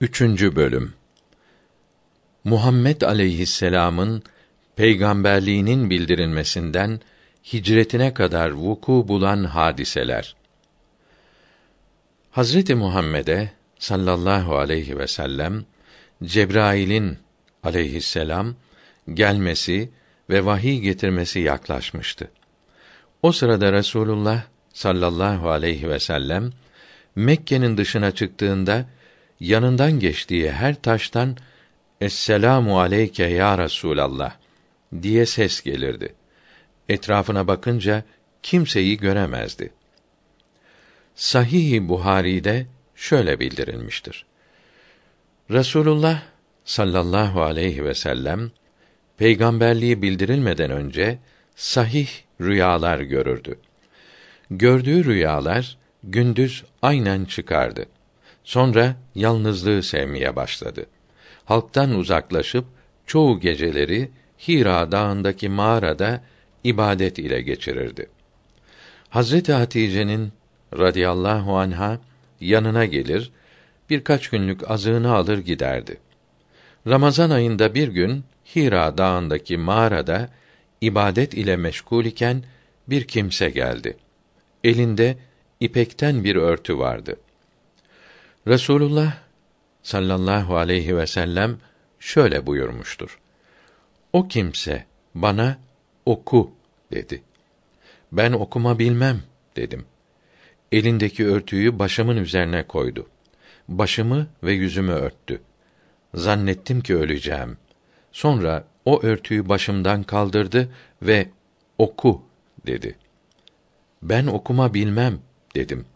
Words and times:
Üçüncü 0.00 0.56
bölüm 0.56 0.92
Muhammed 2.44 3.00
aleyhisselam'ın 3.00 4.22
peygamberliğinin 4.76 5.90
bildirilmesinden 5.90 7.00
hicretine 7.52 8.14
kadar 8.14 8.50
vuku 8.50 9.04
bulan 9.08 9.44
hadiseler. 9.44 10.36
Hazreti 12.30 12.74
Muhammed'e 12.74 13.52
sallallahu 13.78 14.56
aleyhi 14.56 14.98
ve 14.98 15.06
sellem 15.06 15.64
Cebrail'in 16.24 17.18
aleyhisselam 17.62 18.54
gelmesi 19.14 19.90
ve 20.30 20.44
vahiy 20.44 20.80
getirmesi 20.80 21.40
yaklaşmıştı. 21.40 22.30
O 23.22 23.32
sırada 23.32 23.72
Resulullah 23.72 24.42
sallallahu 24.72 25.50
aleyhi 25.50 25.88
ve 25.88 25.98
sellem 25.98 26.52
Mekke'nin 27.16 27.76
dışına 27.76 28.10
çıktığında 28.10 28.86
yanından 29.40 30.00
geçtiği 30.00 30.52
her 30.52 30.74
taştan 30.82 31.36
Esselamu 32.00 32.80
aleyke 32.80 33.24
ya 33.24 33.58
Resulallah 33.58 34.36
diye 35.02 35.26
ses 35.26 35.62
gelirdi. 35.62 36.14
Etrafına 36.88 37.46
bakınca 37.46 38.04
kimseyi 38.42 38.96
göremezdi. 38.96 39.72
Sahih-i 41.14 41.88
Buhari'de 41.88 42.66
şöyle 42.96 43.40
bildirilmiştir. 43.40 44.26
Resulullah 45.50 46.22
sallallahu 46.64 47.42
aleyhi 47.42 47.84
ve 47.84 47.94
sellem 47.94 48.50
peygamberliği 49.16 50.02
bildirilmeden 50.02 50.70
önce 50.70 51.18
sahih 51.56 52.08
rüyalar 52.40 53.00
görürdü. 53.00 53.58
Gördüğü 54.50 55.04
rüyalar 55.04 55.78
gündüz 56.04 56.64
aynen 56.82 57.24
çıkardı. 57.24 57.86
Sonra 58.48 58.96
yalnızlığı 59.14 59.82
sevmeye 59.82 60.36
başladı. 60.36 60.86
Halktan 61.44 61.94
uzaklaşıp 61.94 62.64
çoğu 63.06 63.40
geceleri 63.40 64.10
Hira 64.48 64.92
dağındaki 64.92 65.48
mağarada 65.48 66.20
ibadet 66.64 67.18
ile 67.18 67.42
geçirirdi. 67.42 68.08
Hazreti 69.08 69.52
Hatice'nin 69.52 70.32
radıyallahu 70.78 71.58
anha 71.58 71.98
yanına 72.40 72.84
gelir, 72.84 73.30
birkaç 73.90 74.28
günlük 74.28 74.70
azığını 74.70 75.12
alır 75.12 75.38
giderdi. 75.38 75.96
Ramazan 76.86 77.30
ayında 77.30 77.74
bir 77.74 77.88
gün 77.88 78.24
Hira 78.56 78.98
dağındaki 78.98 79.56
mağarada 79.56 80.28
ibadet 80.80 81.34
ile 81.34 81.56
meşgul 81.56 82.04
iken 82.04 82.44
bir 82.88 83.04
kimse 83.04 83.50
geldi. 83.50 83.96
Elinde 84.64 85.16
ipekten 85.60 86.24
bir 86.24 86.36
örtü 86.36 86.78
vardı. 86.78 87.16
Resulullah 88.48 89.12
sallallahu 89.82 90.56
aleyhi 90.56 90.96
ve 90.96 91.06
sellem 91.06 91.58
şöyle 92.00 92.46
buyurmuştur. 92.46 93.18
O 94.12 94.28
kimse 94.28 94.84
bana 95.14 95.58
oku 96.06 96.50
dedi. 96.92 97.22
Ben 98.12 98.32
okuma 98.32 98.78
bilmem 98.78 99.22
dedim. 99.56 99.84
Elindeki 100.72 101.26
örtüyü 101.26 101.78
başımın 101.78 102.16
üzerine 102.16 102.66
koydu. 102.66 103.06
Başımı 103.68 104.26
ve 104.42 104.52
yüzümü 104.52 104.92
örttü. 104.92 105.40
Zannettim 106.14 106.80
ki 106.80 106.96
öleceğim. 106.96 107.56
Sonra 108.12 108.64
o 108.84 109.02
örtüyü 109.02 109.48
başımdan 109.48 110.02
kaldırdı 110.02 110.68
ve 111.02 111.28
oku 111.78 112.22
dedi. 112.66 112.98
Ben 114.02 114.26
okuma 114.26 114.74
bilmem 114.74 115.18
dedim. 115.54 115.86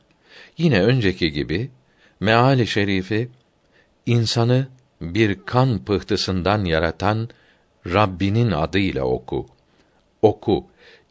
Yine 0.58 0.82
önceki 0.82 1.32
gibi 1.32 1.70
meali 2.22 2.66
şerifi 2.66 3.28
insanı 4.06 4.68
bir 5.00 5.38
kan 5.46 5.84
pıhtısından 5.84 6.64
yaratan 6.64 7.28
Rabbinin 7.86 8.50
adıyla 8.50 9.04
oku. 9.04 9.46
Oku, 10.22 10.66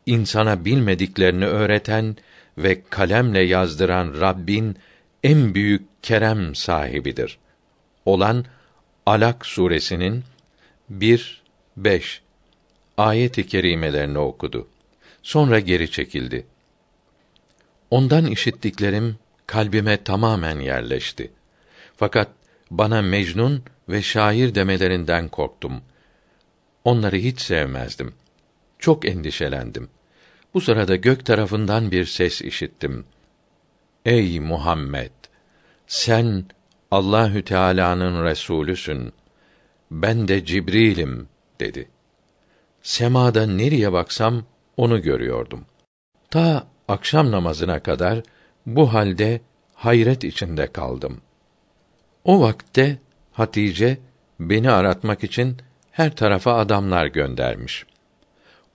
insana 0.05 0.66
bilmediklerini 0.66 1.45
öğreten 1.45 2.17
ve 2.57 2.81
kalemle 2.89 3.41
yazdıran 3.41 4.21
Rabbin 4.21 4.77
en 5.23 5.55
büyük 5.55 6.03
kerem 6.03 6.55
sahibidir. 6.55 7.38
Olan 8.05 8.45
Alak 9.05 9.45
suresinin 9.45 10.23
1 10.89 11.41
5 11.77 12.21
ayet-i 12.97 13.47
kerimelerini 13.47 14.17
okudu. 14.17 14.67
Sonra 15.23 15.59
geri 15.59 15.91
çekildi. 15.91 16.45
Ondan 17.89 18.25
işittiklerim 18.25 19.17
kalbime 19.47 20.03
tamamen 20.03 20.59
yerleşti. 20.59 21.31
Fakat 21.97 22.28
bana 22.72 23.02
mecnun 23.02 23.63
ve 23.90 24.02
şair 24.02 24.56
demelerinden 24.56 25.28
korktum. 25.28 25.81
Onları 26.84 27.16
hiç 27.16 27.41
sevmezdim. 27.41 28.13
Çok 28.80 29.06
endişelendim. 29.06 29.90
Bu 30.53 30.62
sırada 30.62 30.96
gök 30.96 31.25
tarafından 31.25 31.91
bir 31.91 32.06
ses 32.06 32.41
işittim. 32.41 33.06
Ey 34.06 34.40
Muhammed! 34.40 35.12
Sen 35.88 36.46
Allahü 36.91 37.44
Teala'nın 37.46 38.24
resulüsün. 38.24 39.13
Ben 39.91 40.28
de 40.28 40.46
Cibril'im 40.46 41.28
dedi. 41.59 41.90
Semada 42.81 43.46
nereye 43.46 43.94
baksam 43.94 44.44
onu 44.78 45.01
görüyordum. 45.01 45.66
Ta 46.30 46.68
akşam 46.88 47.31
namazına 47.31 47.80
kadar 47.80 48.22
bu 48.66 48.94
halde 48.94 49.41
hayret 49.73 50.23
içinde 50.23 50.67
kaldım. 50.67 51.22
O 52.23 52.41
vakte 52.41 52.97
Hatice 53.31 53.97
beni 54.39 54.72
aratmak 54.72 55.23
için 55.23 55.57
her 55.91 56.16
tarafa 56.16 56.57
adamlar 56.57 57.05
göndermiş. 57.05 57.85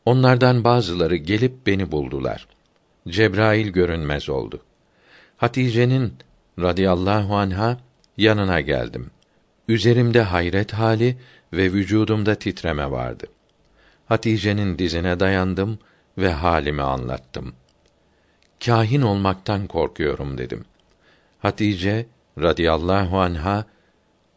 Onlardan 0.05 0.65
bazıları 0.65 1.17
gelip 1.17 1.67
beni 1.67 1.93
buldular. 1.93 2.47
Cebrail 3.09 3.69
görünmez 3.69 4.29
oldu. 4.29 4.63
Hatice'nin 5.37 6.15
radıyallahu 6.61 7.37
anha 7.37 7.79
yanına 8.17 8.61
geldim. 8.61 9.11
Üzerimde 9.69 10.23
hayret 10.23 10.73
hali 10.73 11.17
ve 11.53 11.73
vücudumda 11.73 12.35
titreme 12.35 12.91
vardı. 12.91 13.27
Hatice'nin 14.07 14.79
dizine 14.79 15.21
dayandım 15.21 15.79
ve 16.19 16.33
halimi 16.33 16.83
anlattım. 16.83 17.55
Kahin 18.65 19.03
olmaktan 19.03 19.67
korkuyorum 19.67 20.39
dedim. 20.39 20.65
Hatice 21.39 22.07
radıyallahu 22.39 23.19
anha 23.19 23.65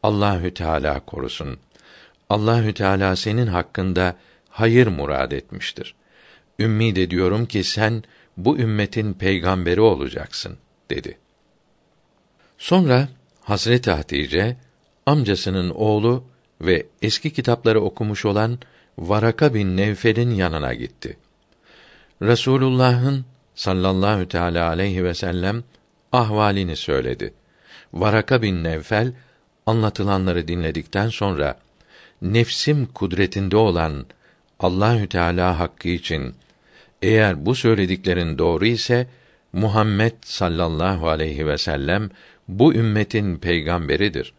Allahü 0.03 0.53
Teala 0.53 0.99
korusun. 0.99 1.57
Allahü 2.29 2.73
Teala 2.73 3.15
senin 3.15 3.47
hakkında 3.47 4.15
hayır 4.49 4.87
murad 4.87 5.31
etmiştir. 5.31 5.95
Ümmid 6.59 6.97
ediyorum 6.97 7.45
ki 7.45 7.63
sen 7.63 8.03
bu 8.37 8.57
ümmetin 8.57 9.13
peygamberi 9.13 9.81
olacaksın 9.81 10.57
dedi. 10.89 11.17
Sonra 12.57 13.07
Hazreti 13.41 13.91
Hatice 13.91 14.57
amcasının 15.05 15.69
oğlu 15.69 16.23
ve 16.61 16.85
eski 17.01 17.33
kitapları 17.33 17.81
okumuş 17.81 18.25
olan 18.25 18.59
Varaka 18.97 19.53
bin 19.53 19.77
Nevfel'in 19.77 20.31
yanına 20.31 20.73
gitti. 20.73 21.17
Resulullah'ın 22.21 23.25
sallallahu 23.59 24.27
teala 24.27 24.69
aleyhi 24.69 25.03
ve 25.03 25.13
sellem 25.13 25.63
ahvalini 26.11 26.75
söyledi. 26.75 27.33
Varaka 27.93 28.41
bin 28.41 28.63
Nevfel 28.63 29.13
anlatılanları 29.65 30.47
dinledikten 30.47 31.09
sonra 31.09 31.59
nefsim 32.21 32.85
kudretinde 32.85 33.57
olan 33.57 34.05
Allahü 34.59 35.09
Teala 35.09 35.59
hakkı 35.59 35.89
için 35.89 36.35
eğer 37.01 37.45
bu 37.45 37.55
söylediklerin 37.55 38.37
doğru 38.37 38.65
ise 38.65 39.07
Muhammed 39.53 40.13
sallallahu 40.21 41.09
aleyhi 41.09 41.47
ve 41.47 41.57
sellem 41.57 42.09
bu 42.47 42.73
ümmetin 42.73 43.37
peygamberidir. 43.37 44.33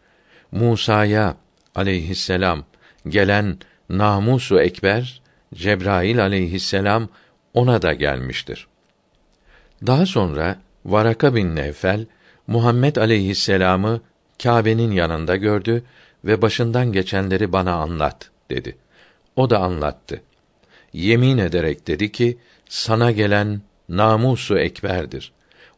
Musa'ya 0.53 1.37
aleyhisselam 1.75 2.65
gelen 3.09 3.59
namusu 3.89 4.61
ekber 4.61 5.23
Cebrail 5.55 6.23
aleyhisselam 6.23 7.09
ona 7.55 7.83
da 7.83 7.93
gelmiştir. 7.93 8.70
Daha 9.87 10.07
sonra 10.07 10.59
Varaka 10.85 11.35
bin 11.35 11.57
Nevfel 11.57 12.07
Muhammed 12.47 12.97
aleyhisselamı 12.97 14.01
Kâbe'nin 14.43 14.91
yanında 14.91 15.37
gördü 15.37 15.85
ve 16.25 16.43
başından 16.43 16.93
geçenleri 16.93 17.53
bana 17.53 17.75
anlat 17.75 18.31
dedi. 18.51 18.77
O 19.37 19.51
da 19.51 19.59
anlattı. 19.59 20.23
Yemin 20.93 21.39
ederek 21.39 21.87
dedi 21.87 22.13
ki, 22.13 22.39
sana 22.69 23.11
gelen 23.11 23.61
namusu 23.89 24.59
ekberdir. 24.59 25.33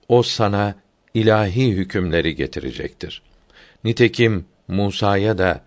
O 0.09 0.23
sana 0.23 0.75
ilahi 1.15 1.73
hükümleri 1.73 2.35
getirecektir. 2.35 3.23
Nitekim 3.85 4.45
Musa'ya 4.69 5.39
da 5.39 5.61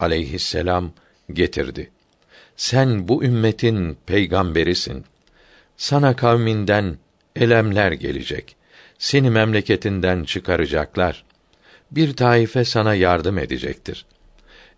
aleyhisselam 0.00 0.92
getirdi. 1.32 1.90
Sen 2.56 3.08
bu 3.08 3.24
ümmetin 3.24 3.98
peygamberisin. 4.06 5.04
Sana 5.76 6.16
kavminden 6.16 6.98
elemler 7.36 7.92
gelecek. 7.92 8.56
Seni 8.98 9.30
memleketinden 9.30 10.24
çıkaracaklar. 10.24 11.24
bir 11.90 12.16
taife 12.16 12.64
sana 12.64 12.94
yardım 12.94 13.38
edecektir. 13.38 14.06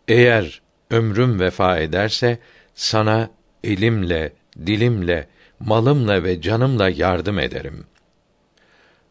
Eğer 0.08 0.62
ömrüm 0.90 1.40
vefa 1.40 1.78
ederse 1.78 2.38
sana 2.74 3.30
elimle, 3.64 4.32
dilimle, 4.66 5.28
malımla 5.60 6.24
ve 6.24 6.40
canımla 6.40 6.88
yardım 6.88 7.38
ederim. 7.38 7.86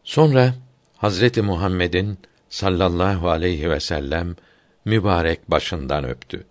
Sonra 0.04 0.54
Hazreti 0.96 1.42
Muhammed'in 1.42 2.18
sallallahu 2.48 3.30
aleyhi 3.30 3.70
ve 3.70 3.80
sellem 3.80 4.36
mübarek 4.84 5.50
başından 5.50 6.04
öptü. 6.04 6.46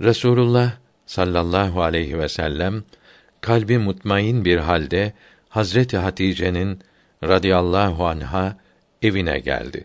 Resulullah 0.00 0.72
sallallahu 1.06 1.82
aleyhi 1.82 2.18
ve 2.18 2.28
sellem 2.28 2.84
kalbi 3.40 3.78
mutmain 3.78 4.44
bir 4.44 4.58
halde 4.58 5.12
Hazreti 5.54 5.96
Hatice'nin 5.96 6.80
radıyallahu 7.24 8.06
anha 8.06 8.56
evine 9.02 9.38
geldi. 9.38 9.84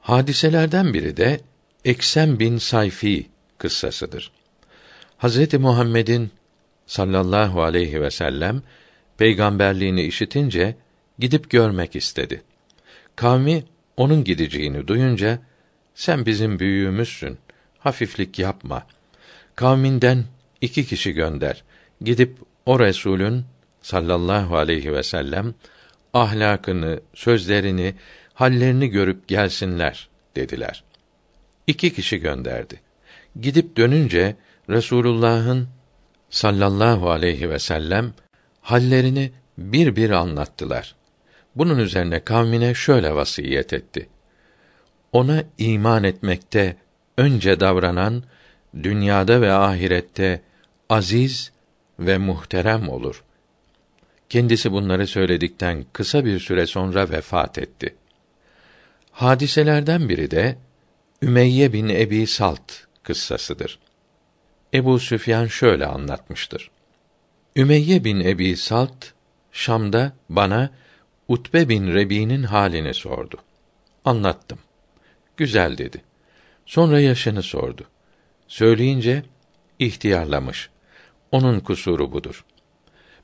Hadiselerden 0.00 0.94
biri 0.94 1.16
de 1.16 1.40
Eksem 1.84 2.38
bin 2.38 2.58
Sayfi 2.58 3.26
kıssasıdır. 3.58 4.32
Hazreti 5.18 5.58
Muhammed'in 5.58 6.30
sallallahu 6.86 7.62
aleyhi 7.62 8.02
ve 8.02 8.10
sellem 8.10 8.62
peygamberliğini 9.18 10.02
işitince 10.02 10.76
gidip 11.18 11.50
görmek 11.50 11.96
istedi. 11.96 12.42
Kavmi 13.16 13.64
onun 13.96 14.24
gideceğini 14.24 14.88
duyunca 14.88 15.38
sen 15.94 16.26
bizim 16.26 16.58
büyüğümüzsün. 16.58 17.38
Hafiflik 17.78 18.38
yapma. 18.38 18.86
Kavminden 19.54 20.24
iki 20.60 20.86
kişi 20.86 21.12
gönder. 21.12 21.64
Gidip 22.00 22.38
o 22.66 22.80
Resulün 22.80 23.44
sallallahu 23.84 24.56
aleyhi 24.56 24.92
ve 24.92 25.02
sellem 25.02 25.54
ahlakını, 26.14 27.00
sözlerini, 27.14 27.94
hallerini 28.34 28.88
görüp 28.88 29.28
gelsinler 29.28 30.08
dediler. 30.36 30.84
İki 31.66 31.92
kişi 31.92 32.18
gönderdi. 32.18 32.80
Gidip 33.40 33.76
dönünce 33.76 34.36
Resulullah'ın 34.70 35.68
sallallahu 36.30 37.10
aleyhi 37.10 37.50
ve 37.50 37.58
sellem 37.58 38.12
hallerini 38.60 39.32
bir 39.58 39.96
bir 39.96 40.10
anlattılar. 40.10 40.94
Bunun 41.54 41.78
üzerine 41.78 42.20
kavmine 42.20 42.74
şöyle 42.74 43.14
vasiyet 43.14 43.72
etti. 43.72 44.08
Ona 45.12 45.44
iman 45.58 46.04
etmekte 46.04 46.76
önce 47.18 47.60
davranan 47.60 48.22
dünyada 48.82 49.40
ve 49.40 49.52
ahirette 49.52 50.42
aziz 50.88 51.52
ve 51.98 52.18
muhterem 52.18 52.88
olur. 52.88 53.23
Kendisi 54.28 54.72
bunları 54.72 55.06
söyledikten 55.06 55.84
kısa 55.92 56.24
bir 56.24 56.40
süre 56.40 56.66
sonra 56.66 57.10
vefat 57.10 57.58
etti. 57.58 57.94
Hadiselerden 59.10 60.08
biri 60.08 60.30
de 60.30 60.58
Ümeyye 61.22 61.72
bin 61.72 61.88
Ebi 61.88 62.26
Salt 62.26 62.72
kıssasıdır. 63.02 63.78
Ebu 64.74 64.98
Süfyan 64.98 65.46
şöyle 65.46 65.86
anlatmıştır. 65.86 66.70
Ümeyye 67.56 68.04
bin 68.04 68.20
Ebi 68.20 68.56
Salt 68.56 69.04
Şam'da 69.52 70.12
bana 70.28 70.70
Utbe 71.28 71.68
bin 71.68 71.94
Rebi'nin 71.94 72.42
halini 72.42 72.94
sordu. 72.94 73.36
Anlattım. 74.04 74.58
Güzel 75.36 75.78
dedi. 75.78 76.02
Sonra 76.66 77.00
yaşını 77.00 77.42
sordu. 77.42 77.84
Söyleyince 78.48 79.22
ihtiyarlamış. 79.78 80.70
Onun 81.32 81.60
kusuru 81.60 82.12
budur. 82.12 82.44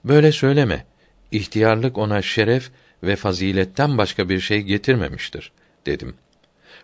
Böyle 0.05 0.33
söyleme. 0.33 0.87
İhtiyarlık 1.33 1.99
ona 1.99 2.23
şeref 2.23 2.71
ve 3.03 3.17
faziletten 3.17 3.99
başka 3.99 4.29
bir 4.29 4.41
şey 4.41 4.61
getirmemiştir 4.61 5.53
dedim. 5.87 6.15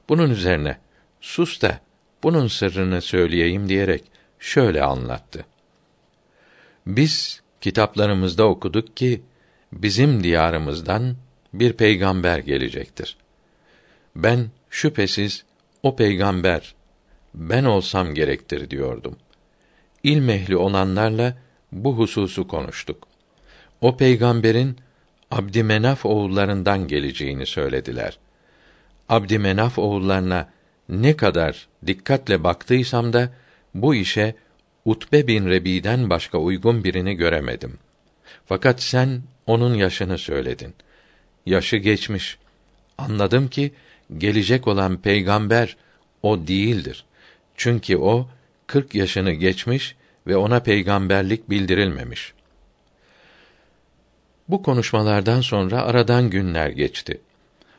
Bunun 0.09 0.31
üzerine 0.31 0.79
sus 1.21 1.63
da 1.63 1.81
bunun 2.23 2.49
sırrını 2.49 3.03
söyleyeyim 3.03 3.69
diyerek 3.69 4.05
şöyle 4.39 4.83
anlattı. 4.83 5.45
Biz 6.87 7.43
kitaplarımızda 7.61 8.45
okuduk 8.45 8.97
ki 8.97 9.23
bizim 9.73 10.25
diyarımızdan 10.25 11.17
bir 11.55 11.73
peygamber 11.73 12.39
gelecektir. 12.39 13.17
Ben 14.17 14.51
şüphesiz 14.71 15.45
o 15.83 15.97
peygamber 15.97 16.75
ben 17.35 17.65
olsam 17.65 18.15
gerektir 18.15 18.71
diyordum. 18.71 19.17
İlm 20.03 20.31
ehli 20.31 20.57
olanlarla 20.57 21.39
bu 21.73 21.99
hususu 21.99 22.49
konuştuk. 22.49 23.09
O 23.81 23.97
peygamberin 23.97 24.77
Abdümenaf 25.31 26.07
oğullarından 26.07 26.89
geleceğini 26.89 27.47
söylediler. 27.47 28.19
Abdümenaf 29.09 29.79
oğullarına 29.79 30.49
ne 30.89 31.17
kadar 31.17 31.69
dikkatle 31.87 32.45
baktıysam 32.45 33.13
da 33.13 33.33
bu 33.75 33.95
işe 33.95 34.35
Utbe 34.85 35.27
bin 35.27 35.47
Rebi'den 35.47 36.11
başka 36.11 36.39
uygun 36.39 36.85
birini 36.85 37.15
göremedim. 37.15 37.79
Fakat 38.47 38.83
sen 38.83 39.23
onun 39.47 39.75
yaşını 39.75 40.19
söyledin. 40.19 40.75
Yaşı 41.47 41.77
geçmiş. 41.77 42.39
Anladım 42.99 43.49
ki 43.49 43.73
gelecek 44.19 44.69
olan 44.69 44.97
peygamber 44.97 45.77
o 46.23 46.47
değildir. 46.47 47.05
Çünkü 47.57 47.97
o 47.97 48.29
kırk 48.67 48.95
yaşını 48.95 49.33
geçmiş 49.33 49.97
ve 50.27 50.37
ona 50.37 50.61
peygamberlik 50.61 51.51
bildirilmemiş. 51.51 52.36
Bu 54.49 54.63
konuşmalardan 54.63 55.41
sonra 55.41 55.83
aradan 55.83 56.31
günler 56.31 56.69
geçti. 56.69 57.21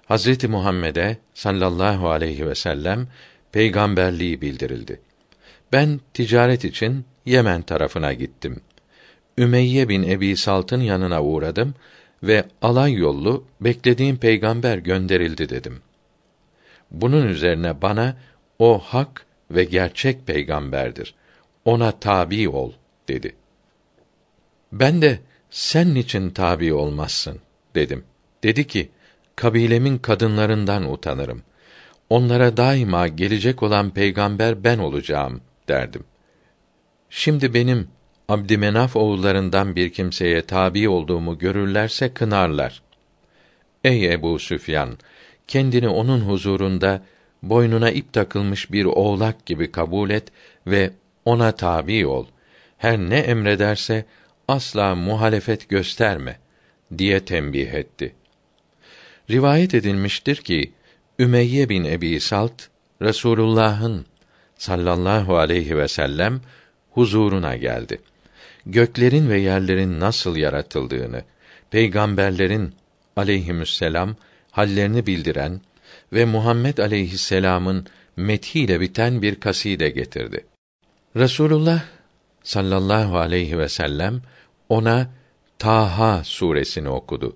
Hazreti 0.06 0.48
Muhammed'e 0.48 1.18
sallallahu 1.34 2.10
aleyhi 2.10 2.48
ve 2.48 2.56
sellem 2.56 3.08
peygamberliği 3.52 4.42
bildirildi. 4.42 5.00
Ben 5.72 6.00
ticaret 6.14 6.66
için 6.66 7.06
Yemen 7.28 7.62
tarafına 7.62 8.14
gittim. 8.14 8.62
Ümeyye 9.38 9.90
bin 9.90 10.04
Ebi 10.04 10.38
Salt'ın 10.38 10.82
yanına 10.82 11.24
uğradım 11.24 11.76
ve 12.24 12.44
alay 12.62 12.94
yollu 12.94 13.44
beklediğim 13.62 14.18
peygamber 14.18 14.78
gönderildi 14.78 15.50
dedim. 15.50 15.82
Bunun 16.92 17.28
üzerine 17.28 17.82
bana 17.82 18.18
o 18.60 18.80
hak 18.80 19.26
ve 19.52 19.64
gerçek 19.64 20.28
peygamberdir. 20.28 21.16
Ona 21.66 21.92
tabi 21.92 22.50
ol 22.50 22.72
dedi. 23.08 23.36
Ben 24.72 25.02
de 25.02 25.20
sen 25.50 25.94
niçin 25.94 26.30
tabi 26.30 26.74
olmazsın 26.74 27.40
dedim. 27.76 28.04
Dedi 28.44 28.68
ki 28.68 28.90
kabilemin 29.36 29.98
kadınlarından 29.98 30.92
utanırım. 30.92 31.42
Onlara 32.10 32.58
daima 32.58 33.08
gelecek 33.08 33.64
olan 33.64 33.90
peygamber 33.90 34.64
ben 34.64 34.78
olacağım 34.78 35.42
derdim. 35.68 36.04
Şimdi 37.10 37.54
benim 37.54 37.88
Abdümenaf 38.30 38.96
oğullarından 38.96 39.76
bir 39.76 39.90
kimseye 39.90 40.42
tabi 40.42 40.90
olduğumu 40.90 41.38
görürlerse 41.38 42.14
kınarlar. 42.14 42.82
Ey 43.84 44.14
Ebu 44.14 44.40
Süfyan, 44.40 44.98
kendini 45.48 45.88
onun 45.88 46.20
huzurunda 46.20 47.02
boynuna 47.44 47.92
ip 47.92 48.14
takılmış 48.14 48.72
bir 48.72 48.86
oğlak 48.86 49.46
gibi 49.46 49.72
kabul 49.72 50.10
et 50.10 50.28
ve 50.68 50.92
ona 51.26 51.52
tabi 51.52 52.08
ol. 52.08 52.26
Her 52.78 52.98
ne 52.98 53.18
emrederse 53.18 54.06
asla 54.48 54.96
muhalefet 54.96 55.70
gösterme 55.70 56.40
diye 56.98 57.26
tembih 57.26 57.74
etti. 57.74 58.16
Rivayet 59.30 59.74
edilmiştir 59.74 60.36
ki 60.36 60.72
Ümeyye 61.20 61.70
bin 61.70 61.84
Ebi 61.84 62.20
Salt 62.20 62.68
Resulullah'ın 63.02 64.06
sallallahu 64.58 65.38
aleyhi 65.38 65.78
ve 65.78 65.88
sellem 65.88 66.42
huzuruna 66.92 67.56
geldi. 67.56 68.02
Göklerin 68.66 69.30
ve 69.30 69.40
yerlerin 69.40 70.00
nasıl 70.00 70.36
yaratıldığını, 70.36 71.24
peygamberlerin 71.72 72.76
aleyhisselam 73.16 74.16
hallerini 74.52 75.06
bildiren 75.06 75.62
ve 76.14 76.26
Muhammed 76.26 76.78
aleyhisselam'ın 76.78 77.86
methiyle 78.16 78.80
biten 78.80 79.22
bir 79.22 79.36
kaside 79.36 79.90
getirdi. 79.90 80.46
Resulullah 81.16 81.84
sallallahu 82.44 83.18
aleyhi 83.18 83.58
ve 83.58 83.70
sellem 83.70 84.22
ona 84.70 85.10
Taha 85.60 86.24
suresini 86.24 86.90
okudu. 86.90 87.36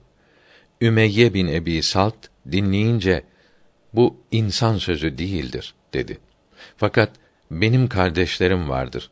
Ümeyye 0.81 1.33
bin 1.33 1.47
Ebi 1.47 1.83
Salt 1.83 2.15
dinleyince 2.51 3.23
bu 3.93 4.15
insan 4.31 4.77
sözü 4.77 5.17
değildir 5.17 5.73
dedi. 5.93 6.17
Fakat 6.77 7.09
benim 7.51 7.87
kardeşlerim 7.87 8.69
vardır. 8.69 9.11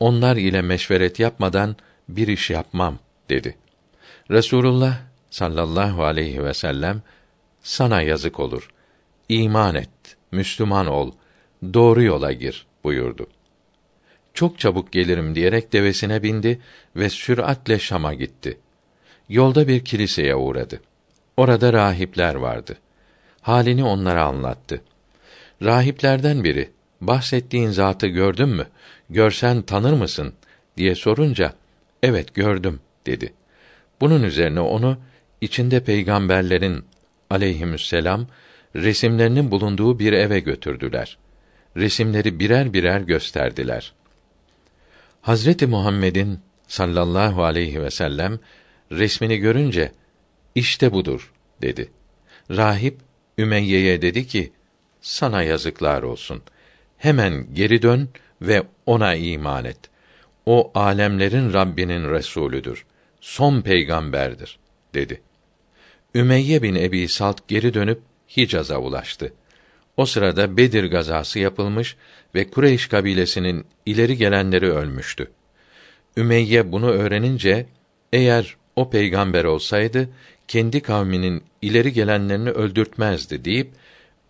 Onlar 0.00 0.36
ile 0.36 0.62
meşveret 0.62 1.20
yapmadan 1.20 1.76
bir 2.08 2.28
iş 2.28 2.50
yapmam 2.50 2.98
dedi. 3.30 3.56
Resulullah 4.30 4.98
sallallahu 5.30 6.04
aleyhi 6.04 6.44
ve 6.44 6.54
sellem 6.54 7.02
sana 7.62 8.02
yazık 8.02 8.40
olur. 8.40 8.70
İman 9.28 9.74
et, 9.74 10.16
Müslüman 10.32 10.86
ol, 10.86 11.12
doğru 11.74 12.02
yola 12.02 12.32
gir 12.32 12.66
buyurdu. 12.84 13.26
Çok 14.36 14.58
çabuk 14.58 14.92
gelirim 14.92 15.34
diyerek 15.34 15.72
devesine 15.72 16.22
bindi 16.22 16.60
ve 16.96 17.10
süratle 17.10 17.78
Şam'a 17.78 18.14
gitti. 18.14 18.58
Yolda 19.28 19.68
bir 19.68 19.84
kiliseye 19.84 20.34
uğradı. 20.34 20.80
Orada 21.36 21.72
rahipler 21.72 22.34
vardı. 22.34 22.76
halini 23.40 23.84
onlara 23.84 24.24
anlattı. 24.24 24.82
Rahiplerden 25.62 26.44
biri, 26.44 26.70
bahsettiğin 27.00 27.70
zatı 27.70 28.06
gördün 28.06 28.48
mü? 28.48 28.66
Görsen 29.10 29.62
tanır 29.62 29.92
mısın? 29.92 30.32
diye 30.76 30.94
sorunca, 30.94 31.52
evet 32.02 32.34
gördüm, 32.34 32.80
dedi. 33.06 33.32
Bunun 34.00 34.22
üzerine 34.22 34.60
onu, 34.60 34.98
içinde 35.40 35.84
peygamberlerin 35.84 36.84
aleyhisselam 37.30 38.26
resimlerinin 38.76 39.50
bulunduğu 39.50 39.98
bir 39.98 40.12
eve 40.12 40.40
götürdüler. 40.40 41.18
Resimleri 41.76 42.38
birer 42.40 42.72
birer 42.72 43.00
gösterdiler. 43.00 43.92
Hazreti 45.26 45.66
Muhammed'in 45.66 46.40
sallallahu 46.68 47.44
aleyhi 47.44 47.82
ve 47.82 47.90
sellem 47.90 48.38
resmini 48.92 49.38
görünce 49.38 49.92
işte 50.54 50.92
budur 50.92 51.32
dedi. 51.62 51.90
Rahip 52.50 52.98
Ümeyye'ye 53.38 54.02
dedi 54.02 54.26
ki: 54.26 54.52
Sana 55.00 55.42
yazıklar 55.42 56.02
olsun. 56.02 56.42
Hemen 56.96 57.54
geri 57.54 57.82
dön 57.82 58.08
ve 58.42 58.62
ona 58.86 59.14
iman 59.14 59.64
et. 59.64 59.78
O 60.46 60.70
alemlerin 60.74 61.52
Rabbinin 61.52 62.10
resulüdür. 62.10 62.84
Son 63.20 63.60
peygamberdir 63.60 64.58
dedi. 64.94 65.22
Ümeyye 66.14 66.62
bin 66.62 66.74
Ebi 66.74 67.08
Salt 67.08 67.48
geri 67.48 67.74
dönüp 67.74 68.00
Hicaz'a 68.36 68.78
ulaştı. 68.78 69.32
O 69.96 70.06
sırada 70.06 70.56
Bedir 70.56 70.84
gazası 70.84 71.38
yapılmış 71.38 71.96
ve 72.34 72.50
Kureyş 72.50 72.86
kabilesinin 72.86 73.66
ileri 73.86 74.16
gelenleri 74.16 74.72
ölmüştü. 74.72 75.30
Ümeyye 76.16 76.72
bunu 76.72 76.90
öğrenince 76.90 77.66
eğer 78.12 78.56
o 78.76 78.90
peygamber 78.90 79.44
olsaydı 79.44 80.08
kendi 80.48 80.80
kavminin 80.80 81.42
ileri 81.62 81.92
gelenlerini 81.92 82.50
öldürtmezdi 82.50 83.44
deyip 83.44 83.70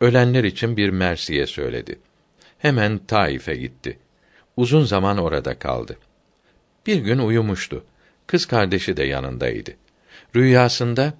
ölenler 0.00 0.44
için 0.44 0.76
bir 0.76 0.90
mersiye 0.90 1.46
söyledi. 1.46 1.98
Hemen 2.58 2.98
Taif'e 2.98 3.56
gitti. 3.56 3.98
Uzun 4.56 4.84
zaman 4.84 5.18
orada 5.18 5.58
kaldı. 5.58 5.98
Bir 6.86 6.96
gün 6.96 7.18
uyumuştu. 7.18 7.84
Kız 8.26 8.46
kardeşi 8.46 8.96
de 8.96 9.04
yanındaydı. 9.04 9.70
Rüyasında 10.36 11.14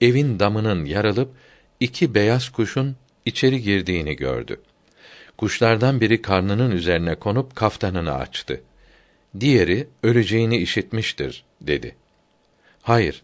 evin 0.00 0.38
damının 0.38 0.84
yarılıp 0.84 1.30
iki 1.80 2.14
beyaz 2.14 2.48
kuşun 2.48 2.96
içeri 3.26 3.62
girdiğini 3.62 4.16
gördü. 4.16 4.60
Kuşlardan 5.38 6.00
biri 6.00 6.22
karnının 6.22 6.70
üzerine 6.70 7.14
konup 7.14 7.56
kaftanını 7.56 8.14
açtı. 8.14 8.62
Diğeri 9.40 9.88
öleceğini 10.02 10.56
işitmiştir 10.56 11.44
dedi. 11.60 11.96
Hayır, 12.82 13.22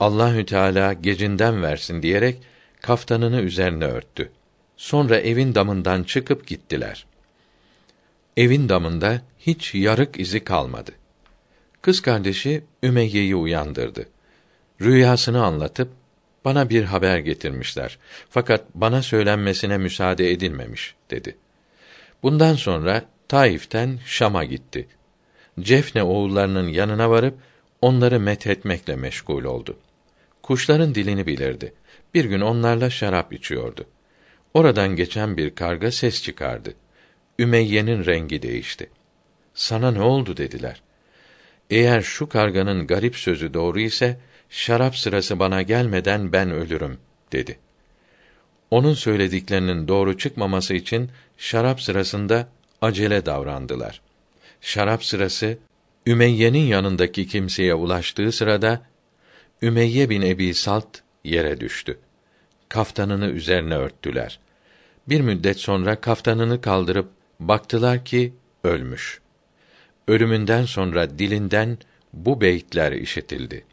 Allahü 0.00 0.46
Teala 0.46 0.92
gecinden 0.92 1.62
versin 1.62 2.02
diyerek 2.02 2.38
kaftanını 2.80 3.40
üzerine 3.40 3.84
örttü. 3.84 4.30
Sonra 4.76 5.20
evin 5.20 5.54
damından 5.54 6.02
çıkıp 6.02 6.46
gittiler. 6.46 7.06
Evin 8.36 8.68
damında 8.68 9.22
hiç 9.38 9.74
yarık 9.74 10.20
izi 10.20 10.44
kalmadı. 10.44 10.92
Kız 11.82 12.00
kardeşi 12.02 12.64
Ümeyye'yi 12.82 13.36
uyandırdı. 13.36 14.08
Rüyasını 14.80 15.44
anlatıp 15.44 15.88
bana 16.46 16.70
bir 16.70 16.84
haber 16.84 17.18
getirmişler. 17.18 17.98
Fakat 18.30 18.64
bana 18.74 19.02
söylenmesine 19.02 19.78
müsaade 19.78 20.30
edilmemiş 20.30 20.94
dedi. 21.10 21.36
Bundan 22.22 22.54
sonra 22.54 23.04
Taif'ten 23.28 23.98
Şam'a 24.06 24.44
gitti. 24.44 24.88
Cefne 25.60 26.02
oğullarının 26.02 26.68
yanına 26.68 27.10
varıp 27.10 27.38
onları 27.82 28.20
methetmekle 28.20 28.96
meşgul 28.96 29.44
oldu. 29.44 29.76
Kuşların 30.42 30.94
dilini 30.94 31.26
bilirdi. 31.26 31.74
Bir 32.14 32.24
gün 32.24 32.40
onlarla 32.40 32.90
şarap 32.90 33.32
içiyordu. 33.32 33.86
Oradan 34.54 34.96
geçen 34.96 35.36
bir 35.36 35.54
karga 35.54 35.90
ses 35.90 36.22
çıkardı. 36.22 36.74
Ümeyye'nin 37.38 38.04
rengi 38.04 38.42
değişti. 38.42 38.90
Sana 39.54 39.90
ne 39.90 40.02
oldu 40.02 40.36
dediler. 40.36 40.82
Eğer 41.70 42.02
şu 42.02 42.28
karganın 42.28 42.86
garip 42.86 43.16
sözü 43.16 43.54
doğru 43.54 43.80
ise 43.80 44.20
şarap 44.50 44.96
sırası 44.96 45.38
bana 45.38 45.62
gelmeden 45.62 46.32
ben 46.32 46.50
ölürüm 46.50 46.98
dedi. 47.32 47.58
Onun 48.70 48.94
söylediklerinin 48.94 49.88
doğru 49.88 50.18
çıkmaması 50.18 50.74
için 50.74 51.10
şarap 51.36 51.80
sırasında 51.80 52.48
acele 52.80 53.26
davrandılar. 53.26 54.00
Şarap 54.60 55.04
sırası 55.04 55.58
Ümeyye'nin 56.06 56.66
yanındaki 56.66 57.26
kimseye 57.26 57.74
ulaştığı 57.74 58.32
sırada 58.32 58.82
Ümeyye 59.62 60.10
bin 60.10 60.22
Ebi 60.22 60.54
Salt 60.54 60.98
yere 61.24 61.60
düştü. 61.60 61.98
Kaftanını 62.68 63.26
üzerine 63.26 63.74
örttüler. 63.74 64.38
Bir 65.08 65.20
müddet 65.20 65.58
sonra 65.58 66.00
kaftanını 66.00 66.60
kaldırıp 66.60 67.08
baktılar 67.40 68.04
ki 68.04 68.32
ölmüş. 68.64 69.20
Ölümünden 70.08 70.64
sonra 70.64 71.18
dilinden 71.18 71.78
bu 72.12 72.40
beyitler 72.40 72.92
işitildi. 72.92 73.64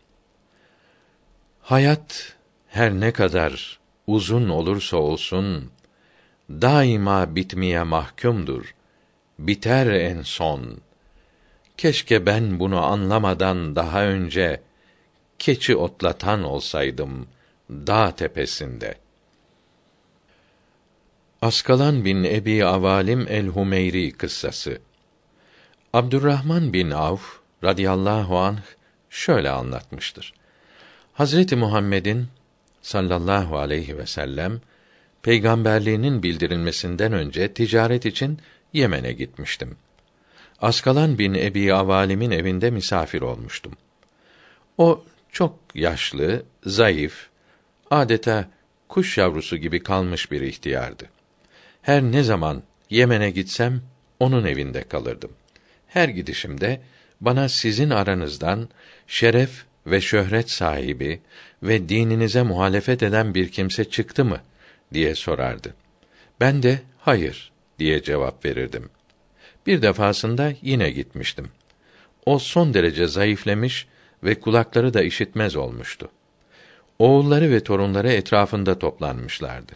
Hayat 1.63 2.35
her 2.67 2.91
ne 2.91 3.11
kadar 3.11 3.79
uzun 4.07 4.49
olursa 4.49 4.97
olsun 4.97 5.71
daima 6.49 7.35
bitmeye 7.35 7.83
mahkumdur. 7.83 8.75
Biter 9.39 9.87
en 9.87 10.21
son. 10.21 10.77
Keşke 11.77 12.25
ben 12.25 12.59
bunu 12.59 12.83
anlamadan 12.83 13.75
daha 13.75 14.03
önce 14.03 14.61
keçi 15.39 15.75
otlatan 15.75 16.43
olsaydım 16.43 17.27
dağ 17.69 18.15
tepesinde. 18.15 18.95
Askalan 21.41 22.05
bin 22.05 22.23
Ebi 22.23 22.65
Avalim 22.65 23.27
el-Humeyri 23.29 24.11
kıssası. 24.11 24.81
Abdurrahman 25.93 26.73
bin 26.73 26.91
Avf 26.91 27.39
radıyallahu 27.63 28.39
anh 28.39 28.61
şöyle 29.09 29.49
anlatmıştır. 29.49 30.33
Hazreti 31.13 31.55
Muhammed'in 31.55 32.27
sallallahu 32.81 33.57
aleyhi 33.57 33.97
ve 33.97 34.05
sellem 34.05 34.61
peygamberliğinin 35.21 36.23
bildirilmesinden 36.23 37.13
önce 37.13 37.53
ticaret 37.53 38.05
için 38.05 38.39
Yemen'e 38.73 39.13
gitmiştim. 39.13 39.77
Askalan 40.61 41.17
bin 41.17 41.33
Ebi 41.33 41.73
Avalim'in 41.73 42.31
evinde 42.31 42.69
misafir 42.71 43.21
olmuştum. 43.21 43.71
O 44.77 45.03
çok 45.31 45.59
yaşlı, 45.75 46.43
zayıf, 46.65 47.27
adeta 47.91 48.49
kuş 48.89 49.17
yavrusu 49.17 49.57
gibi 49.57 49.83
kalmış 49.83 50.31
bir 50.31 50.41
ihtiyardı. 50.41 51.05
Her 51.81 52.03
ne 52.03 52.23
zaman 52.23 52.63
Yemen'e 52.89 53.29
gitsem 53.29 53.81
onun 54.19 54.45
evinde 54.45 54.83
kalırdım. 54.83 55.31
Her 55.87 56.09
gidişimde 56.09 56.81
bana 57.21 57.49
sizin 57.49 57.89
aranızdan 57.89 58.69
şeref 59.07 59.65
ve 59.87 60.01
şöhret 60.01 60.49
sahibi 60.49 61.21
ve 61.63 61.89
dininize 61.89 62.43
muhalefet 62.43 63.03
eden 63.03 63.33
bir 63.33 63.49
kimse 63.49 63.89
çıktı 63.89 64.25
mı 64.25 64.41
diye 64.93 65.15
sorardı. 65.15 65.73
Ben 66.39 66.63
de 66.63 66.81
hayır 66.99 67.51
diye 67.79 68.03
cevap 68.03 68.45
verirdim. 68.45 68.89
Bir 69.67 69.81
defasında 69.81 70.53
yine 70.61 70.91
gitmiştim. 70.91 71.49
O 72.25 72.39
son 72.39 72.73
derece 72.73 73.07
zayıflemiş 73.07 73.87
ve 74.23 74.39
kulakları 74.39 74.93
da 74.93 75.03
işitmez 75.03 75.55
olmuştu. 75.55 76.09
Oğulları 76.99 77.51
ve 77.51 77.63
torunları 77.63 78.11
etrafında 78.11 78.79
toplanmışlardı. 78.79 79.71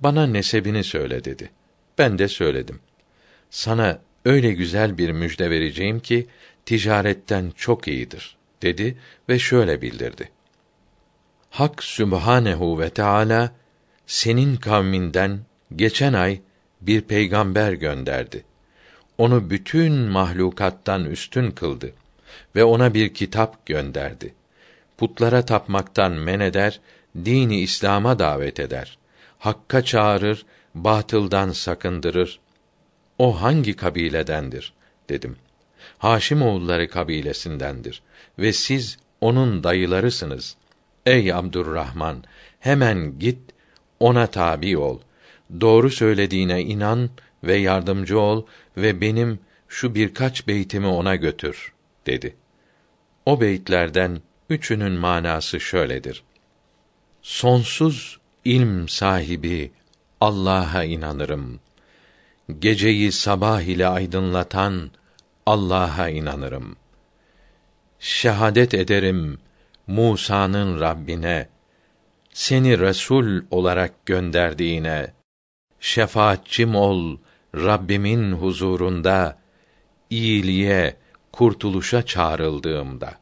Bana 0.00 0.26
nesebini 0.26 0.84
söyle 0.84 1.24
dedi. 1.24 1.50
Ben 1.98 2.18
de 2.18 2.28
söyledim. 2.28 2.80
Sana 3.50 4.00
öyle 4.24 4.52
güzel 4.52 4.98
bir 4.98 5.10
müjde 5.10 5.50
vereceğim 5.50 6.00
ki 6.00 6.26
ticaretten 6.66 7.52
çok 7.56 7.88
iyidir 7.88 8.37
dedi 8.62 8.98
ve 9.28 9.38
şöyle 9.38 9.82
bildirdi. 9.82 10.30
Hak 11.50 11.82
Sübhanehu 11.82 12.80
ve 12.80 12.90
Teala 12.90 13.52
senin 14.06 14.56
kavminden 14.56 15.40
geçen 15.76 16.12
ay 16.12 16.40
bir 16.80 17.00
peygamber 17.00 17.72
gönderdi. 17.72 18.44
Onu 19.18 19.50
bütün 19.50 19.92
mahlukattan 19.92 21.04
üstün 21.04 21.50
kıldı 21.50 21.92
ve 22.56 22.64
ona 22.64 22.94
bir 22.94 23.14
kitap 23.14 23.66
gönderdi. 23.66 24.34
Putlara 24.98 25.44
tapmaktan 25.44 26.12
men 26.12 26.40
eder, 26.40 26.80
dini 27.24 27.60
İslam'a 27.60 28.18
davet 28.18 28.60
eder. 28.60 28.98
Hakka 29.38 29.84
çağırır, 29.84 30.46
batıldan 30.74 31.50
sakındırır. 31.50 32.40
O 33.18 33.42
hangi 33.42 33.76
kabiledendir 33.76 34.72
dedim. 35.08 35.36
Haşim 35.98 36.42
oğulları 36.42 36.88
kabilesindendir 36.88 38.02
ve 38.38 38.52
siz 38.52 38.98
onun 39.20 39.64
dayılarısınız. 39.64 40.56
Ey 41.06 41.32
Abdurrahman, 41.32 42.24
hemen 42.60 43.18
git 43.18 43.38
ona 44.00 44.26
tabi 44.26 44.78
ol. 44.78 45.00
Doğru 45.60 45.90
söylediğine 45.90 46.62
inan 46.62 47.10
ve 47.44 47.54
yardımcı 47.54 48.20
ol 48.20 48.46
ve 48.76 49.00
benim 49.00 49.38
şu 49.68 49.94
birkaç 49.94 50.46
beytimi 50.46 50.86
ona 50.86 51.16
götür 51.16 51.72
dedi. 52.06 52.36
O 53.26 53.40
beytlerden 53.40 54.20
üçünün 54.50 54.92
manası 54.92 55.60
şöyledir. 55.60 56.22
Sonsuz 57.22 58.18
ilm 58.44 58.88
sahibi 58.88 59.70
Allah'a 60.20 60.84
inanırım. 60.84 61.60
Geceyi 62.58 63.12
sabah 63.12 63.60
ile 63.60 63.86
aydınlatan 63.86 64.90
Allah'a 65.48 66.08
inanırım. 66.08 66.76
Şehadet 67.98 68.74
ederim 68.74 69.38
Musa'nın 69.86 70.80
Rabbine 70.80 71.48
seni 72.32 72.78
resul 72.78 73.42
olarak 73.50 74.06
gönderdiğine 74.06 75.12
şefaatçim 75.80 76.74
ol 76.74 77.16
Rabbimin 77.54 78.32
huzurunda 78.32 79.38
iyiliğe, 80.10 80.96
kurtuluşa 81.32 82.06
çağrıldığımda. 82.06 83.14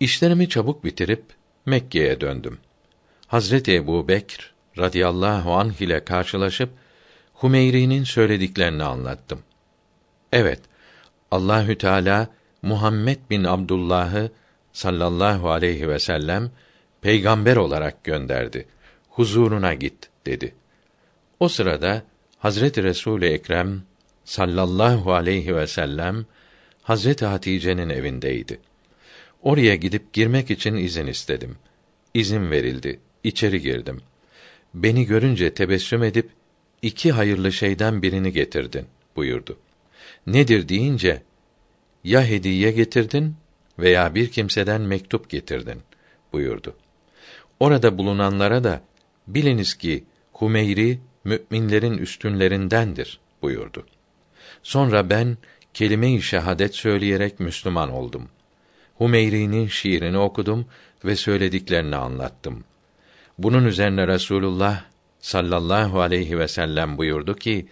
İşlerimi 0.00 0.48
çabuk 0.48 0.84
bitirip 0.84 1.24
Mekke'ye 1.66 2.20
döndüm. 2.20 2.58
Hazreti 3.26 3.74
Ebu 3.74 4.08
Bekr 4.08 4.54
radıyallahu 4.78 5.54
anh 5.54 5.80
ile 5.80 6.04
karşılaşıp 6.04 6.70
Humeyri'nin 7.34 8.04
söylediklerini 8.04 8.84
anlattım. 8.84 9.42
Evet, 10.32 10.60
Allahü 11.30 11.78
Teala 11.78 12.28
Muhammed 12.62 13.18
bin 13.30 13.44
Abdullah'ı 13.44 14.30
sallallahu 14.72 15.50
aleyhi 15.50 15.88
ve 15.88 15.98
sellem 15.98 16.50
peygamber 17.00 17.56
olarak 17.56 18.04
gönderdi. 18.04 18.66
Huzuruna 19.10 19.74
git 19.74 20.10
dedi. 20.26 20.54
O 21.40 21.48
sırada 21.48 22.02
Hazreti 22.38 22.82
Resul 22.82 23.22
Ekrem 23.22 23.82
sallallahu 24.24 25.12
aleyhi 25.12 25.56
ve 25.56 25.66
sellem 25.66 26.26
Hazreti 26.82 27.24
Hatice'nin 27.24 27.88
evindeydi. 27.88 28.60
Oraya 29.42 29.74
gidip 29.74 30.12
girmek 30.12 30.50
için 30.50 30.76
izin 30.76 31.06
istedim. 31.06 31.56
İzin 32.14 32.50
verildi. 32.50 33.00
İçeri 33.24 33.60
girdim. 33.60 34.00
Beni 34.74 35.06
görünce 35.06 35.54
tebessüm 35.54 36.02
edip 36.02 36.30
iki 36.82 37.12
hayırlı 37.12 37.52
şeyden 37.52 38.02
birini 38.02 38.32
getirdin 38.32 38.86
buyurdu. 39.16 39.58
Nedir 40.26 40.68
deyince 40.68 41.22
ya 42.04 42.24
hediye 42.24 42.70
getirdin 42.70 43.36
veya 43.78 44.14
bir 44.14 44.30
kimseden 44.30 44.80
mektup 44.80 45.30
getirdin 45.30 45.82
buyurdu. 46.32 46.76
Orada 47.60 47.98
bulunanlara 47.98 48.64
da 48.64 48.82
biliniz 49.26 49.74
ki 49.74 50.04
Humeyri 50.32 51.00
müminlerin 51.24 51.98
üstünlerindendir 51.98 53.20
buyurdu. 53.42 53.86
Sonra 54.62 55.10
ben 55.10 55.36
kelime-i 55.74 56.22
şehadet 56.22 56.74
söyleyerek 56.74 57.40
Müslüman 57.40 57.90
oldum. 57.90 58.28
Humeyri'nin 58.94 59.68
şiirini 59.68 60.18
okudum 60.18 60.66
ve 61.04 61.16
söylediklerini 61.16 61.96
anlattım. 61.96 62.64
Bunun 63.38 63.64
üzerine 63.64 64.08
Resulullah 64.08 64.84
sallallahu 65.20 66.00
aleyhi 66.00 66.38
ve 66.38 66.48
sellem 66.48 66.98
buyurdu 66.98 67.36
ki: 67.36 67.66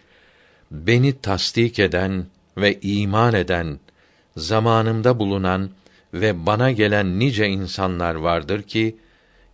Beni 0.70 1.20
tasdik 1.20 1.78
eden 1.78 2.26
ve 2.56 2.80
iman 2.80 3.34
eden, 3.34 3.80
zamanımda 4.36 5.18
bulunan 5.18 5.70
ve 6.14 6.46
bana 6.46 6.70
gelen 6.70 7.18
nice 7.18 7.48
insanlar 7.48 8.14
vardır 8.14 8.62
ki 8.62 8.96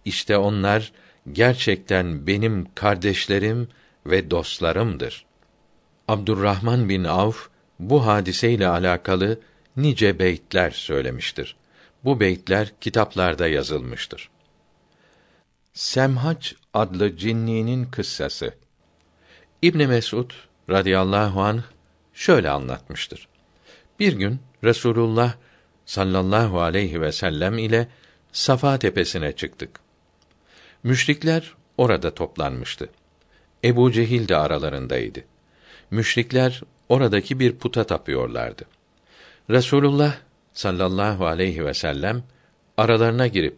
işte 0.05 0.37
onlar 0.37 0.93
gerçekten 1.33 2.27
benim 2.27 2.67
kardeşlerim 2.75 3.69
ve 4.07 4.31
dostlarımdır. 4.31 5.25
Abdurrahman 6.09 6.89
bin 6.89 7.05
Avf 7.05 7.49
bu 7.79 8.07
hadiseyle 8.07 8.69
alakalı 8.69 9.41
nice 9.77 10.19
beytler 10.19 10.71
söylemiştir. 10.71 11.57
Bu 12.05 12.21
beytler 12.21 12.73
kitaplarda 12.81 13.49
yazılmıştır. 13.49 14.31
Semhaç 15.73 16.55
adlı 16.75 17.17
cinninin 17.17 17.85
kıssası. 17.85 18.55
İbn 19.63 19.87
Mesud 19.87 20.31
radıyallahu 20.71 21.43
anh 21.43 21.63
şöyle 22.21 22.51
anlatmıştır. 22.51 23.29
Bir 24.01 24.13
gün 24.13 24.41
Resulullah 24.65 25.35
sallallahu 25.87 26.61
aleyhi 26.61 27.01
ve 27.01 27.13
sellem 27.13 27.59
ile 27.59 27.89
Safa 28.33 28.79
tepesine 28.79 29.33
çıktık. 29.33 29.81
Müşrikler 30.83 31.55
orada 31.79 32.15
toplanmıştı. 32.15 32.89
Ebu 33.65 33.93
Cehil 33.93 34.29
de 34.29 34.37
aralarındaydı. 34.37 35.25
Müşrikler 35.91 36.63
oradaki 36.89 37.41
bir 37.41 37.57
puta 37.57 37.85
tapıyorlardı. 37.85 38.65
Resulullah 39.51 40.17
sallallahu 40.53 41.27
aleyhi 41.27 41.65
ve 41.65 41.75
sellem 41.75 42.23
aralarına 42.77 43.27
girip 43.27 43.57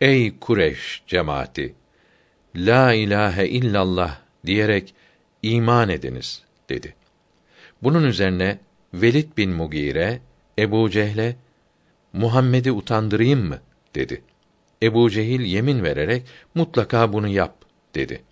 Ey 0.00 0.38
Kureş 0.38 1.02
cemaati 1.06 1.74
la 2.56 2.92
ilahe 2.92 3.48
illallah 3.48 4.18
diyerek 4.46 4.94
iman 5.42 5.88
ediniz 5.88 6.42
dedi. 6.68 6.94
Bunun 7.84 8.04
üzerine 8.04 8.58
Velid 8.94 9.36
bin 9.36 9.50
Mugire 9.50 10.20
Ebu 10.58 10.90
Cehle 10.90 11.36
Muhammed'i 12.12 12.72
utandırayım 12.72 13.48
mı 13.48 13.60
dedi. 13.94 14.22
Ebu 14.82 15.10
Cehil 15.10 15.40
yemin 15.40 15.84
vererek 15.84 16.22
mutlaka 16.54 17.12
bunu 17.12 17.28
yap 17.28 17.54
dedi. 17.94 18.22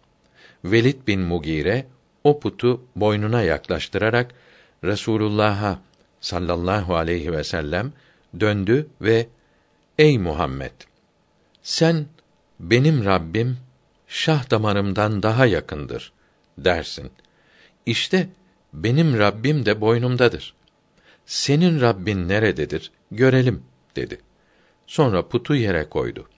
Velid 0.65 1.07
bin 1.07 1.21
Mugire 1.21 1.87
o 2.25 2.41
putu 2.41 2.83
boynuna 2.97 3.43
yaklaştırarak 3.43 4.35
Resulullah'a 4.85 5.81
sallallahu 6.21 6.97
aleyhi 6.97 7.33
ve 7.33 7.45
sellem 7.45 7.93
döndü 8.41 8.87
ve 9.01 9.27
Ey 9.99 10.19
Muhammed 10.19 10.73
sen 11.63 12.07
benim 12.61 13.05
Rabbim 13.05 13.59
şah 14.09 14.51
damarımdan 14.51 15.23
daha 15.23 15.47
yakındır 15.47 16.13
dersin. 16.59 17.11
İşte 17.87 18.29
benim 18.73 19.19
Rabbim 19.19 19.67
de 19.67 19.81
boynumdadır. 19.81 20.55
Senin 21.27 21.81
Rabbin 21.81 22.29
nerededir? 22.29 22.91
Görelim 23.11 23.63
dedi. 23.97 24.21
Sonra 24.87 25.29
putu 25.29 25.55
yere 25.55 25.89
koydu. 25.89 26.29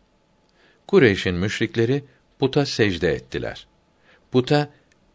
Kureyş'in 0.86 1.34
müşrikleri 1.34 2.04
puta 2.38 2.66
secde 2.66 3.12
ettiler. 3.12 3.66
Puta, 4.32 4.70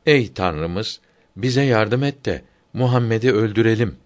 ey 0.06 0.34
Tanrımız, 0.34 1.00
bize 1.38 1.64
yardım 1.64 2.04
et 2.04 2.26
de 2.26 2.44
Muhammed'i 2.74 3.32
öldürelim 3.32 3.98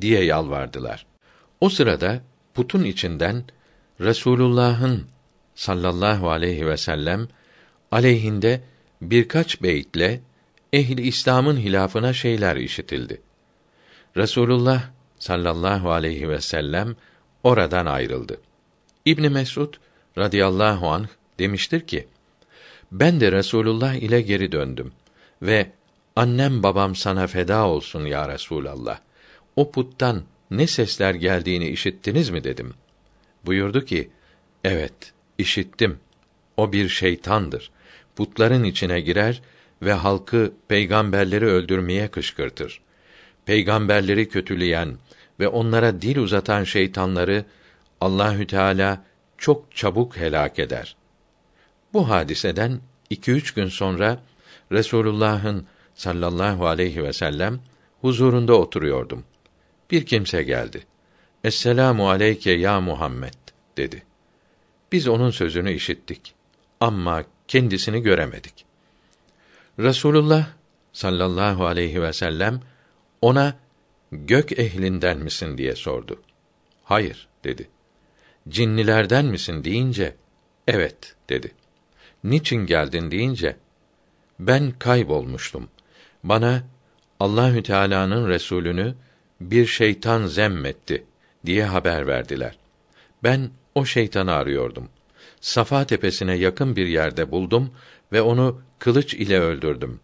diye 0.00 0.24
yalvardılar. 0.24 1.06
O 1.60 1.68
sırada 1.68 2.22
putun 2.54 2.84
içinden 2.84 3.44
Resulullah'ın 4.00 5.06
sallallahu 5.54 6.30
aleyhi 6.30 6.66
ve 6.66 6.76
sellem 6.76 7.28
aleyhinde 7.90 8.60
birkaç 9.02 9.62
beytle 9.62 10.20
ehli 10.72 11.02
İslam'ın 11.02 11.56
hilafına 11.56 12.12
şeyler 12.12 12.56
işitildi. 12.56 13.20
Resulullah 14.16 14.82
sallallahu 15.18 15.90
aleyhi 15.90 16.28
ve 16.28 16.40
sellem 16.40 16.96
oradan 17.42 17.86
ayrıldı. 17.86 18.40
İbn 19.04 19.32
Mesud 19.32 19.74
radıyallahu 20.18 20.88
anh 20.88 21.06
demiştir 21.38 21.80
ki: 21.80 22.08
Ben 22.92 23.20
de 23.20 23.32
Resulullah 23.32 23.94
ile 23.94 24.20
geri 24.20 24.52
döndüm 24.52 24.92
ve 25.42 25.70
annem 26.16 26.62
babam 26.62 26.96
sana 26.96 27.26
feda 27.26 27.66
olsun 27.66 28.06
ya 28.06 28.28
Resulallah. 28.28 28.98
O 29.56 29.70
puttan 29.70 30.22
ne 30.50 30.66
sesler 30.66 31.14
geldiğini 31.14 31.68
işittiniz 31.68 32.30
mi 32.30 32.44
dedim. 32.44 32.74
Buyurdu 33.46 33.84
ki: 33.84 34.10
Evet, 34.64 35.12
işittim. 35.38 35.98
O 36.56 36.72
bir 36.72 36.88
şeytandır. 36.88 37.70
Putların 38.16 38.64
içine 38.64 39.00
girer 39.00 39.42
ve 39.82 39.92
halkı 39.92 40.52
peygamberleri 40.68 41.46
öldürmeye 41.46 42.08
kışkırtır. 42.08 42.80
Peygamberleri 43.46 44.28
kötüleyen 44.28 44.96
ve 45.40 45.48
onlara 45.48 46.02
dil 46.02 46.16
uzatan 46.16 46.64
şeytanları 46.64 47.44
Allahü 48.00 48.46
Teala 48.46 49.04
çok 49.38 49.76
çabuk 49.76 50.16
helak 50.16 50.58
eder. 50.58 50.96
Bu 51.92 52.10
hadiseden 52.10 52.80
iki 53.10 53.30
üç 53.30 53.54
gün 53.54 53.66
sonra 53.66 54.22
Resulullah'ın 54.72 55.66
sallallahu 55.94 56.66
aleyhi 56.66 57.04
ve 57.04 57.12
sellem 57.12 57.60
huzurunda 58.00 58.54
oturuyordum. 58.54 59.24
Bir 59.90 60.06
kimse 60.06 60.42
geldi. 60.42 60.86
Esselamu 61.44 62.10
aleyke 62.10 62.52
ya 62.52 62.80
Muhammed 62.80 63.34
dedi. 63.76 64.02
Biz 64.92 65.08
onun 65.08 65.30
sözünü 65.30 65.72
işittik 65.72 66.34
ama 66.80 67.24
kendisini 67.48 68.02
göremedik. 68.02 68.71
Resulullah 69.78 70.46
sallallahu 70.92 71.66
aleyhi 71.66 72.02
ve 72.02 72.12
sellem 72.12 72.60
ona 73.20 73.56
gök 74.12 74.58
ehlinden 74.58 75.18
misin 75.18 75.58
diye 75.58 75.76
sordu. 75.76 76.22
Hayır 76.84 77.28
dedi. 77.44 77.68
Cinnilerden 78.48 79.24
misin 79.24 79.64
deyince 79.64 80.16
evet 80.68 81.14
dedi. 81.28 81.52
Niçin 82.24 82.66
geldin 82.66 83.10
deyince 83.10 83.56
ben 84.38 84.72
kaybolmuştum. 84.78 85.68
Bana 86.24 86.62
Allahü 87.20 87.62
Teala'nın 87.62 88.28
Resulünü 88.28 88.94
bir 89.40 89.66
şeytan 89.66 90.26
zemmetti 90.26 91.04
diye 91.46 91.64
haber 91.64 92.06
verdiler. 92.06 92.58
Ben 93.22 93.50
o 93.74 93.84
şeytanı 93.84 94.32
arıyordum. 94.32 94.88
Safa 95.42 95.86
tepesine 95.86 96.34
yakın 96.34 96.76
bir 96.76 96.86
yerde 96.86 97.30
buldum 97.30 97.70
ve 98.12 98.22
onu 98.22 98.62
kılıç 98.78 99.14
ile 99.14 99.40
öldürdüm. 99.40 100.00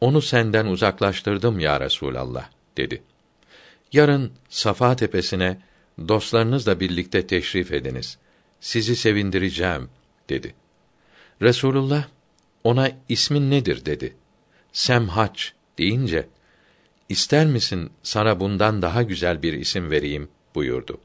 Onu 0.00 0.22
senden 0.22 0.66
uzaklaştırdım 0.66 1.60
ya 1.60 1.80
Resulallah 1.80 2.50
dedi. 2.76 3.02
Yarın 3.92 4.32
Safa 4.48 4.96
tepesine 4.96 5.60
dostlarınızla 6.08 6.80
birlikte 6.80 7.26
teşrif 7.26 7.72
ediniz. 7.72 8.18
Sizi 8.60 8.96
sevindireceğim 8.96 9.88
dedi. 10.28 10.54
Resulullah 11.42 12.08
ona 12.64 12.90
ismin 13.08 13.50
nedir 13.50 13.86
dedi. 13.86 14.16
Semhaç 14.72 15.52
deyince 15.78 16.28
ister 17.08 17.46
misin 17.46 17.90
sana 18.02 18.40
bundan 18.40 18.82
daha 18.82 19.02
güzel 19.02 19.42
bir 19.42 19.52
isim 19.52 19.90
vereyim 19.90 20.28
buyurdu. 20.54 21.00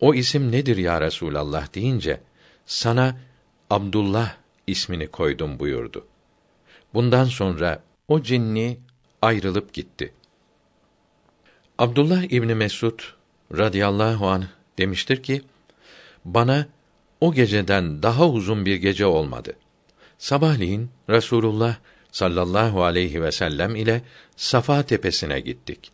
O 0.00 0.14
isim 0.14 0.52
nedir 0.52 0.76
ya 0.76 1.00
Resulallah 1.00 1.74
deyince 1.74 2.20
sana 2.68 3.16
Abdullah 3.70 4.36
ismini 4.66 5.06
koydum 5.06 5.58
buyurdu. 5.58 6.06
Bundan 6.94 7.24
sonra 7.24 7.82
o 8.08 8.22
cinni 8.22 8.78
ayrılıp 9.22 9.72
gitti. 9.72 10.12
Abdullah 11.78 12.22
İbni 12.22 12.54
Mesud 12.54 13.00
radıyallahu 13.56 14.28
anh 14.28 14.46
demiştir 14.78 15.22
ki, 15.22 15.42
bana 16.24 16.66
o 17.20 17.32
geceden 17.32 18.02
daha 18.02 18.28
uzun 18.28 18.66
bir 18.66 18.76
gece 18.76 19.06
olmadı. 19.06 19.56
Sabahleyin 20.18 20.90
Resulullah 21.10 21.76
sallallahu 22.12 22.84
aleyhi 22.84 23.22
ve 23.22 23.32
sellem 23.32 23.76
ile 23.76 24.02
Safa 24.36 24.82
tepesine 24.82 25.40
gittik. 25.40 25.90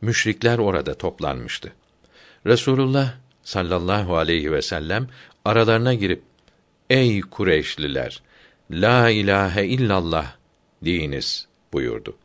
Müşrikler 0.00 0.58
orada 0.58 0.94
toplanmıştı. 0.94 1.72
Resulullah 2.46 3.14
sallallahu 3.42 4.16
aleyhi 4.16 4.52
ve 4.52 4.62
sellem 4.62 5.08
aralarına 5.44 5.94
girip 5.94 6.22
Ey 6.90 7.20
Kureyşliler 7.20 8.22
la 8.70 9.10
ilahe 9.10 9.66
illallah 9.66 10.36
deyiniz 10.82 11.48
buyurdu. 11.72 12.16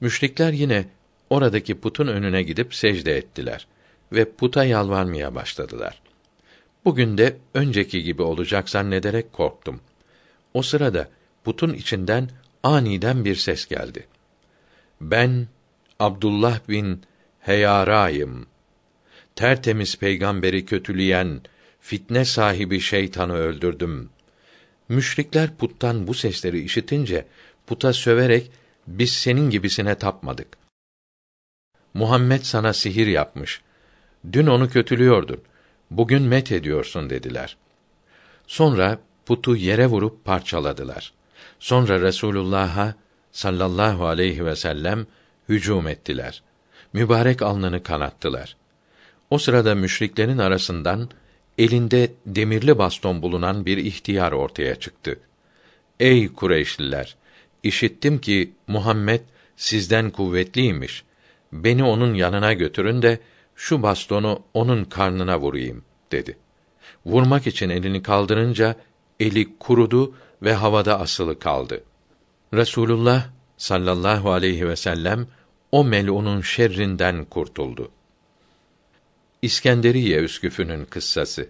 Müşrikler 0.00 0.52
yine 0.52 0.88
oradaki 1.30 1.80
putun 1.80 2.06
önüne 2.06 2.42
gidip 2.42 2.74
secde 2.74 3.16
ettiler 3.16 3.66
ve 4.12 4.30
puta 4.30 4.64
yalvarmaya 4.64 5.34
başladılar. 5.34 6.02
Bugün 6.84 7.18
de 7.18 7.36
önceki 7.54 8.02
gibi 8.02 8.22
olacak 8.22 8.70
zannederek 8.70 9.32
korktum. 9.32 9.80
O 10.54 10.62
sırada 10.62 11.08
putun 11.44 11.74
içinden 11.74 12.30
aniden 12.62 13.24
bir 13.24 13.34
ses 13.34 13.66
geldi. 13.66 14.06
Ben 15.00 15.48
Abdullah 15.98 16.60
bin 16.68 17.02
Heyara'yım. 17.40 18.46
Tertemiz 19.34 19.96
peygamberi 19.96 20.64
kötüleyen, 20.64 21.40
fitne 21.86 22.24
sahibi 22.24 22.80
şeytanı 22.80 23.36
öldürdüm. 23.36 24.10
Müşrikler 24.88 25.56
puttan 25.56 26.06
bu 26.06 26.14
sesleri 26.14 26.60
işitince 26.60 27.26
puta 27.66 27.92
söverek 27.92 28.50
biz 28.86 29.12
senin 29.12 29.50
gibisine 29.50 29.94
tapmadık. 29.94 30.48
Muhammed 31.94 32.42
sana 32.42 32.72
sihir 32.72 33.06
yapmış. 33.06 33.60
Dün 34.32 34.46
onu 34.46 34.70
kötülüyordun. 34.70 35.40
Bugün 35.90 36.22
met 36.22 36.52
ediyorsun 36.52 37.10
dediler. 37.10 37.56
Sonra 38.46 38.98
putu 39.26 39.56
yere 39.56 39.86
vurup 39.86 40.24
parçaladılar. 40.24 41.12
Sonra 41.58 42.00
Resulullah'a 42.00 42.94
sallallahu 43.32 44.06
aleyhi 44.06 44.44
ve 44.44 44.56
sellem 44.56 45.06
hücum 45.48 45.88
ettiler. 45.88 46.42
Mübarek 46.92 47.42
alnını 47.42 47.82
kanattılar. 47.82 48.56
O 49.30 49.38
sırada 49.38 49.74
müşriklerin 49.74 50.38
arasından 50.38 51.10
elinde 51.58 52.12
demirli 52.26 52.78
baston 52.78 53.22
bulunan 53.22 53.66
bir 53.66 53.76
ihtiyar 53.76 54.32
ortaya 54.32 54.74
çıktı. 54.74 55.20
Ey 56.00 56.28
Kureyşliler, 56.28 57.16
işittim 57.62 58.20
ki 58.20 58.52
Muhammed 58.66 59.20
sizden 59.56 60.10
kuvvetliymiş. 60.10 61.04
Beni 61.52 61.84
onun 61.84 62.14
yanına 62.14 62.52
götürün 62.52 63.02
de 63.02 63.18
şu 63.56 63.82
bastonu 63.82 64.42
onun 64.54 64.84
karnına 64.84 65.40
vurayım 65.40 65.84
dedi. 66.12 66.36
Vurmak 67.06 67.46
için 67.46 67.68
elini 67.68 68.02
kaldırınca 68.02 68.76
eli 69.20 69.58
kurudu 69.58 70.14
ve 70.42 70.54
havada 70.54 71.00
asılı 71.00 71.38
kaldı. 71.38 71.84
Resulullah 72.54 73.26
sallallahu 73.56 74.30
aleyhi 74.32 74.68
ve 74.68 74.76
sellem 74.76 75.26
o 75.72 75.84
melunun 75.84 76.40
şerrinden 76.40 77.24
kurtuldu. 77.24 77.90
İskenderiye 79.46 80.18
üsküfünün 80.18 80.84
kıssası. 80.84 81.48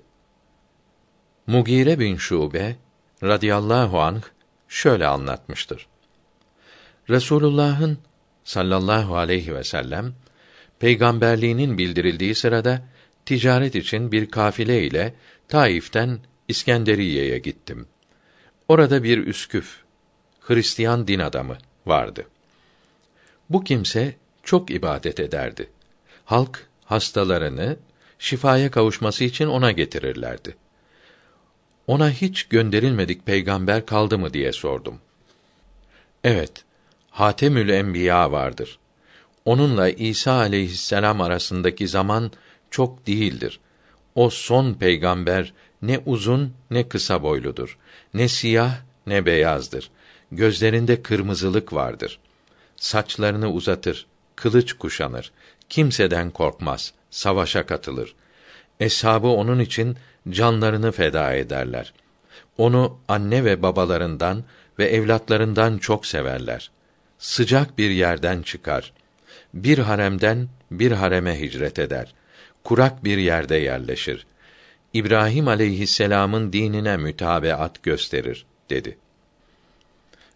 Mugire 1.46 1.98
bin 1.98 2.16
Şube 2.16 2.76
radıyallahu 3.22 4.00
anh 4.00 4.22
şöyle 4.68 5.06
anlatmıştır. 5.06 5.86
Resulullah'ın 7.10 7.98
sallallahu 8.44 9.16
aleyhi 9.16 9.54
ve 9.54 9.64
sellem 9.64 10.14
peygamberliğinin 10.78 11.78
bildirildiği 11.78 12.34
sırada 12.34 12.82
ticaret 13.26 13.74
için 13.74 14.12
bir 14.12 14.30
kafile 14.30 14.82
ile 14.82 15.14
Taif'ten 15.48 16.18
İskenderiye'ye 16.48 17.38
gittim. 17.38 17.86
Orada 18.68 19.02
bir 19.02 19.26
üsküf, 19.26 19.82
Hristiyan 20.40 21.08
din 21.08 21.18
adamı 21.18 21.58
vardı. 21.86 22.26
Bu 23.50 23.64
kimse 23.64 24.14
çok 24.42 24.70
ibadet 24.70 25.20
ederdi. 25.20 25.70
Halk 26.24 26.66
hastalarını 26.84 27.76
şifaya 28.18 28.70
kavuşması 28.70 29.24
için 29.24 29.46
ona 29.46 29.72
getirirlerdi. 29.72 30.56
Ona 31.86 32.10
hiç 32.10 32.44
gönderilmedik 32.44 33.26
peygamber 33.26 33.86
kaldı 33.86 34.18
mı 34.18 34.32
diye 34.32 34.52
sordum. 34.52 34.98
Evet, 36.24 36.64
Hatemül 37.10 37.68
Enbiya 37.68 38.32
vardır. 38.32 38.78
Onunla 39.44 39.88
İsa 39.88 40.32
aleyhisselam 40.32 41.20
arasındaki 41.20 41.88
zaman 41.88 42.30
çok 42.70 43.06
değildir. 43.06 43.60
O 44.14 44.30
son 44.30 44.74
peygamber 44.74 45.52
ne 45.82 46.00
uzun 46.06 46.52
ne 46.70 46.88
kısa 46.88 47.22
boyludur. 47.22 47.78
Ne 48.14 48.28
siyah 48.28 48.76
ne 49.06 49.26
beyazdır. 49.26 49.90
Gözlerinde 50.32 51.02
kırmızılık 51.02 51.72
vardır. 51.72 52.18
Saçlarını 52.76 53.52
uzatır, 53.52 54.06
kılıç 54.36 54.72
kuşanır. 54.72 55.32
Kimseden 55.68 56.30
korkmaz, 56.30 56.92
savaşa 57.16 57.66
katılır. 57.66 58.14
Eshabı 58.80 59.28
onun 59.28 59.58
için 59.58 59.96
canlarını 60.28 60.92
feda 60.92 61.34
ederler. 61.34 61.92
Onu 62.58 62.98
anne 63.08 63.44
ve 63.44 63.62
babalarından 63.62 64.44
ve 64.78 64.84
evlatlarından 64.84 65.78
çok 65.78 66.06
severler. 66.06 66.70
Sıcak 67.18 67.78
bir 67.78 67.90
yerden 67.90 68.42
çıkar. 68.42 68.92
Bir 69.54 69.78
haremden 69.78 70.48
bir 70.70 70.92
hareme 70.92 71.40
hicret 71.40 71.78
eder. 71.78 72.14
Kurak 72.64 73.04
bir 73.04 73.18
yerde 73.18 73.56
yerleşir. 73.56 74.26
İbrahim 74.92 75.48
aleyhisselam'ın 75.48 76.52
dinine 76.52 76.96
mütabeat 76.96 77.82
gösterir 77.82 78.46
dedi. 78.70 78.98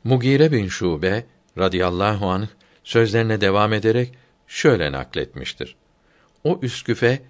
Mugire 0.04 0.52
bin 0.52 0.68
Şube 0.68 1.24
radıyallahu 1.58 2.30
anh 2.30 2.46
sözlerine 2.84 3.40
devam 3.40 3.72
ederek 3.72 4.12
şöyle 4.46 4.92
nakletmiştir. 4.92 5.76
O 6.44 6.58
üsküfe 6.62 7.22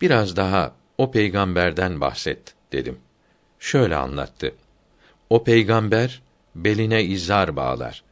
biraz 0.00 0.36
daha 0.36 0.74
o 0.98 1.10
peygamberden 1.10 2.00
bahset 2.00 2.54
dedim. 2.72 2.98
Şöyle 3.58 3.96
anlattı. 3.96 4.54
O 5.30 5.44
peygamber 5.44 6.22
beline 6.54 7.04
izar 7.04 7.56
bağlar. 7.56 8.02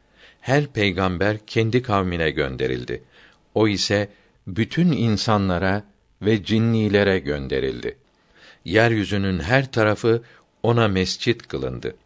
Her 0.41 0.67
peygamber 0.67 1.39
kendi 1.47 1.83
kavmine 1.83 2.31
gönderildi. 2.31 3.03
O 3.55 3.69
ise 3.69 4.09
bütün 4.47 4.93
insanlara 4.93 5.83
ve 6.23 6.45
cinnilere 6.45 7.19
gönderildi. 7.19 7.97
Yeryüzünün 8.65 9.41
her 9.41 9.73
tarafı 9.73 10.23
ona 10.63 10.89
mescit 10.89 11.49
kılındı. 11.49 11.97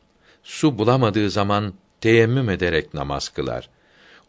Su 0.43 0.79
bulamadığı 0.79 1.31
zaman 1.31 1.75
teyemmüm 2.01 2.51
ederek 2.51 2.95
namaz 2.95 3.29
kılar. 3.29 3.69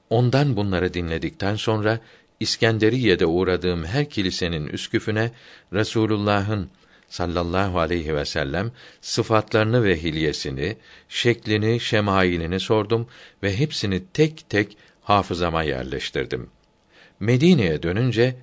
Ondan 0.10 0.56
bunları 0.56 0.93
dinledikten 0.93 1.56
sonra 1.56 2.00
İskenderiye'de 2.39 3.25
uğradığım 3.25 3.86
her 3.86 4.10
kilisenin 4.10 4.67
üsküfüne 4.67 5.32
Resulullah'ın 5.73 6.69
sallallahu 7.08 7.80
aleyhi 7.80 8.15
ve 8.15 8.25
sellem 8.25 8.71
sıfatlarını 9.02 9.84
ve 9.84 10.04
hilyesini, 10.04 10.78
şeklini, 11.10 11.80
şemailini 11.80 12.60
sordum 12.60 13.08
ve 13.43 13.58
hepsini 13.58 14.04
tek 14.13 14.49
tek 14.49 14.78
hafızama 15.02 15.63
yerleştirdim. 15.63 16.49
Medine'ye 17.19 17.84
dönünce 17.84 18.36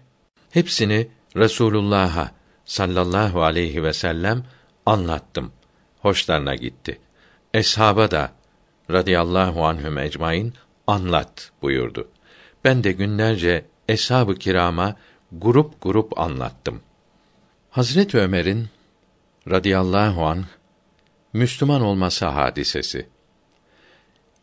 hepsini 0.51 1.09
Resulullah'a 1.37 2.31
sallallahu 2.65 3.43
aleyhi 3.43 3.83
ve 3.83 3.93
sellem 3.93 4.45
anlattım. 4.87 5.53
Hoşlarına 5.99 6.55
gitti. 6.55 6.99
Eshaba 7.55 8.11
da 8.11 8.33
radıyallahu 8.91 9.65
anhüm 9.65 9.99
ecmaîn 9.99 10.55
anlat 10.87 11.51
buyurdu. 11.63 12.09
Ben 12.65 12.85
de 12.85 12.93
günlerce 12.93 13.65
eshab-ı 13.89 14.35
kirama 14.35 14.97
grup 15.33 15.83
grup 15.83 16.21
anlattım. 16.21 16.81
Hazret 17.71 18.15
Ömer'in 18.15 18.69
radıyallahu 19.51 20.27
an 20.27 20.45
Müslüman 21.33 21.81
olması 21.81 22.27
hadisesi. 22.27 23.07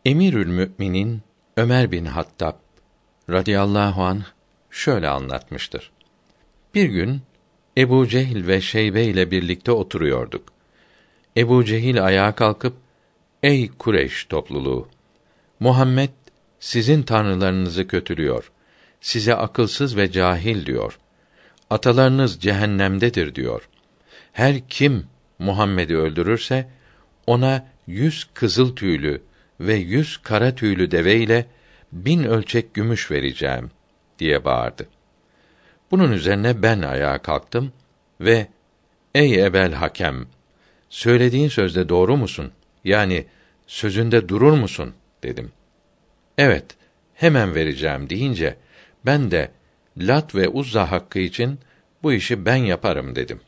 Emirül 0.04 0.46
Müminin 0.46 1.22
Ömer 1.56 1.92
bin 1.92 2.04
Hattab 2.04 2.54
radıyallahu 3.30 4.02
an 4.02 4.24
şöyle 4.70 5.08
anlatmıştır. 5.08 5.92
Bir 6.74 6.84
gün 6.84 7.22
Ebu 7.78 8.08
Cehil 8.08 8.46
ve 8.46 8.60
Şeybe 8.60 9.04
ile 9.04 9.30
birlikte 9.30 9.72
oturuyorduk. 9.72 10.52
Ebu 11.36 11.64
Cehil 11.64 12.04
ayağa 12.04 12.34
kalkıp 12.34 12.76
Ey 13.42 13.68
Kureyş 13.68 14.24
topluluğu 14.24 14.88
Muhammed 15.60 16.10
sizin 16.60 17.02
tanrılarınızı 17.02 17.86
kötülüyor. 17.88 18.52
Size 19.04 19.34
akılsız 19.34 19.96
ve 19.96 20.12
cahil 20.12 20.66
diyor. 20.66 20.98
Atalarınız 21.70 22.40
cehennemdedir 22.40 23.34
diyor. 23.34 23.68
Her 24.32 24.68
kim 24.68 25.06
Muhammed'i 25.38 25.96
öldürürse 25.96 26.70
ona 27.26 27.66
yüz 27.86 28.28
kızıl 28.34 28.76
tüylü 28.76 29.22
ve 29.60 29.74
yüz 29.74 30.16
kara 30.16 30.54
tüylü 30.54 30.90
deve 30.90 31.16
ile 31.16 31.46
bin 31.92 32.24
ölçek 32.24 32.74
gümüş 32.74 33.10
vereceğim 33.10 33.70
diye 34.18 34.44
bağırdı. 34.44 34.88
Bunun 35.90 36.12
üzerine 36.12 36.62
ben 36.62 36.82
ayağa 36.82 37.18
kalktım 37.18 37.72
ve 38.20 38.46
ey 39.14 39.44
Ebel 39.44 39.72
Hakem 39.72 40.26
söylediğin 40.88 41.48
sözde 41.48 41.88
doğru 41.88 42.16
musun? 42.16 42.52
Yani 42.84 43.26
sözünde 43.66 44.28
durur 44.28 44.52
musun 44.52 44.94
dedim. 45.22 45.52
Evet, 46.38 46.64
hemen 47.14 47.54
vereceğim 47.54 48.10
deyince 48.10 48.56
ben 49.06 49.30
de 49.30 49.50
Lat 49.98 50.34
ve 50.34 50.48
Uzza 50.48 50.90
hakkı 50.90 51.18
için 51.18 51.58
bu 52.02 52.12
işi 52.12 52.46
ben 52.46 52.56
yaparım 52.56 53.16
dedim. 53.16 53.40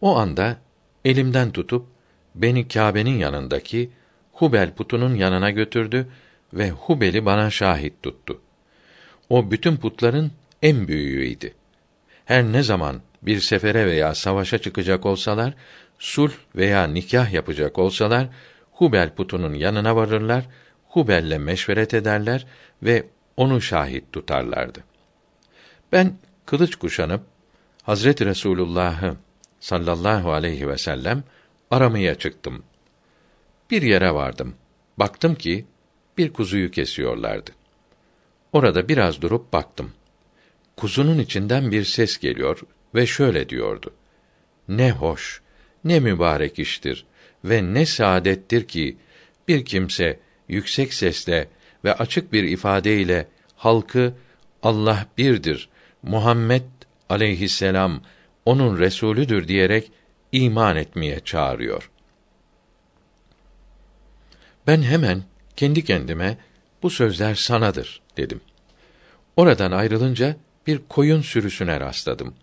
O 0.00 0.16
anda 0.16 0.56
elimden 1.04 1.50
tutup 1.50 1.86
beni 2.34 2.68
Kâbe'nin 2.68 3.18
yanındaki 3.18 3.90
Hubel 4.32 4.74
putunun 4.74 5.14
yanına 5.14 5.50
götürdü 5.50 6.08
ve 6.52 6.70
Hubel'i 6.70 7.24
bana 7.26 7.50
şahit 7.50 8.02
tuttu. 8.02 8.40
O 9.28 9.50
bütün 9.50 9.76
putların 9.76 10.32
en 10.62 10.88
büyüğüydü. 10.88 11.52
Her 12.24 12.44
ne 12.44 12.62
zaman 12.62 13.00
bir 13.22 13.40
sefere 13.40 13.86
veya 13.86 14.14
savaşa 14.14 14.58
çıkacak 14.58 15.06
olsalar, 15.06 15.54
sulh 15.98 16.32
veya 16.56 16.86
nikah 16.86 17.32
yapacak 17.32 17.78
olsalar, 17.78 18.28
Hubel 18.72 19.14
putunun 19.14 19.54
yanına 19.54 19.96
varırlar, 19.96 20.44
Hubel'le 20.88 21.38
meşveret 21.38 21.94
ederler 21.94 22.46
ve 22.82 23.06
onu 23.38 23.60
şahit 23.60 24.12
tutarlardı. 24.12 24.84
Ben 25.92 26.18
kılıç 26.46 26.76
kuşanıp 26.76 27.22
Hazreti 27.82 28.26
Resulullah'ı 28.26 29.16
sallallahu 29.60 30.32
aleyhi 30.32 30.68
ve 30.68 30.78
sellem 30.78 31.24
aramaya 31.70 32.14
çıktım. 32.14 32.62
Bir 33.70 33.82
yere 33.82 34.14
vardım. 34.14 34.54
Baktım 34.96 35.34
ki 35.34 35.66
bir 36.18 36.32
kuzuyu 36.32 36.70
kesiyorlardı. 36.70 37.50
Orada 38.52 38.88
biraz 38.88 39.22
durup 39.22 39.52
baktım. 39.52 39.92
Kuzunun 40.76 41.18
içinden 41.18 41.72
bir 41.72 41.84
ses 41.84 42.18
geliyor 42.18 42.60
ve 42.94 43.06
şöyle 43.06 43.48
diyordu: 43.48 43.94
Ne 44.68 44.92
hoş, 44.92 45.42
ne 45.84 46.00
mübarek 46.00 46.58
iştir 46.58 47.06
ve 47.44 47.74
ne 47.74 47.86
saadettir 47.86 48.68
ki 48.68 48.96
bir 49.48 49.64
kimse 49.64 50.20
yüksek 50.48 50.94
sesle 50.94 51.48
ve 51.84 51.94
açık 51.94 52.32
bir 52.32 52.44
ifadeyle 52.44 53.28
halkı 53.56 54.14
Allah 54.62 55.06
birdir, 55.18 55.68
Muhammed 56.02 56.62
aleyhisselam 57.08 58.02
onun 58.44 58.78
resulüdür 58.78 59.48
diyerek 59.48 59.92
iman 60.32 60.76
etmeye 60.76 61.20
çağırıyor. 61.20 61.90
Ben 64.66 64.82
hemen 64.82 65.22
kendi 65.56 65.84
kendime 65.84 66.38
bu 66.82 66.90
sözler 66.90 67.34
sanadır 67.34 68.00
dedim. 68.16 68.40
Oradan 69.36 69.72
ayrılınca 69.72 70.36
bir 70.66 70.80
koyun 70.88 71.20
sürüsüne 71.20 71.80
rastladım. 71.80 72.34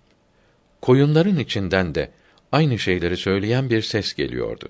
Koyunların 0.82 1.38
içinden 1.38 1.96
de 1.96 2.12
aynı 2.52 2.80
şeyleri 2.80 3.18
söyleyen 3.18 3.70
bir 3.70 3.82
ses 3.82 4.14
geliyordu. 4.14 4.70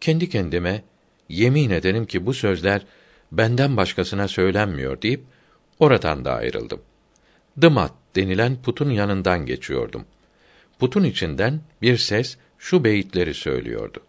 Kendi 0.00 0.28
kendime 0.28 0.82
yemin 1.28 1.70
ederim 1.70 2.06
ki 2.06 2.26
bu 2.26 2.34
sözler 2.34 2.82
benden 3.32 3.76
başkasına 3.76 4.28
söylenmiyor 4.28 5.02
deyip 5.02 5.24
oradan 5.78 6.24
da 6.24 6.34
ayrıldım. 6.34 6.80
Dımat 7.60 7.92
denilen 8.16 8.62
putun 8.62 8.90
yanından 8.90 9.46
geçiyordum. 9.46 10.04
Putun 10.78 11.04
içinden 11.04 11.60
bir 11.82 11.96
ses 11.96 12.36
şu 12.58 12.84
beyitleri 12.84 13.34
söylüyordu. 13.34 14.00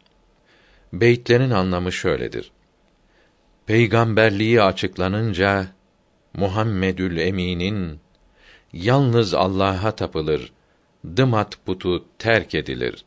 Beyitlerin 0.93 1.51
anlamı 1.51 1.91
şöyledir. 1.91 2.51
Peygamberliği 3.65 4.61
açıklanınca 4.61 5.67
Muhammedül 6.33 7.17
Emin'in 7.17 7.99
yalnız 8.73 9.33
Allah'a 9.33 9.91
tapılır, 9.91 10.51
dımat 11.17 11.65
putu 11.65 12.05
terk 12.19 12.55
edilir. 12.55 13.05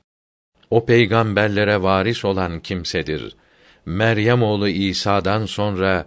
O 0.71 0.87
peygamberlere 0.87 1.83
varis 1.83 2.25
olan 2.25 2.61
kimsedir. 2.61 3.37
Meryem 3.87 4.43
oğlu 4.43 4.69
İsa'dan 4.69 5.47
sonra 5.47 6.07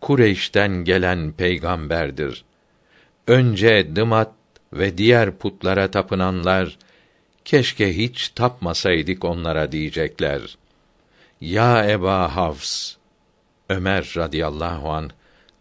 Kureyş'ten 0.00 0.84
gelen 0.84 1.32
peygamberdir. 1.32 2.44
Önce 3.26 3.96
dımat 3.96 4.32
ve 4.72 4.98
diğer 4.98 5.38
putlara 5.38 5.90
tapınanlar 5.90 6.78
keşke 7.44 7.96
hiç 7.96 8.28
tapmasaydık 8.28 9.24
onlara 9.24 9.72
diyecekler. 9.72 10.56
Ya 11.40 11.90
Eba 11.90 12.36
Hafs 12.36 12.94
Ömer 13.68 14.12
radıyallahu 14.16 14.90
an 14.90 15.10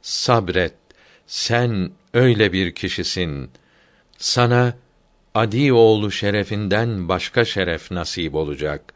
sabret 0.01 0.73
sen 1.27 1.91
öyle 2.13 2.53
bir 2.53 2.75
kişisin 2.75 3.49
sana 4.17 4.73
Adi 5.35 5.73
oğlu 5.73 6.11
şerefinden 6.11 7.09
başka 7.09 7.45
şeref 7.45 7.91
nasip 7.91 8.35
olacak. 8.35 8.93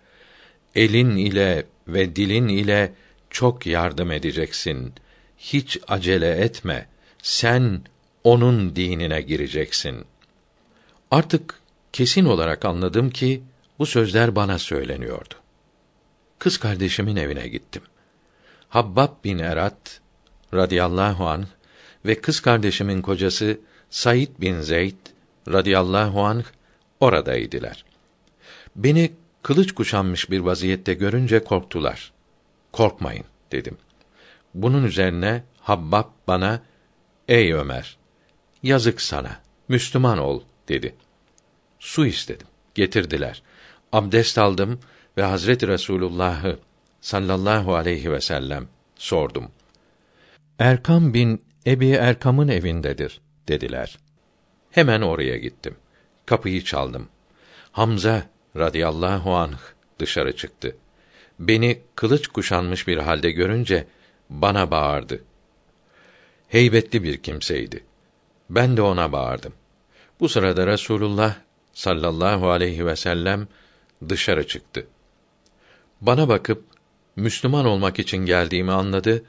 Elin 0.76 1.16
ile 1.16 1.66
ve 1.88 2.16
dilin 2.16 2.48
ile 2.48 2.94
çok 3.30 3.66
yardım 3.66 4.12
edeceksin. 4.12 4.94
Hiç 5.38 5.80
acele 5.88 6.30
etme. 6.30 6.88
Sen 7.24 7.82
onun 8.24 8.76
dinine 8.76 9.22
gireceksin. 9.22 10.06
Artık 11.12 11.60
kesin 11.94 12.26
olarak 12.26 12.66
anladım 12.66 13.10
ki 13.10 13.42
bu 13.80 13.86
sözler 13.86 14.36
bana 14.36 14.60
söyleniyordu. 14.60 15.34
Kız 16.40 16.58
kardeşimin 16.58 17.16
evine 17.16 17.48
gittim. 17.48 17.82
Habbab 18.70 19.24
bin 19.24 19.40
Erat 19.40 20.02
radıyallahu 20.54 21.28
an 21.28 21.48
ve 22.06 22.22
kız 22.22 22.40
kardeşimin 22.40 23.02
kocası 23.02 23.60
Said 23.90 24.30
bin 24.40 24.62
Zeyd 24.62 24.98
radıyallahu 25.48 26.24
anh 26.24 26.44
oradaydılar. 27.00 27.86
Beni 28.76 29.12
kılıç 29.44 29.72
kuşanmış 29.72 30.32
bir 30.32 30.40
vaziyette 30.40 30.94
görünce 30.94 31.44
korktular. 31.44 32.14
Korkmayın 32.72 33.26
dedim. 33.52 33.78
Bunun 34.54 34.84
üzerine 34.84 35.44
Habbab 35.60 36.06
bana 36.28 36.62
ey 37.28 37.54
Ömer 37.54 37.98
yazık 38.64 39.02
sana 39.02 39.40
Müslüman 39.68 40.18
ol 40.18 40.42
dedi. 40.68 40.96
Su 41.80 42.06
istedim. 42.06 42.48
Getirdiler. 42.76 43.44
Abdest 43.92 44.38
aldım 44.38 44.80
ve 45.18 45.24
Hazreti 45.24 45.68
Resulullah'ı 45.68 46.60
sallallahu 47.02 47.76
aleyhi 47.76 48.12
ve 48.12 48.22
sellem 48.22 48.68
sordum. 48.96 49.52
Erkam 50.60 51.14
bin 51.14 51.42
Ebi 51.68 51.90
Erkam'ın 51.90 52.48
evindedir 52.48 53.22
dediler. 53.48 54.00
Hemen 54.72 55.02
oraya 55.02 55.38
gittim. 55.38 55.76
Kapıyı 56.26 56.64
çaldım. 56.64 57.10
Hamza 57.72 58.24
radıyallahu 58.58 59.36
anh 59.36 59.58
dışarı 60.00 60.36
çıktı. 60.36 60.76
Beni 61.40 61.82
kılıç 61.96 62.28
kuşanmış 62.28 62.88
bir 62.88 62.98
halde 62.98 63.32
görünce 63.32 63.88
bana 64.30 64.72
bağırdı. 64.72 65.24
Heybetli 66.48 67.04
bir 67.04 67.18
kimseydi. 67.18 67.84
Ben 68.50 68.78
de 68.78 68.82
ona 68.82 69.12
bağırdım. 69.12 69.54
Bu 70.20 70.30
sırada 70.30 70.68
Resulullah 70.68 71.36
sallallahu 71.74 72.50
aleyhi 72.50 72.86
ve 72.86 72.96
sellem 72.96 73.48
dışarı 74.10 74.48
çıktı. 74.48 74.88
Bana 76.02 76.30
bakıp 76.30 76.64
Müslüman 77.16 77.66
olmak 77.66 78.00
için 78.00 78.18
geldiğimi 78.18 78.72
anladı 78.72 79.24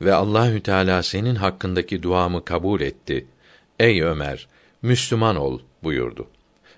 ve 0.00 0.14
Allahü 0.14 0.62
Teala 0.62 1.02
senin 1.02 1.34
hakkındaki 1.34 2.02
duamı 2.02 2.44
kabul 2.44 2.80
etti. 2.80 3.26
Ey 3.78 4.02
Ömer, 4.02 4.48
Müslüman 4.82 5.36
ol 5.36 5.60
buyurdu. 5.82 6.26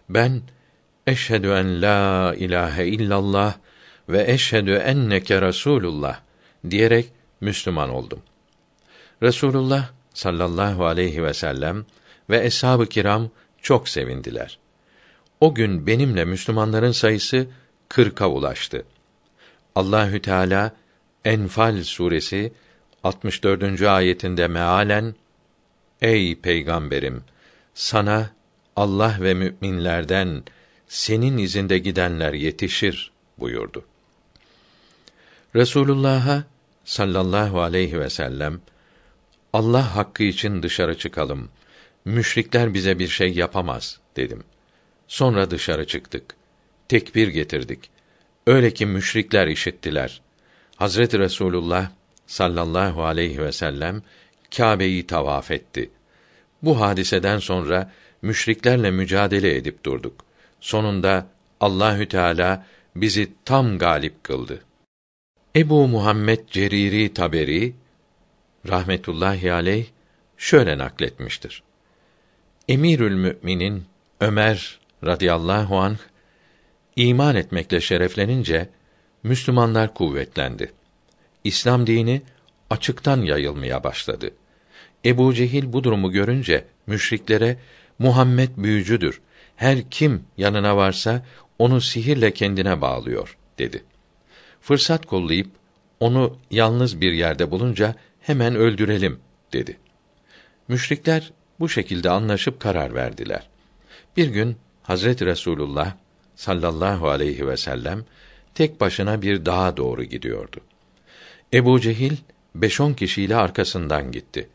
Ben 0.09 0.43
eşhedü 1.07 1.49
en 1.49 1.83
la 1.83 2.35
ilahe 2.35 2.87
illallah 2.87 3.55
ve 4.09 4.33
eşhedü 4.33 4.73
enneke 4.73 5.41
rasulullah 5.41 6.21
diyerek 6.71 7.13
Müslüman 7.41 7.91
oldum. 7.91 8.23
Resulullah 9.23 9.91
sallallahu 10.15 10.87
aleyhi 10.87 11.23
ve 11.23 11.35
sellem 11.35 11.85
ve 12.31 12.45
eshab-ı 12.45 12.87
kiram 12.87 13.31
çok 13.63 13.89
sevindiler. 13.89 14.59
O 15.41 15.55
gün 15.55 15.87
benimle 15.87 16.25
Müslümanların 16.25 16.93
sayısı 16.93 17.47
kırka 17.89 18.29
ulaştı. 18.29 18.85
Allahü 19.75 20.23
Teala 20.23 20.73
Enfal 21.25 21.83
suresi 21.83 22.53
64. 23.05 23.83
ayetinde 23.83 24.49
mealen 24.49 25.15
Ey 26.03 26.41
peygamberim 26.41 27.25
sana 27.75 28.31
Allah 28.77 29.17
ve 29.21 29.35
müminlerden 29.35 30.43
senin 30.93 31.39
izinde 31.39 31.79
gidenler 31.79 32.33
yetişir 32.33 33.13
buyurdu. 33.39 33.85
Resulullah'a 35.55 36.45
sallallahu 36.85 37.61
aleyhi 37.61 38.01
ve 38.01 38.11
sellem 38.11 38.61
Allah 39.53 39.97
hakkı 39.97 40.23
için 40.23 40.63
dışarı 40.63 40.99
çıkalım. 40.99 41.49
Müşrikler 42.05 42.75
bize 42.75 42.99
bir 42.99 43.09
şey 43.09 43.33
yapamaz 43.33 44.01
dedim. 44.17 44.45
Sonra 45.09 45.51
dışarı 45.51 45.87
çıktık. 45.87 46.35
Tekbir 46.89 47.29
getirdik. 47.29 47.91
Öyle 48.47 48.75
ki 48.75 48.87
müşrikler 48.87 49.47
işittiler. 49.47 50.21
Hazreti 50.77 51.19
Resulullah 51.19 51.91
sallallahu 52.27 53.05
aleyhi 53.05 53.39
ve 53.39 53.53
sellem 53.53 54.03
Kâbe'yi 54.57 55.07
tavaf 55.07 55.51
etti. 55.51 55.91
Bu 56.63 56.81
hadiseden 56.81 57.39
sonra 57.39 57.93
müşriklerle 58.23 58.91
mücadele 58.91 59.57
edip 59.57 59.85
durduk. 59.85 60.32
Sonunda 60.63 61.27
Allahü 61.61 62.09
Teala 62.09 62.67
bizi 62.97 63.33
tam 63.45 63.79
galip 63.79 64.25
kıldı. 64.25 64.65
Ebu 65.57 65.89
Muhammed 65.89 66.49
Ceriri 66.49 67.15
Taberi 67.15 67.75
rahmetullahi 68.69 69.53
aleyh 69.53 69.87
şöyle 70.37 70.79
nakletmiştir. 70.79 71.63
Emirül 72.69 73.15
Müminin 73.15 73.85
Ömer 74.21 74.81
radıyallahu 75.05 75.79
anh 75.79 75.99
iman 76.97 77.37
etmekle 77.37 77.81
şereflenince 77.81 78.69
Müslümanlar 79.23 79.95
kuvvetlendi. 79.95 80.73
İslam 81.45 81.87
dini 81.87 82.23
açıktan 82.71 83.23
yayılmaya 83.23 83.85
başladı. 83.85 84.31
Ebu 85.05 85.35
Cehil 85.35 85.73
bu 85.73 85.85
durumu 85.85 86.13
görünce 86.13 86.65
müşriklere 86.87 87.57
Muhammed 87.99 88.51
büyücüdür. 88.57 89.21
Her 89.63 89.91
kim 89.91 90.25
yanına 90.39 90.77
varsa 90.77 91.23
onu 91.59 91.81
sihirle 91.81 92.33
kendine 92.33 92.81
bağlıyor 92.81 93.37
dedi. 93.59 93.85
Fırsat 94.61 95.07
kollayıp 95.07 95.51
onu 96.01 96.39
yalnız 96.51 97.01
bir 97.01 97.13
yerde 97.13 97.51
bulunca 97.51 97.95
hemen 98.21 98.55
öldürelim 98.57 99.21
dedi. 99.53 99.77
Müşrikler 100.69 101.33
bu 101.61 101.69
şekilde 101.69 102.11
anlaşıp 102.11 102.61
karar 102.61 102.95
verdiler. 102.95 103.49
Bir 104.17 104.29
gün 104.29 104.57
Hazret 104.83 105.23
Resulullah 105.23 105.95
sallallahu 106.37 107.09
aleyhi 107.09 107.47
ve 107.47 107.57
sellem 107.57 108.05
tek 108.55 108.81
başına 108.81 109.23
bir 109.23 109.47
dağa 109.47 109.77
doğru 109.77 110.05
gidiyordu. 110.05 110.61
Ebu 111.55 111.81
Cehil 111.81 112.17
beş 112.55 112.81
on 112.81 112.93
kişiyle 112.93 113.37
arkasından 113.37 114.13
gitti. 114.13 114.49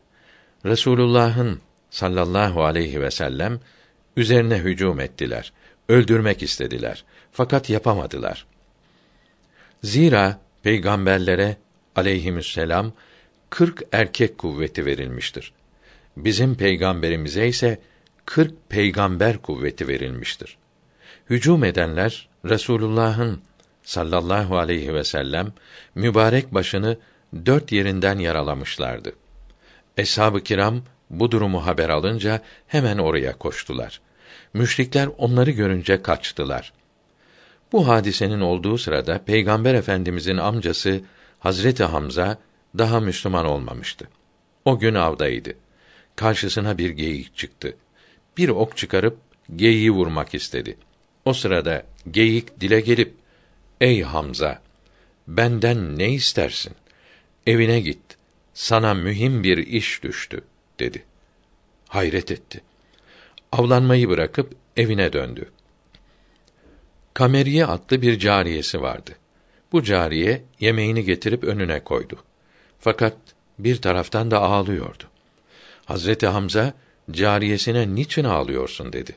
Resulullah'ın 0.64 1.60
sallallahu 1.90 2.64
aleyhi 2.64 3.00
ve 3.00 3.10
sellem 3.10 3.60
üzerine 4.16 4.58
hücum 4.58 5.00
ettiler. 5.00 5.52
Öldürmek 5.88 6.42
istediler. 6.42 7.04
Fakat 7.32 7.70
yapamadılar. 7.70 8.46
Zira 9.82 10.40
peygamberlere 10.62 11.56
aleyhisselam 11.96 12.92
kırk 13.50 13.82
erkek 13.92 14.38
kuvveti 14.38 14.86
verilmiştir. 14.86 15.52
Bizim 16.16 16.54
peygamberimize 16.54 17.48
ise 17.48 17.78
kırk 18.24 18.52
peygamber 18.68 19.38
kuvveti 19.38 19.88
verilmiştir. 19.88 20.56
Hücum 21.30 21.64
edenler 21.64 22.28
Resulullah'ın 22.44 23.40
sallallahu 23.82 24.58
aleyhi 24.58 24.94
ve 24.94 25.04
sellem 25.04 25.52
mübarek 25.94 26.54
başını 26.54 26.98
dört 27.46 27.72
yerinden 27.72 28.18
yaralamışlardı. 28.18 29.12
Eshab-ı 29.96 30.42
kiram 30.42 30.82
bu 31.10 31.30
durumu 31.30 31.66
haber 31.66 31.88
alınca 31.88 32.42
hemen 32.66 32.98
oraya 32.98 33.32
koştular. 33.38 34.00
Müşrikler 34.54 35.08
onları 35.18 35.50
görünce 35.50 36.02
kaçtılar. 36.02 36.72
Bu 37.72 37.88
hadisenin 37.88 38.40
olduğu 38.40 38.78
sırada 38.78 39.24
Peygamber 39.24 39.74
Efendimizin 39.74 40.36
amcası 40.36 41.00
Hazreti 41.38 41.84
Hamza 41.84 42.38
daha 42.78 43.00
Müslüman 43.00 43.46
olmamıştı. 43.46 44.08
O 44.64 44.78
gün 44.78 44.94
avdaydı. 44.94 45.54
Karşısına 46.16 46.78
bir 46.78 46.90
geyik 46.90 47.36
çıktı. 47.36 47.76
Bir 48.36 48.48
ok 48.48 48.76
çıkarıp 48.76 49.18
geyiği 49.56 49.90
vurmak 49.90 50.34
istedi. 50.34 50.76
O 51.24 51.32
sırada 51.32 51.82
geyik 52.10 52.60
dile 52.60 52.80
gelip 52.80 53.14
Ey 53.80 54.02
Hamza, 54.02 54.62
benden 55.28 55.98
ne 55.98 56.10
istersin? 56.12 56.72
Evine 57.46 57.80
git. 57.80 58.00
Sana 58.54 58.94
mühim 58.94 59.42
bir 59.42 59.58
iş 59.58 60.02
düştü, 60.02 60.44
dedi. 60.80 61.04
Hayret 61.88 62.30
etti. 62.30 62.60
Avlanmayı 63.52 64.08
bırakıp 64.08 64.54
evine 64.76 65.12
döndü. 65.12 65.50
Kameriye 67.14 67.66
adlı 67.66 68.02
bir 68.02 68.18
cariyesi 68.18 68.82
vardı. 68.82 69.10
Bu 69.72 69.82
cariye 69.82 70.42
yemeğini 70.60 71.04
getirip 71.04 71.44
önüne 71.44 71.80
koydu. 71.80 72.16
Fakat 72.78 73.16
bir 73.58 73.76
taraftan 73.76 74.30
da 74.30 74.40
ağlıyordu. 74.40 75.04
Hazreti 75.84 76.26
Hamza 76.26 76.74
cariyesine 77.10 77.94
niçin 77.94 78.24
ağlıyorsun 78.24 78.92
dedi. 78.92 79.16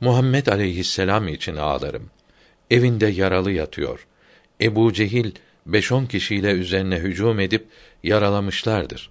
Muhammed 0.00 0.46
aleyhisselam 0.46 1.28
için 1.28 1.56
ağlarım. 1.56 2.10
Evinde 2.70 3.06
yaralı 3.06 3.52
yatıyor. 3.52 4.06
Ebu 4.60 4.92
Cehil 4.92 5.32
beş 5.66 5.92
on 5.92 6.06
kişiyle 6.06 6.50
üzerine 6.50 6.96
hücum 6.96 7.40
edip 7.40 7.66
yaralamışlardır. 8.02 9.10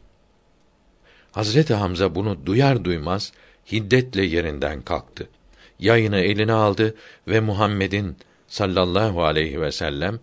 Hazreti 1.31 1.73
Hamza 1.73 2.15
bunu 2.15 2.45
duyar 2.45 2.83
duymaz 2.83 3.33
hiddetle 3.71 4.23
yerinden 4.23 4.81
kalktı. 4.81 5.27
Yayını 5.79 6.19
eline 6.19 6.53
aldı 6.53 6.95
ve 7.27 7.39
Muhammed'in 7.39 8.17
sallallahu 8.47 9.23
aleyhi 9.23 9.61
ve 9.61 9.71
sellem 9.71 10.19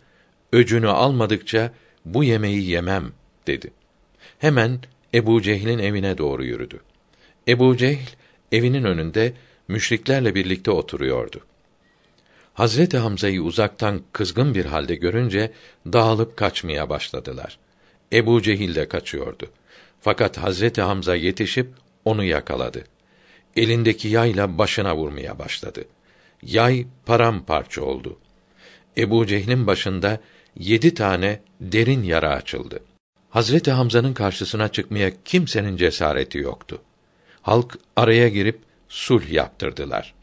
öcünü 0.53 0.89
almadıkça 0.89 1.73
bu 2.05 2.25
yemeği 2.25 2.71
yemem 2.71 3.13
dedi. 3.47 3.71
Hemen 4.39 4.81
Ebu 5.15 5.43
Cehil'in 5.43 5.79
evine 5.79 6.19
doğru 6.19 6.45
yürüdü. 6.45 6.81
Ebu 7.49 7.77
Cehil 7.77 8.07
evinin 8.53 8.85
önünde 8.85 9.33
müşriklerle 9.69 10.35
birlikte 10.35 10.71
oturuyordu. 10.71 11.41
Hazreti 12.55 12.99
Hamza'yı 12.99 13.43
uzaktan 13.43 14.03
kızgın 14.13 14.55
bir 14.55 14.65
halde 14.65 14.95
görünce 14.95 15.53
dağılıp 15.87 16.37
kaçmaya 16.37 16.89
başladılar. 16.89 17.59
Ebu 18.13 18.43
Cehil 18.43 18.75
de 18.75 18.89
kaçıyordu. 18.89 19.51
Fakat 20.01 20.39
Hazreti 20.39 20.83
Hamza 20.83 21.17
yetişip 21.17 21.69
onu 22.05 22.25
yakaladı. 22.25 22.85
Elindeki 23.57 24.09
yayla 24.09 24.59
başına 24.59 24.97
vurmaya 24.97 25.39
başladı. 25.39 25.85
Yay 26.43 26.87
paramparça 27.07 27.83
oldu. 27.83 28.19
Ebu 28.99 29.27
Cehil'in 29.27 29.67
başında 29.67 30.21
yedi 30.59 30.95
tane 30.95 31.41
derin 31.61 32.03
yara 32.03 32.31
açıldı. 32.31 32.81
Hazreti 33.31 33.71
Hamza'nın 33.71 34.15
karşısına 34.15 34.69
çıkmaya 34.69 35.11
kimsenin 35.25 35.77
cesareti 35.77 36.39
yoktu. 36.39 36.83
Halk 37.43 37.79
araya 37.97 38.29
girip 38.29 38.61
sulh 38.89 39.31
yaptırdılar. 39.31 40.15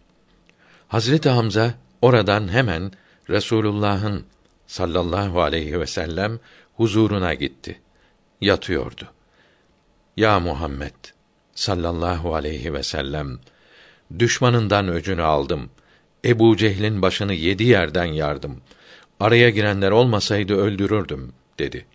Hazreti 0.87 1.29
Hamza 1.29 1.73
oradan 2.01 2.47
hemen 2.47 2.91
Resulullah'ın 3.29 4.25
sallallahu 4.67 5.41
aleyhi 5.41 5.79
ve 5.79 5.87
sellem 5.87 6.39
huzuruna 6.73 7.33
gitti. 7.33 7.81
Yatıyordu. 8.41 9.12
Ya 10.17 10.39
Muhammed 10.39 10.93
sallallahu 11.55 12.35
aleyhi 12.35 12.73
ve 12.73 12.83
sellem 12.83 13.39
düşmanından 14.19 14.87
öcünü 14.87 15.21
aldım. 15.21 15.69
Ebu 16.25 16.57
Cehil'in 16.57 17.01
başını 17.01 17.33
yedi 17.33 17.63
yerden 17.63 18.05
yardım. 18.05 18.61
Araya 19.19 19.49
girenler 19.49 19.91
olmasaydı 19.91 20.55
öldürürdüm 20.55 21.33
dedi. 21.59 21.85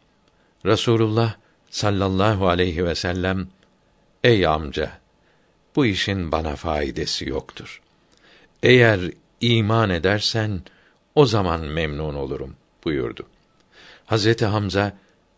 Resulullah 0.66 1.34
sallallahu 1.70 2.48
aleyhi 2.48 2.84
ve 2.84 2.94
sellem 2.94 3.48
Ey 4.24 4.46
amca 4.46 4.90
bu 5.76 5.86
işin 5.86 6.32
bana 6.32 6.56
faydası 6.56 7.28
yoktur. 7.28 7.82
Eğer 8.62 9.00
iman 9.40 9.90
edersen 9.90 10.62
o 11.14 11.26
zaman 11.26 11.60
memnun 11.60 12.14
olurum 12.14 12.56
buyurdu. 12.84 13.26
Hazreti 14.06 14.46
Hamza 14.46 14.96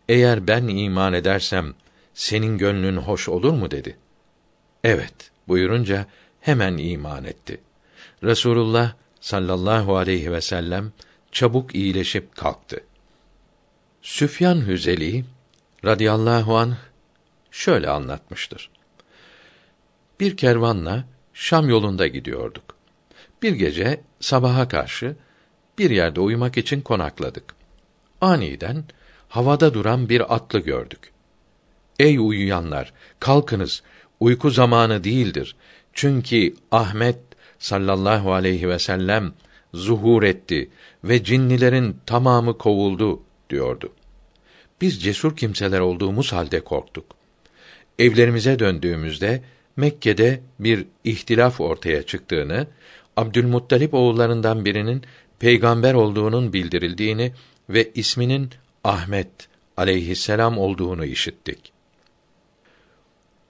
eğer 0.09 0.47
ben 0.47 0.67
iman 0.67 1.13
edersem 1.13 1.73
senin 2.21 2.57
gönlün 2.57 2.97
hoş 2.97 3.29
olur 3.29 3.53
mu 3.53 3.71
dedi. 3.71 3.97
Evet 4.83 5.31
buyurunca 5.47 6.05
hemen 6.41 6.77
iman 6.77 7.23
etti. 7.23 7.61
Resulullah 8.23 8.93
sallallahu 9.19 9.97
aleyhi 9.97 10.31
ve 10.31 10.41
sellem 10.41 10.91
çabuk 11.31 11.75
iyileşip 11.75 12.35
kalktı. 12.35 12.83
Süfyan 14.01 14.67
Hüzeli 14.67 15.25
radıyallahu 15.85 16.57
an 16.57 16.77
şöyle 17.51 17.89
anlatmıştır. 17.89 18.69
Bir 20.19 20.37
kervanla 20.37 21.05
Şam 21.33 21.69
yolunda 21.69 22.07
gidiyorduk. 22.07 22.75
Bir 23.41 23.51
gece 23.51 24.01
sabaha 24.19 24.67
karşı 24.67 25.15
bir 25.77 25.89
yerde 25.89 26.19
uyumak 26.19 26.57
için 26.57 26.81
konakladık. 26.81 27.55
Aniden 28.21 28.83
havada 29.29 29.73
duran 29.73 30.09
bir 30.09 30.35
atlı 30.35 30.59
gördük. 30.59 31.10
Ey 31.99 32.17
uyuyanlar, 32.17 32.93
kalkınız. 33.19 33.83
Uyku 34.19 34.49
zamanı 34.49 35.03
değildir. 35.03 35.55
Çünkü 35.93 36.53
Ahmet 36.71 37.17
sallallahu 37.59 38.33
aleyhi 38.33 38.69
ve 38.69 38.79
sellem 38.79 39.33
zuhur 39.73 40.23
etti 40.23 40.69
ve 41.03 41.23
cinnilerin 41.23 41.97
tamamı 42.05 42.57
kovuldu 42.57 43.21
diyordu. 43.49 43.93
Biz 44.81 45.03
cesur 45.03 45.37
kimseler 45.37 45.79
olduğumuz 45.79 46.33
halde 46.33 46.59
korktuk. 46.59 47.05
Evlerimize 47.99 48.59
döndüğümüzde 48.59 49.41
Mekke'de 49.75 50.41
bir 50.59 50.85
ihtilaf 51.03 51.61
ortaya 51.61 52.03
çıktığını, 52.03 52.67
Abdülmuttalip 53.17 53.93
oğullarından 53.93 54.65
birinin 54.65 55.03
peygamber 55.39 55.93
olduğunun 55.93 56.53
bildirildiğini 56.53 57.31
ve 57.69 57.91
isminin 57.95 58.49
Ahmet 58.83 59.29
aleyhisselam 59.77 60.57
olduğunu 60.57 61.05
işittik. 61.05 61.70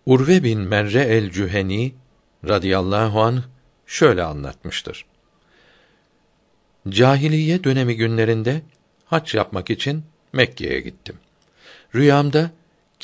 Urve 0.05 0.43
bin 0.43 0.59
Merre 0.59 1.01
el-Cüheni 1.01 1.93
radıyallahu 2.47 3.21
an 3.21 3.43
şöyle 3.85 4.23
anlatmıştır. 4.23 5.05
Cahiliye 6.89 7.63
dönemi 7.63 7.95
günlerinde 7.95 8.61
hac 9.05 9.35
yapmak 9.35 9.69
için 9.69 10.03
Mekke'ye 10.33 10.79
gittim. 10.81 11.15
Rüyamda 11.95 12.51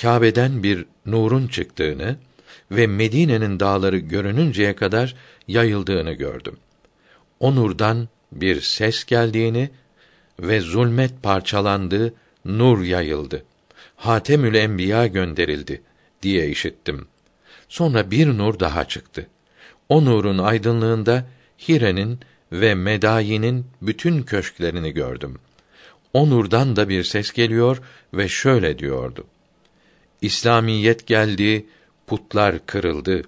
Kâbe'den 0.01 0.63
bir 0.63 0.85
nurun 1.05 1.47
çıktığını 1.47 2.15
ve 2.71 2.87
Medine'nin 2.87 3.59
dağları 3.59 3.97
görününceye 3.97 4.75
kadar 4.75 5.15
yayıldığını 5.47 6.13
gördüm. 6.13 6.57
O 7.39 7.55
nurdan 7.55 8.07
bir 8.31 8.61
ses 8.61 9.05
geldiğini 9.05 9.69
ve 10.39 10.59
zulmet 10.59 11.23
parçalandı, 11.23 12.13
nur 12.45 12.83
yayıldı. 12.83 13.43
Hatemül 13.95 14.55
Enbiya 14.55 15.07
gönderildi 15.07 15.81
diye 16.23 16.49
işittim. 16.49 17.07
Sonra 17.69 18.11
bir 18.11 18.27
nur 18.27 18.59
daha 18.59 18.87
çıktı. 18.87 19.27
O 19.89 20.05
nurun 20.05 20.37
aydınlığında 20.37 21.25
Hire'nin 21.67 22.19
ve 22.51 22.75
Medayin'in 22.75 23.65
bütün 23.81 24.23
köşklerini 24.23 24.91
gördüm. 24.91 25.39
O 26.13 26.29
nurdan 26.29 26.75
da 26.75 26.89
bir 26.89 27.03
ses 27.03 27.31
geliyor 27.31 27.81
ve 28.13 28.27
şöyle 28.27 28.79
diyordu. 28.79 29.27
İslamiyet 30.21 31.07
geldi, 31.07 31.65
putlar 32.07 32.65
kırıldı. 32.65 33.21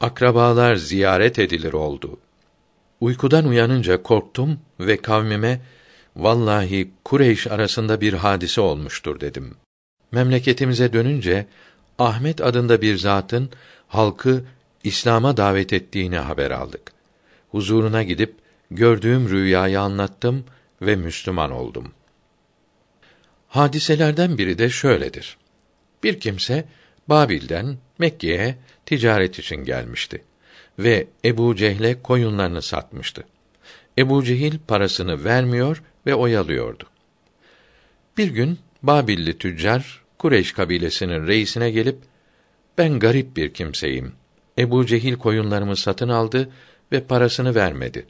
Akrabalar 0.00 0.76
ziyaret 0.76 1.38
edilir 1.38 1.72
oldu. 1.72 2.18
Uykudan 3.00 3.46
uyanınca 3.46 4.02
korktum 4.02 4.58
ve 4.80 4.96
kavmime 4.96 5.60
vallahi 6.16 6.90
Kureyş 7.04 7.46
arasında 7.46 8.00
bir 8.00 8.12
hadise 8.12 8.60
olmuştur 8.60 9.20
dedim. 9.20 9.56
Memleketimize 10.12 10.92
dönünce 10.92 11.46
Ahmet 11.98 12.40
adında 12.40 12.82
bir 12.82 12.96
zatın 12.96 13.50
halkı 13.88 14.44
İslam'a 14.84 15.36
davet 15.36 15.72
ettiğini 15.72 16.18
haber 16.18 16.50
aldık. 16.50 16.92
Huzuruna 17.50 18.02
gidip 18.02 18.34
gördüğüm 18.70 19.30
rüyayı 19.30 19.80
anlattım 19.80 20.44
ve 20.82 20.96
Müslüman 20.96 21.50
oldum. 21.50 21.92
Hadiselerden 23.48 24.38
biri 24.38 24.58
de 24.58 24.70
şöyledir. 24.70 25.36
Bir 26.02 26.20
kimse 26.20 26.64
Babil'den 27.08 27.78
Mekke'ye 27.98 28.58
ticaret 28.86 29.38
için 29.38 29.56
gelmişti 29.56 30.24
ve 30.78 31.06
Ebu 31.24 31.56
Cehle 31.56 32.02
koyunlarını 32.02 32.62
satmıştı. 32.62 33.24
Ebu 33.98 34.24
Cehil 34.24 34.58
parasını 34.68 35.24
vermiyor 35.24 35.82
ve 36.06 36.14
oyalıyordu. 36.14 36.84
Bir 38.16 38.28
gün 38.28 38.58
Babilli 38.82 39.38
tüccar 39.38 40.03
Kureyş 40.18 40.52
kabilesinin 40.52 41.26
reisine 41.26 41.70
gelip 41.70 41.98
ben 42.78 42.98
garip 42.98 43.36
bir 43.36 43.54
kimseyim. 43.54 44.12
Ebu 44.58 44.86
Cehil 44.86 45.16
koyunlarımı 45.16 45.76
satın 45.76 46.08
aldı 46.08 46.50
ve 46.92 47.04
parasını 47.04 47.54
vermedi. 47.54 48.06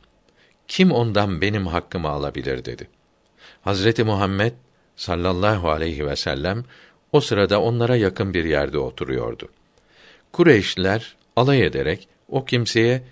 Kim 0.68 0.92
ondan 0.92 1.40
benim 1.40 1.66
hakkımı 1.66 2.08
alabilir 2.08 2.64
dedi. 2.64 2.88
Hazreti 3.62 4.04
Muhammed 4.04 4.52
sallallahu 4.96 5.70
aleyhi 5.70 6.06
ve 6.06 6.16
sellem 6.16 6.64
o 7.12 7.20
sırada 7.20 7.60
onlara 7.60 7.96
yakın 7.96 8.34
bir 8.34 8.44
yerde 8.44 8.78
oturuyordu. 8.78 9.48
Kureyşliler 10.32 11.16
alay 11.36 11.62
ederek 11.62 12.08
o 12.28 12.44
kimseye 12.44 13.02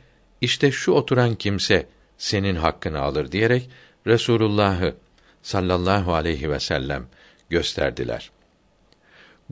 işte 0.40 0.70
şu 0.70 0.93
oturan 0.93 1.34
kimse 1.34 1.86
senin 2.18 2.57
hakkını 2.57 3.01
alır 3.01 3.32
diyerek 3.32 3.70
Resulullah'ı 4.07 4.95
sallallahu 5.43 6.14
aleyhi 6.14 6.51
ve 6.51 6.61
sellem 6.61 7.07
gösterdiler. 7.51 8.30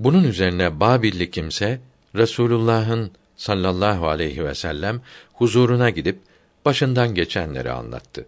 Bunun 0.01 0.25
üzerine 0.25 0.81
Babilli 0.81 1.31
kimse 1.31 1.81
Resulullah'ın 2.15 3.11
sallallahu 3.37 4.09
aleyhi 4.09 4.45
ve 4.45 4.55
sellem 4.55 5.01
huzuruna 5.33 5.91
gidip 5.91 6.19
başından 6.65 7.15
geçenleri 7.15 7.71
anlattı. 7.71 8.27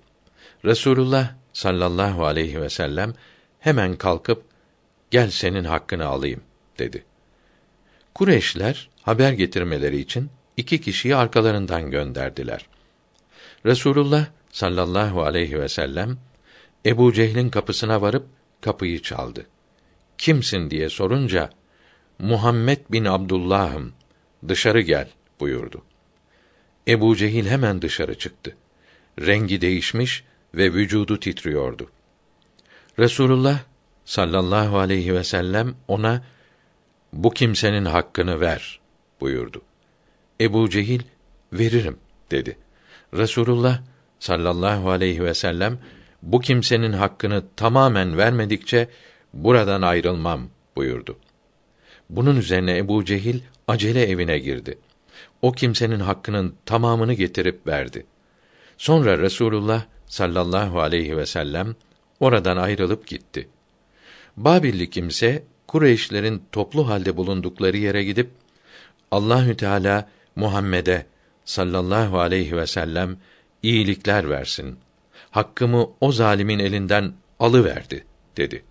Resulullah 0.64 1.34
sallallahu 1.52 2.26
aleyhi 2.26 2.60
ve 2.60 2.70
sellem 2.70 3.14
hemen 3.60 3.96
kalkıp 3.96 4.44
gel 5.10 5.30
senin 5.30 5.64
hakkını 5.64 6.06
alayım 6.06 6.40
dedi. 6.78 7.04
Kureyşler 8.14 8.90
haber 9.02 9.32
getirmeleri 9.32 9.98
için 9.98 10.30
iki 10.56 10.80
kişiyi 10.80 11.16
arkalarından 11.16 11.90
gönderdiler. 11.90 12.66
Resulullah 13.66 14.26
sallallahu 14.50 15.22
aleyhi 15.22 15.60
ve 15.60 15.68
sellem 15.68 16.18
Ebu 16.86 17.12
Cehil'in 17.12 17.50
kapısına 17.50 18.02
varıp 18.02 18.26
kapıyı 18.60 19.02
çaldı. 19.02 19.46
Kimsin 20.18 20.70
diye 20.70 20.88
sorunca 20.88 21.50
Muhammed 22.22 22.78
bin 22.90 23.04
Abdullah'ım 23.04 23.92
dışarı 24.48 24.80
gel 24.80 25.08
buyurdu. 25.40 25.82
Ebu 26.88 27.16
Cehil 27.16 27.46
hemen 27.46 27.82
dışarı 27.82 28.18
çıktı. 28.18 28.56
Rengi 29.20 29.60
değişmiş 29.60 30.24
ve 30.54 30.72
vücudu 30.72 31.20
titriyordu. 31.20 31.90
Resulullah 32.98 33.58
sallallahu 34.04 34.78
aleyhi 34.78 35.14
ve 35.14 35.24
sellem 35.24 35.74
ona 35.88 36.24
bu 37.12 37.30
kimsenin 37.30 37.84
hakkını 37.84 38.40
ver 38.40 38.80
buyurdu. 39.20 39.62
Ebu 40.40 40.70
Cehil 40.70 41.02
veririm 41.52 41.98
dedi. 42.30 42.56
Resulullah 43.14 43.80
sallallahu 44.18 44.90
aleyhi 44.90 45.24
ve 45.24 45.34
sellem 45.34 45.78
bu 46.22 46.40
kimsenin 46.40 46.92
hakkını 46.92 47.44
tamamen 47.56 48.18
vermedikçe 48.18 48.88
buradan 49.32 49.82
ayrılmam 49.82 50.48
buyurdu. 50.76 51.18
Bunun 52.11 52.36
üzerine 52.36 52.76
Ebu 52.78 53.05
Cehil 53.05 53.40
acele 53.68 54.05
evine 54.05 54.38
girdi. 54.38 54.78
O 55.42 55.53
kimsenin 55.53 56.00
hakkının 56.00 56.55
tamamını 56.66 57.12
getirip 57.12 57.66
verdi. 57.66 58.07
Sonra 58.78 59.18
Resulullah 59.18 59.84
sallallahu 60.07 60.80
aleyhi 60.80 61.16
ve 61.16 61.26
sellem 61.26 61.74
oradan 62.20 62.57
ayrılıp 62.57 63.07
gitti. 63.07 63.48
Babilli 64.36 64.90
kimse 64.90 65.42
Kureyşlerin 65.68 66.42
toplu 66.53 66.88
halde 66.88 67.16
bulundukları 67.16 67.76
yere 67.76 68.05
gidip 68.05 68.30
Allahü 69.11 69.57
Teala 69.57 70.09
Muhammed'e 70.36 71.07
sallallahu 71.44 72.20
aleyhi 72.20 72.57
ve 72.57 72.66
sellem 72.66 73.16
iyilikler 73.62 74.30
versin. 74.30 74.78
Hakkımı 75.30 75.88
o 76.00 76.12
zalimin 76.12 76.59
elinden 76.59 77.12
alıverdi 77.38 78.05
dedi. 78.36 78.64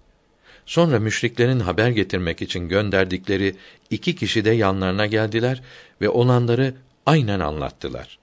Sonra 0.65 0.99
müşriklerin 0.99 1.59
haber 1.59 1.89
getirmek 1.89 2.41
için 2.41 2.69
gönderdikleri 2.69 3.55
iki 3.89 4.15
kişi 4.15 4.45
de 4.45 4.51
yanlarına 4.51 5.05
geldiler 5.05 5.61
ve 6.01 6.09
olanları 6.09 6.73
aynen 7.05 7.39
anlattılar. 7.39 8.19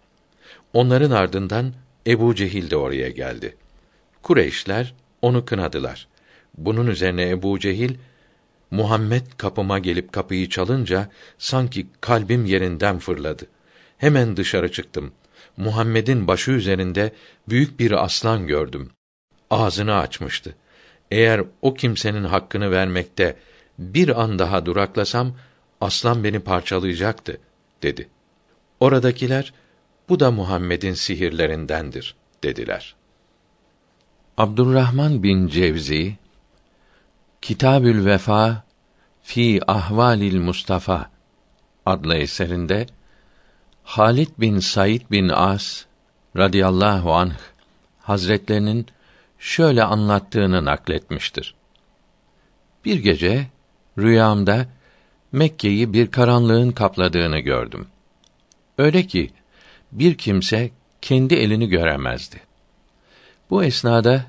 Onların 0.73 1.11
ardından 1.11 1.73
Ebu 2.07 2.35
Cehil 2.35 2.71
de 2.71 2.77
oraya 2.77 3.11
geldi. 3.11 3.57
Kureyşler 4.23 4.95
onu 5.23 5.45
kınadılar. 5.45 6.09
Bunun 6.59 6.87
üzerine 6.87 7.31
Ebu 7.31 7.59
Cehil 7.59 7.95
Muhammed 8.71 9.23
kapıma 9.37 9.79
gelip 9.79 10.13
kapıyı 10.13 10.49
çalınca 10.49 11.11
sanki 11.39 11.87
kalbim 12.01 12.45
yerinden 12.47 12.99
fırladı. 12.99 13.47
Hemen 13.99 14.37
dışarı 14.37 14.73
çıktım. 14.73 15.13
Muhammed'in 15.57 16.27
başı 16.27 16.51
üzerinde 16.51 17.13
büyük 17.49 17.81
bir 17.81 18.05
aslan 18.05 18.47
gördüm. 18.47 18.91
Ağzını 19.51 19.95
açmıştı. 19.95 20.55
Eğer 21.11 21.45
o 21.63 21.75
kimsenin 21.75 22.25
hakkını 22.25 22.71
vermekte 22.71 23.37
bir 23.79 24.23
an 24.23 24.39
daha 24.39 24.67
duraklasam 24.67 25.35
aslan 25.81 26.25
beni 26.25 26.41
parçalayacaktı 26.41 27.41
dedi. 27.83 28.09
Oradakiler 28.81 29.53
bu 30.09 30.21
da 30.21 30.31
Muhammed'in 30.31 30.95
sihirlerindendir 30.95 32.15
dediler. 32.43 32.95
Abdurrahman 34.37 35.23
bin 35.23 35.49
Cevzi 35.49 36.17
Kitabül 37.43 38.05
Vefa 38.05 38.63
fi 39.23 39.61
Ahvalil 39.67 40.41
Mustafa 40.41 41.11
adlı 41.87 42.15
eserinde 42.15 42.87
Halid 43.85 44.29
bin 44.39 44.59
Said 44.59 45.01
bin 45.11 45.29
As 45.29 45.85
radıyallahu 46.37 47.15
anh 47.15 47.33
hazretlerinin 48.03 48.87
şöyle 49.39 49.85
anlattığını 49.85 50.65
nakletmiştir. 50.65 51.55
Bir 52.85 52.99
gece 52.99 53.47
rüyamda 53.99 54.67
Mekke'yi 55.33 55.93
bir 55.93 56.11
karanlığın 56.11 56.71
kapladığını 56.71 57.39
gördüm. 57.39 57.87
Öyle 58.79 59.07
ki 59.07 59.31
bir 59.93 60.15
kimse 60.15 60.71
kendi 61.01 61.35
elini 61.35 61.69
göremezdi. 61.69 62.41
Bu 63.51 63.65
esnada 63.65 64.25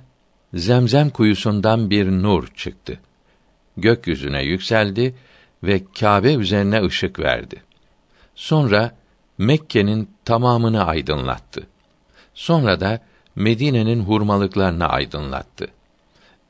Zemzem 0.54 1.10
kuyusundan 1.10 1.90
bir 1.90 2.12
nur 2.12 2.48
çıktı. 2.48 3.00
Gökyüzüne 3.78 4.44
yükseldi 4.44 5.16
ve 5.64 5.82
Kâbe 6.00 6.34
üzerine 6.34 6.84
ışık 6.86 7.20
verdi. 7.20 7.64
Sonra 8.36 8.96
Mekke'nin 9.38 10.10
tamamını 10.26 10.86
aydınlattı. 10.86 11.68
Sonra 12.34 12.80
da 12.80 13.02
Medine'nin 13.40 14.00
hurmalıklarını 14.00 14.88
aydınlattı. 14.88 15.68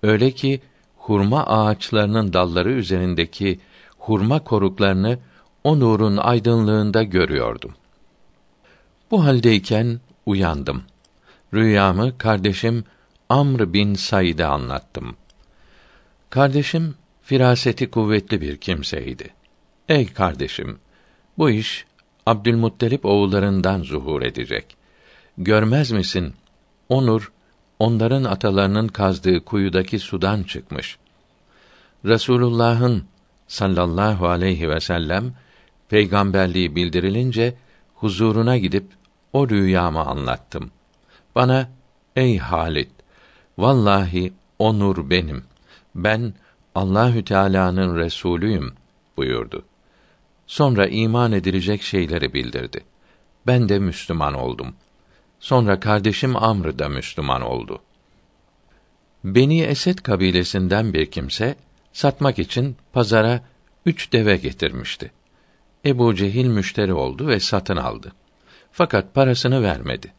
Öyle 0.04 0.32
ki 0.32 0.62
hurma 0.98 1.48
ağaçlarının 1.48 2.34
dalları 2.34 2.72
üzerindeki 2.72 3.60
hurma 3.98 4.44
koruklarını 4.44 5.20
o 5.64 5.80
nurun 5.80 6.18
aydınlığında 6.18 7.04
görüyordum. 7.04 7.74
Bu 9.12 9.26
haldeyken 9.26 10.00
uyandım. 10.26 10.84
Rüyamı 11.54 12.18
kardeşim 12.18 12.84
Amr 13.30 13.74
bin 13.74 13.94
Said'e 13.94 14.46
anlattım. 14.46 15.16
Kardeşim 16.30 16.96
firaseti 17.22 17.92
kuvvetli 17.92 18.42
bir 18.42 18.58
kimseydi. 18.58 19.30
Ey 19.90 20.14
kardeşim, 20.14 20.80
bu 21.38 21.50
iş 21.50 21.86
Abdülmuttalip 22.26 23.06
oğullarından 23.06 23.82
zuhur 23.82 24.22
edecek. 24.22 24.78
Görmez 25.38 25.92
misin? 25.92 26.34
Onur 26.90 27.32
onların 27.80 28.24
atalarının 28.24 28.88
kazdığı 28.88 29.46
kuyudaki 29.46 30.00
sudan 30.00 30.44
çıkmış. 30.44 30.98
Resulullah'ın 32.06 33.04
sallallahu 33.48 34.28
aleyhi 34.28 34.70
ve 34.70 34.80
sellem 34.80 35.34
peygamberliği 35.90 36.76
bildirilince 36.76 37.56
huzuruna 37.96 38.58
gidip 38.58 38.86
o 39.34 39.50
rüyamı 39.50 40.06
anlattım. 40.06 40.72
Bana 41.36 41.70
ey 42.16 42.38
Halit 42.38 42.92
vallahi 43.58 44.34
o 44.60 44.80
nur 44.80 45.10
benim. 45.10 45.44
Ben 45.96 46.34
Allahü 46.76 47.26
Teala'nın 47.26 47.96
resulüyüm 47.96 48.74
buyurdu. 49.18 49.66
Sonra 50.48 50.88
iman 50.88 51.32
edilecek 51.32 51.82
şeyleri 51.82 52.34
bildirdi. 52.34 52.84
Ben 53.48 53.70
de 53.70 53.80
Müslüman 53.80 54.34
oldum. 54.34 54.76
Sonra 55.40 55.80
kardeşim 55.80 56.36
Amr 56.36 56.80
da 56.80 56.90
Müslüman 56.90 57.42
oldu. 57.42 57.80
Beni 59.24 59.62
Esed 59.62 59.98
kabilesinden 59.98 60.94
bir 60.94 61.06
kimse 61.06 61.56
satmak 61.94 62.40
için 62.40 62.78
pazara 62.94 63.42
üç 63.86 64.14
deve 64.14 64.38
getirmişti. 64.38 65.12
Ebu 65.86 66.16
Cehil 66.16 66.48
müşteri 66.48 66.94
oldu 66.94 67.28
ve 67.28 67.40
satın 67.40 67.78
aldı. 67.78 68.12
Fakat 68.72 69.14
parasını 69.14 69.64
vermedi. 69.64 70.14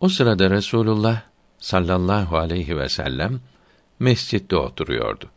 O 0.00 0.08
sırada 0.08 0.50
Resulullah 0.50 1.22
sallallahu 1.58 2.36
aleyhi 2.36 2.78
ve 2.78 2.88
sellem 2.88 3.40
mescitte 3.98 4.56
oturuyordu. 4.56 5.30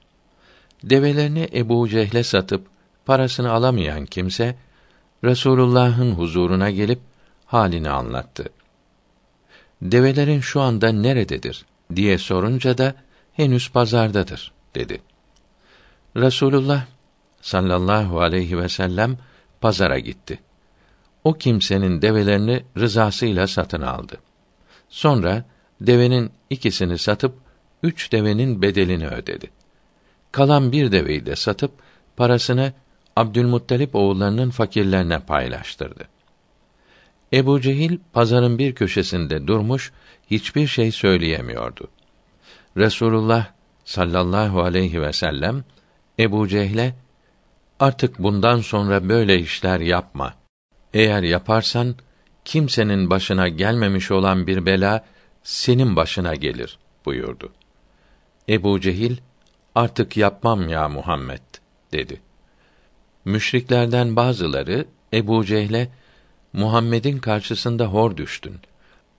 Develerini 0.83 1.49
Ebu 1.53 1.89
Cehle 1.89 2.23
satıp 2.23 2.67
parasını 3.05 3.51
alamayan 3.51 4.05
kimse 4.05 4.55
Resulullah'ın 5.23 6.11
huzuruna 6.11 6.69
gelip 6.69 6.99
halini 7.45 7.89
anlattı. 7.89 8.49
Develerin 9.81 10.39
şu 10.39 10.61
anda 10.61 10.91
nerededir 10.91 11.65
diye 11.95 12.17
sorunca 12.17 12.77
da 12.77 12.95
henüz 13.33 13.69
pazardadır 13.69 14.51
dedi. 14.75 15.01
Resulullah 16.15 16.85
sallallahu 17.41 18.21
aleyhi 18.21 18.57
ve 18.57 18.69
sellem 18.69 19.17
pazara 19.61 19.99
gitti. 19.99 20.39
O 21.23 21.33
kimsenin 21.33 22.01
develerini 22.01 22.63
rızasıyla 22.77 23.47
satın 23.47 23.81
aldı. 23.81 24.17
Sonra 24.89 25.43
devenin 25.81 26.31
ikisini 26.49 26.97
satıp 26.97 27.35
üç 27.83 28.11
devenin 28.11 28.61
bedelini 28.61 29.07
ödedi. 29.07 29.49
Kalan 30.31 30.71
bir 30.71 30.91
deveyi 30.91 31.25
de 31.25 31.35
satıp 31.35 31.71
parasını 32.17 32.73
Abdülmuttalip 33.15 33.95
oğullarının 33.95 34.49
fakirlerine 34.49 35.19
paylaştırdı. 35.19 36.07
Ebu 37.33 37.61
Cehil 37.61 37.97
pazarın 38.13 38.57
bir 38.57 38.75
köşesinde 38.75 39.47
durmuş, 39.47 39.91
hiçbir 40.31 40.67
şey 40.67 40.91
söyleyemiyordu. 40.91 41.87
Resulullah 42.77 43.47
sallallahu 43.85 44.61
aleyhi 44.61 45.01
ve 45.01 45.13
sellem 45.13 45.63
Ebu 46.19 46.47
Cehle 46.47 46.95
artık 47.79 48.19
bundan 48.19 48.61
sonra 48.61 49.09
böyle 49.09 49.39
işler 49.39 49.79
yapma. 49.79 50.33
Eğer 50.93 51.23
yaparsan 51.23 51.95
kimsenin 52.45 53.09
başına 53.09 53.47
gelmemiş 53.47 54.11
olan 54.11 54.47
bir 54.47 54.65
bela 54.65 55.05
senin 55.43 55.95
başına 55.95 56.35
gelir 56.35 56.79
buyurdu. 57.05 57.51
Ebu 58.49 58.79
Cehil 58.79 59.17
artık 59.75 60.17
yapmam 60.17 60.69
ya 60.69 60.89
Muhammed 60.89 61.41
dedi. 61.91 62.21
Müşriklerden 63.25 64.15
bazıları 64.15 64.85
Ebu 65.13 65.45
Cehle 65.45 65.89
Muhammed'in 66.53 67.17
karşısında 67.17 67.85
hor 67.85 68.17
düştün. 68.17 68.59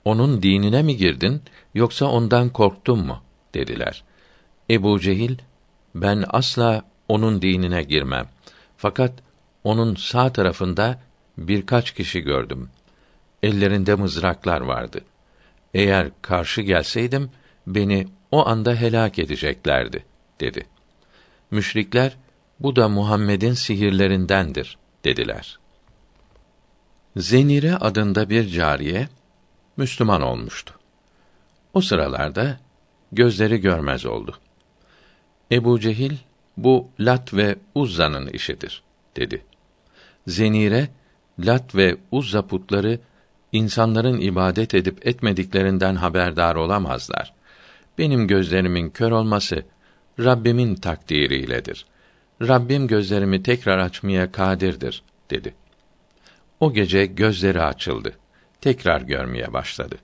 Onun 0.04 0.42
dinine 0.42 0.82
mi 0.82 0.96
girdin 0.96 1.42
yoksa 1.74 2.06
ondan 2.06 2.48
korktun 2.48 3.06
mu 3.06 3.22
dediler. 3.54 4.04
Ebu 4.70 5.00
Cehil 5.00 5.38
ben 5.94 6.24
asla 6.28 6.82
onun 7.08 7.42
dinine 7.42 7.82
girmem. 7.82 8.28
Fakat 8.76 9.12
onun 9.64 9.94
sağ 9.94 10.32
tarafında 10.32 11.00
birkaç 11.38 11.90
kişi 11.90 12.20
gördüm. 12.20 12.70
Ellerinde 13.42 13.94
mızraklar 13.94 14.60
vardı. 14.60 15.00
Eğer 15.74 16.10
karşı 16.22 16.62
gelseydim 16.62 17.30
beni 17.66 18.08
o 18.30 18.46
anda 18.46 18.74
helak 18.74 19.18
edeceklerdi 19.18 20.04
dedi. 20.40 20.66
Müşrikler 21.50 22.16
bu 22.60 22.76
da 22.76 22.88
Muhammed'in 22.88 23.52
sihirlerindendir 23.52 24.78
dediler. 25.04 25.58
Zenire 27.16 27.76
adında 27.76 28.30
bir 28.30 28.48
cariye 28.48 29.08
Müslüman 29.76 30.22
olmuştu. 30.22 30.74
O 31.74 31.80
sıralarda 31.80 32.60
gözleri 33.12 33.60
görmez 33.60 34.06
oldu. 34.06 34.38
Ebu 35.52 35.80
Cehil 35.80 36.16
bu 36.56 36.88
Lat 37.00 37.34
ve 37.34 37.56
Uzza'nın 37.74 38.26
işidir 38.26 38.82
dedi. 39.16 39.44
Zenire 40.26 40.88
Lat 41.38 41.74
ve 41.74 41.96
Uzza 42.10 42.46
putları 42.46 43.00
insanların 43.52 44.20
ibadet 44.20 44.74
edip 44.74 45.06
etmediklerinden 45.06 45.94
haberdar 45.94 46.54
olamazlar. 46.54 47.34
Benim 47.98 48.26
gözlerimin 48.26 48.90
kör 48.90 49.10
olması 49.10 49.64
Rabbimin 50.20 50.74
takdiriyledir. 50.74 51.86
Rabbim 52.42 52.86
gözlerimi 52.86 53.42
tekrar 53.42 53.78
açmaya 53.78 54.32
kadirdir 54.32 55.02
dedi. 55.30 55.54
O 56.62 56.72
gece 56.72 57.06
gözleri 57.06 57.62
açıldı. 57.62 58.12
Tekrar 58.60 59.00
görmeye 59.00 59.52
başladı. 59.52 59.96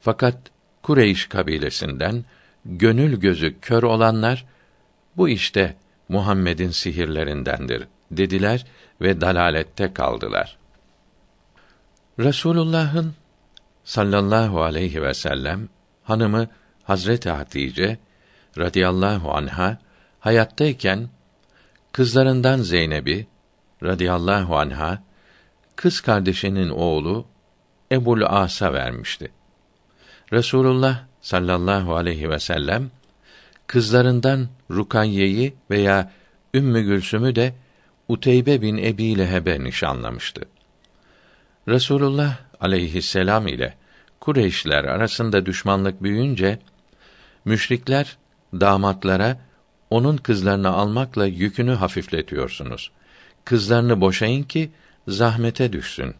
Fakat 0.00 0.36
Kureyş 0.82 1.26
kabilesinden 1.26 2.24
gönül 2.64 3.20
gözü 3.20 3.60
kör 3.60 3.82
olanlar 3.82 4.46
bu 5.16 5.28
işte 5.28 5.76
Muhammed'in 6.08 6.70
sihirlerindendir 6.70 7.88
dediler 8.10 8.66
ve 9.00 9.20
dalalette 9.20 9.92
kaldılar. 9.92 10.58
Resulullah'ın 12.18 13.14
sallallahu 13.84 14.62
aleyhi 14.62 15.02
ve 15.02 15.14
sellem 15.14 15.68
hanımı 16.02 16.48
Hazreti 16.84 17.30
Hatice 17.30 17.98
radıyallahu 18.58 19.32
anha 19.32 19.78
hayattayken 20.20 21.08
kızlarından 21.92 22.58
Zeynep'i 22.58 23.26
radıyallahu 23.82 24.56
anha 24.56 25.07
kız 25.78 26.00
kardeşinin 26.00 26.68
oğlu 26.68 27.26
Ebul 27.92 28.22
As'a 28.22 28.72
vermişti. 28.72 29.30
Resulullah 30.32 31.04
sallallahu 31.20 31.96
aleyhi 31.96 32.30
ve 32.30 32.38
sellem 32.38 32.90
kızlarından 33.66 34.48
Rukayye'yi 34.70 35.54
veya 35.70 36.12
Ümmü 36.54 36.82
Gülsüm'ü 36.82 37.34
de 37.34 37.54
Uteybe 38.08 38.62
bin 38.62 38.78
Ebi 38.78 39.18
Leheb'e 39.18 39.64
nişanlamıştı. 39.64 40.42
Resulullah 41.68 42.36
aleyhisselam 42.60 43.46
ile 43.46 43.74
Kureyşler 44.20 44.84
arasında 44.84 45.46
düşmanlık 45.46 46.02
büyüyünce 46.02 46.58
müşrikler 47.44 48.16
damatlara 48.52 49.38
onun 49.90 50.16
kızlarını 50.16 50.68
almakla 50.68 51.26
yükünü 51.26 51.74
hafifletiyorsunuz. 51.74 52.90
Kızlarını 53.44 54.00
boşayın 54.00 54.42
ki 54.42 54.70
zahmete 55.08 55.72
düşsün. 55.72 56.14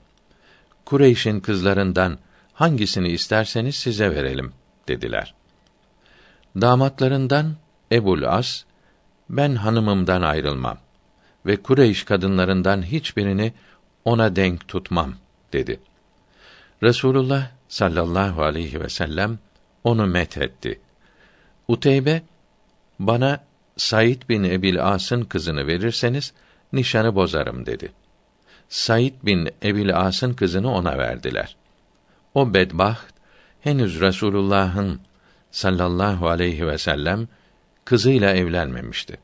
Kureyş'in 0.84 1.40
kızlarından 1.40 2.18
hangisini 2.52 3.08
isterseniz 3.08 3.76
size 3.76 4.14
verelim 4.14 4.52
dediler. 4.88 5.34
Damatlarından 6.60 7.56
Ebul 7.92 8.22
As 8.22 8.64
ben 9.30 9.54
hanımımdan 9.54 10.22
ayrılmam 10.22 10.78
ve 11.46 11.56
Kureyş 11.56 12.04
kadınlarından 12.04 12.82
hiçbirini 12.82 13.52
ona 14.04 14.36
denk 14.36 14.68
tutmam 14.68 15.14
dedi. 15.52 15.80
Resulullah 16.82 17.50
sallallahu 17.68 18.42
aleyhi 18.42 18.80
ve 18.80 18.88
sellem 18.88 19.38
onu 19.84 20.06
methetti. 20.06 20.80
Uteybe 21.68 22.22
bana 22.98 23.44
Said 23.76 24.22
bin 24.28 24.44
Ebil 24.44 24.84
As'ın 24.84 25.22
kızını 25.22 25.66
verirseniz 25.66 26.32
nişanı 26.72 27.14
bozarım 27.14 27.66
dedi. 27.66 27.92
Said 28.68 29.14
bin 29.22 29.48
Ebil 29.62 29.96
As'ın 29.96 30.32
kızını 30.32 30.72
ona 30.72 30.98
verdiler. 30.98 31.56
O 32.34 32.54
bedbaht 32.54 33.14
henüz 33.60 34.00
Resulullah'ın 34.00 35.00
sallallahu 35.50 36.28
aleyhi 36.28 36.66
ve 36.66 36.78
sellem 36.78 37.28
kızıyla 37.84 38.34
evlenmemişti. 38.34 39.18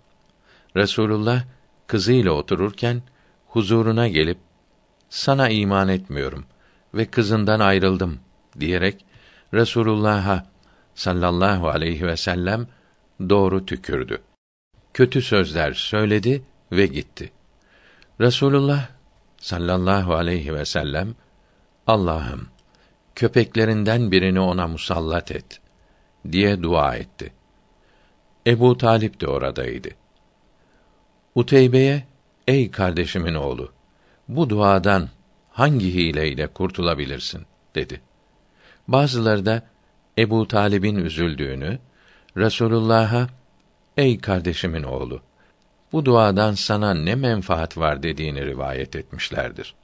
Resulullah 0.76 1.44
kızıyla 1.86 2.32
otururken 2.32 3.02
huzuruna 3.46 4.08
gelip 4.08 4.38
sana 5.08 5.48
iman 5.48 5.88
etmiyorum 5.88 6.44
ve 6.94 7.06
kızından 7.06 7.60
ayrıldım 7.60 8.20
diyerek 8.60 9.04
Resulullah'a 9.54 10.46
sallallahu 10.94 11.68
aleyhi 11.68 12.06
ve 12.06 12.16
sellem 12.16 12.66
doğru 13.28 13.66
tükürdü. 13.66 14.18
Kötü 14.94 15.22
sözler 15.22 15.72
söyledi 15.72 16.42
ve 16.72 16.86
gitti. 16.86 17.32
Resulullah 18.20 18.93
sallallahu 19.44 20.14
aleyhi 20.14 20.54
ve 20.54 20.64
sellem 20.64 21.14
Allah'ım 21.86 22.48
köpeklerinden 23.14 24.10
birini 24.10 24.40
ona 24.40 24.68
musallat 24.68 25.30
et 25.30 25.60
diye 26.32 26.62
dua 26.62 26.96
etti. 26.96 27.32
Ebu 28.46 28.76
Talip 28.76 29.20
de 29.20 29.26
oradaydı. 29.28 29.88
Uteybe'ye 31.34 32.04
ey 32.48 32.70
kardeşimin 32.70 33.34
oğlu 33.34 33.72
bu 34.28 34.50
duadan 34.50 35.08
hangi 35.50 35.94
hileyle 35.94 36.46
kurtulabilirsin 36.46 37.46
dedi. 37.74 38.00
Bazıları 38.88 39.46
da 39.46 39.62
Ebu 40.18 40.48
Talib'in 40.48 40.96
üzüldüğünü 40.96 41.78
Resulullah'a 42.36 43.26
ey 43.96 44.18
kardeşimin 44.20 44.82
oğlu 44.82 45.20
bu 45.94 46.04
duadan 46.04 46.54
sana 46.54 46.94
ne 46.94 47.14
menfaat 47.14 47.78
var 47.78 48.02
dediğini 48.02 48.46
rivayet 48.46 48.96
etmişlerdir. 48.96 49.74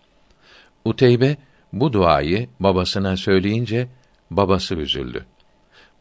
Uteybe 0.85 1.37
bu 1.73 1.93
duayı 1.93 2.49
babasına 2.61 3.17
söyleyince 3.17 3.89
babası 4.31 4.75
üzüldü. 4.75 5.27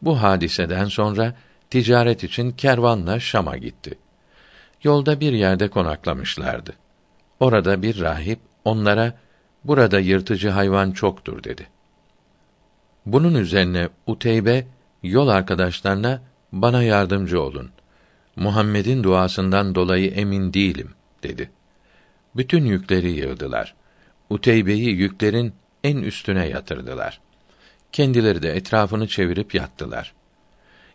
Bu 0.02 0.22
hadiseden 0.22 0.84
sonra 0.84 1.34
ticaret 1.70 2.24
için 2.24 2.52
kervanla 2.52 3.20
Şam'a 3.20 3.56
gitti. 3.56 3.98
Yolda 4.82 5.20
bir 5.20 5.32
yerde 5.32 5.68
konaklamışlardı. 5.68 6.72
Orada 7.40 7.82
bir 7.82 8.00
rahip 8.00 8.38
onlara 8.64 9.14
burada 9.64 10.00
yırtıcı 10.00 10.50
hayvan 10.50 10.90
çoktur 10.90 11.44
dedi. 11.44 11.66
Bunun 13.06 13.34
üzerine 13.34 13.88
Uteybe 14.06 14.66
yol 15.02 15.28
arkadaşlarına 15.28 16.22
bana 16.52 16.82
yardımcı 16.82 17.42
olun. 17.42 17.70
Muhammed'in 18.40 19.04
duasından 19.04 19.74
dolayı 19.74 20.10
emin 20.10 20.54
değilim 20.54 20.90
dedi. 21.22 21.50
Bütün 22.36 22.64
yükleri 22.64 23.10
yığdılar. 23.10 23.74
Uteybe'yi 24.30 24.90
yüklerin 24.90 25.52
en 25.84 25.96
üstüne 25.96 26.48
yatırdılar. 26.48 27.20
Kendileri 27.92 28.42
de 28.42 28.52
etrafını 28.52 29.08
çevirip 29.08 29.54
yattılar. 29.54 30.12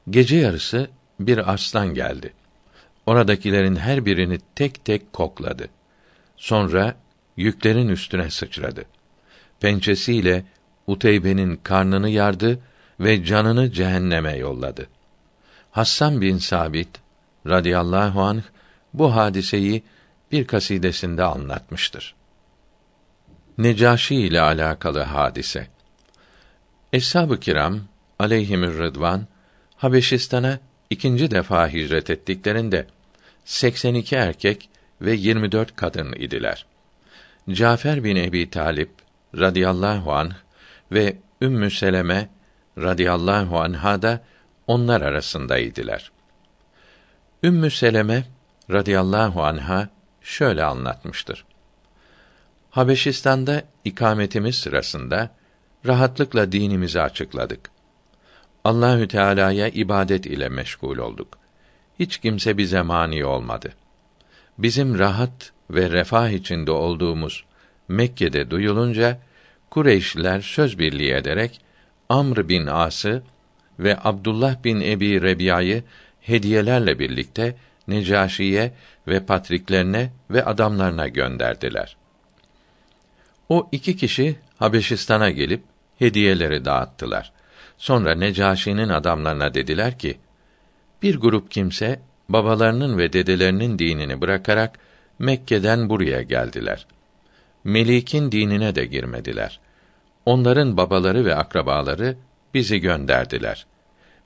Gece 0.10 0.38
yarısı 0.38 0.90
bir 1.20 1.54
aslan 1.54 1.94
geldi. 1.94 2.34
Oradakilerin 3.06 3.76
her 3.76 4.06
birini 4.06 4.40
tek 4.56 4.86
tek 4.86 5.14
kokladı. 5.14 5.68
Sonra 6.38 6.96
yüklerin 7.38 7.88
üstüne 7.88 8.30
sıçradı. 8.30 8.86
Pençesiyle 9.60 10.46
Uteybe'nin 10.88 11.56
karnını 11.56 12.10
yardı 12.10 12.60
ve 13.00 13.24
canını 13.26 13.72
cehenneme 13.72 14.38
yolladı. 14.38 14.88
Hassan 15.72 16.22
bin 16.22 16.38
Sabit 16.38 17.05
radıyallahu 17.48 18.22
anh 18.22 18.42
bu 18.94 19.16
hadiseyi 19.16 19.84
bir 20.32 20.48
kasidesinde 20.48 21.24
anlatmıştır. 21.24 22.16
Necaşi 23.58 24.16
ile 24.16 24.42
alakalı 24.42 25.02
hadise. 25.02 25.68
Eshab-ı 26.94 27.40
kiram 27.40 27.80
aleyhimür 28.20 28.78
rıdvan 28.78 29.28
Habeşistan'a 29.76 30.60
ikinci 30.90 31.32
defa 31.32 31.70
hicret 31.70 32.10
ettiklerinde 32.10 32.88
82 33.46 34.16
erkek 34.16 34.70
ve 35.02 35.14
24 35.14 35.76
kadın 35.76 36.14
idiler. 36.14 36.66
Cafer 37.50 38.04
bin 38.04 38.16
Ebi 38.16 38.50
Talip 38.50 38.90
radıyallahu 39.38 40.14
anh 40.14 40.34
ve 40.92 41.18
Ümmü 41.42 41.72
Seleme 41.72 42.30
radıyallahu 42.78 43.60
anha 43.60 44.02
da 44.02 44.24
onlar 44.68 45.02
arasındaydılar. 45.02 46.12
Ümmü 47.46 47.72
Seleme 47.72 48.24
radıyallahu 48.72 49.44
anha 49.44 49.90
şöyle 50.22 50.64
anlatmıştır. 50.64 51.46
Habeşistan'da 52.70 53.64
ikametimiz 53.84 54.56
sırasında 54.56 55.30
rahatlıkla 55.86 56.52
dinimizi 56.52 57.02
açıkladık. 57.02 57.70
Allahü 58.64 59.08
Teala'ya 59.08 59.68
ibadet 59.68 60.26
ile 60.26 60.50
meşgul 60.50 60.98
olduk. 60.98 61.38
Hiç 62.00 62.18
kimse 62.18 62.58
bize 62.58 62.82
mani 62.82 63.26
olmadı. 63.26 63.74
Bizim 64.58 65.00
rahat 65.00 65.52
ve 65.70 65.90
refah 65.92 66.30
içinde 66.30 66.72
olduğumuz 66.72 67.46
Mekke'de 67.88 68.52
duyulunca 68.52 69.20
Kureyşliler 69.70 70.42
söz 70.42 70.80
birliği 70.80 71.14
ederek 71.14 71.62
Amr 72.10 72.50
bin 72.50 72.66
As'ı 72.66 73.24
ve 73.80 73.98
Abdullah 74.04 74.64
bin 74.64 74.82
Ebi 74.82 75.22
Rebiya'yı 75.22 75.84
hediyelerle 76.26 77.00
birlikte 77.00 77.56
Necaşi'ye 77.88 78.74
ve 79.08 79.26
patriklerine 79.26 80.12
ve 80.30 80.46
adamlarına 80.46 81.08
gönderdiler. 81.08 81.98
O 83.50 83.70
iki 83.72 83.98
kişi 83.98 84.36
Habeşistan'a 84.60 85.30
gelip 85.30 85.64
hediyeleri 86.00 86.66
dağıttılar. 86.66 87.32
Sonra 87.78 88.16
Necaşi'nin 88.16 88.90
adamlarına 88.90 89.54
dediler 89.54 90.00
ki: 90.00 90.18
Bir 91.02 91.16
grup 91.18 91.52
kimse 91.52 92.00
babalarının 92.30 92.98
ve 92.98 93.14
dedelerinin 93.14 93.80
dinini 93.80 94.22
bırakarak 94.22 94.80
Mekke'den 95.20 95.90
buraya 95.90 96.22
geldiler. 96.22 96.88
Melik'in 97.64 98.32
dinine 98.32 98.76
de 98.76 98.86
girmediler. 98.86 99.60
Onların 100.26 100.78
babaları 100.78 101.26
ve 101.26 101.36
akrabaları 101.36 102.18
bizi 102.54 102.80
gönderdiler. 102.80 103.66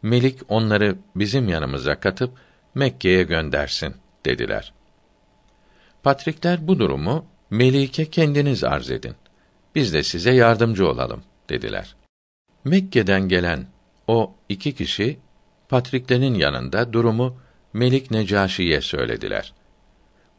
Melik 0.01 0.39
onları 0.47 0.95
bizim 1.15 1.49
yanımıza 1.49 1.99
katıp 1.99 2.37
Mekke'ye 2.75 3.23
göndersin 3.23 3.95
dediler. 4.25 4.73
Patrikler 6.03 6.67
bu 6.67 6.79
durumu 6.79 7.25
Melik'e 7.49 8.05
kendiniz 8.05 8.63
arz 8.63 8.91
edin. 8.91 9.15
Biz 9.75 9.93
de 9.93 10.03
size 10.03 10.31
yardımcı 10.31 10.89
olalım 10.89 11.23
dediler. 11.49 11.95
Mekke'den 12.63 13.29
gelen 13.29 13.67
o 14.07 14.33
iki 14.49 14.75
kişi 14.75 15.19
patriklerin 15.69 16.33
yanında 16.33 16.93
durumu 16.93 17.37
Melik 17.73 18.11
Necaşi'ye 18.11 18.81
söylediler. 18.81 19.53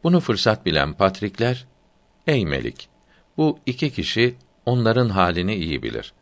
Bunu 0.04 0.20
fırsat 0.20 0.66
bilen 0.66 0.92
patrikler, 0.92 1.66
ey 2.26 2.46
Melik, 2.46 2.88
bu 3.36 3.58
iki 3.66 3.92
kişi 3.92 4.34
onların 4.66 5.08
halini 5.08 5.54
iyi 5.54 5.82
bilir. 5.82 6.12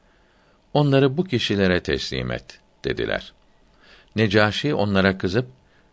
Onları 0.74 1.16
bu 1.16 1.24
kişilere 1.24 1.82
teslim 1.82 2.30
et, 2.30 2.60
dediler. 2.84 3.32
Necaşi 4.16 4.74
onlara 4.74 5.18
kızıp, 5.18 5.46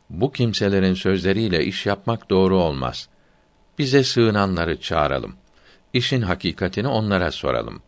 bu 0.10 0.32
kimselerin 0.32 0.94
sözleriyle 0.94 1.66
iş 1.66 1.86
yapmak 1.86 2.30
doğru 2.30 2.58
olmaz. 2.58 3.10
Bize 3.78 4.04
sığınanları 4.04 4.82
çağıralım. 4.82 5.36
İşin 5.94 6.22
hakikatini 6.22 6.88
onlara 6.88 7.32
soralım. 7.32 7.82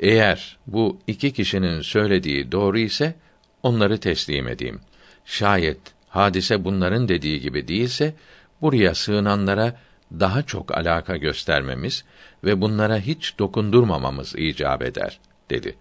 Eğer 0.00 0.58
bu 0.66 0.98
iki 1.06 1.32
kişinin 1.32 1.80
söylediği 1.80 2.52
doğru 2.52 2.78
ise, 2.78 3.14
onları 3.62 4.00
teslim 4.00 4.48
edeyim. 4.48 4.80
Şayet 5.24 5.80
hadise 6.08 6.64
bunların 6.64 7.08
dediği 7.08 7.40
gibi 7.40 7.68
değilse, 7.68 8.14
buraya 8.60 8.94
sığınanlara 8.94 9.76
daha 10.12 10.42
çok 10.42 10.76
alaka 10.76 11.16
göstermemiz 11.16 12.04
ve 12.44 12.60
bunlara 12.60 12.98
hiç 12.98 13.38
dokundurmamamız 13.38 14.34
icap 14.36 14.82
eder 14.82 15.20
dedi. 15.50 15.76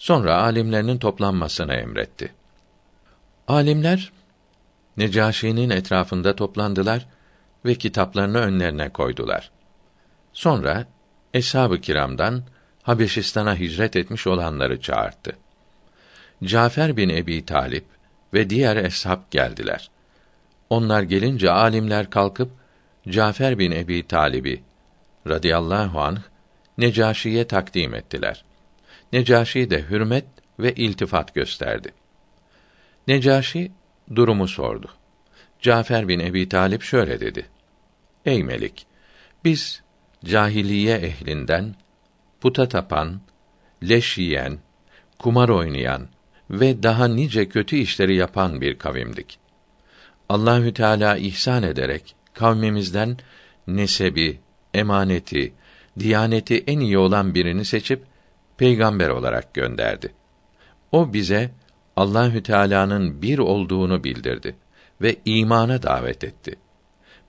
Sonra 0.00 0.36
alimlerinin 0.42 0.98
toplanmasını 0.98 1.74
emretti. 1.74 2.32
Alimler 3.48 4.12
Necaşi'nin 4.96 5.70
etrafında 5.70 6.36
toplandılar 6.36 7.06
ve 7.64 7.74
kitaplarını 7.74 8.38
önlerine 8.38 8.88
koydular. 8.88 9.50
Sonra 10.32 10.86
eshab-ı 11.34 11.80
kiramdan 11.80 12.42
Habeşistan'a 12.82 13.56
hicret 13.56 13.96
etmiş 13.96 14.26
olanları 14.26 14.80
çağırdı. 14.80 15.36
Cafer 16.44 16.96
bin 16.96 17.08
Ebi 17.08 17.44
Talip 17.44 17.84
ve 18.34 18.50
diğer 18.50 18.76
eshab 18.76 19.20
geldiler. 19.30 19.90
Onlar 20.70 21.02
gelince 21.02 21.50
alimler 21.50 22.10
kalkıp 22.10 22.50
Cafer 23.08 23.58
bin 23.58 23.72
Ebi 23.72 24.06
Talib'i 24.06 24.62
radıyallahu 25.28 26.00
anh 26.00 26.20
Necaşi'ye 26.78 27.46
takdim 27.46 27.94
ettiler. 27.94 28.44
Necaşi 29.12 29.70
de 29.70 29.82
hürmet 29.90 30.24
ve 30.58 30.74
iltifat 30.74 31.34
gösterdi. 31.34 31.92
Necaşi 33.08 33.72
durumu 34.14 34.48
sordu. 34.48 34.90
Cafer 35.60 36.08
bin 36.08 36.20
Ebi 36.20 36.48
Talip 36.48 36.82
şöyle 36.82 37.20
dedi: 37.20 37.46
Ey 38.26 38.42
Melik, 38.42 38.86
biz 39.44 39.82
cahiliye 40.24 40.96
ehlinden 40.96 41.74
puta 42.40 42.68
tapan, 42.68 43.20
leş 43.88 44.18
yiyen, 44.18 44.58
kumar 45.18 45.48
oynayan 45.48 46.08
ve 46.50 46.82
daha 46.82 47.08
nice 47.08 47.48
kötü 47.48 47.76
işleri 47.76 48.16
yapan 48.16 48.60
bir 48.60 48.78
kavimdik. 48.78 49.38
Allahü 50.28 50.74
Teala 50.74 51.16
ihsan 51.16 51.62
ederek 51.62 52.14
kavmimizden 52.34 53.16
nesebi, 53.66 54.40
emaneti, 54.74 55.52
diyaneti 55.98 56.64
en 56.66 56.80
iyi 56.80 56.98
olan 56.98 57.34
birini 57.34 57.64
seçip 57.64 58.09
peygamber 58.60 59.08
olarak 59.08 59.54
gönderdi. 59.54 60.12
O 60.92 61.12
bize 61.12 61.50
Allahü 61.96 62.42
Teala'nın 62.42 63.22
bir 63.22 63.38
olduğunu 63.38 64.04
bildirdi 64.04 64.56
ve 65.00 65.16
imana 65.24 65.82
davet 65.82 66.24
etti. 66.24 66.54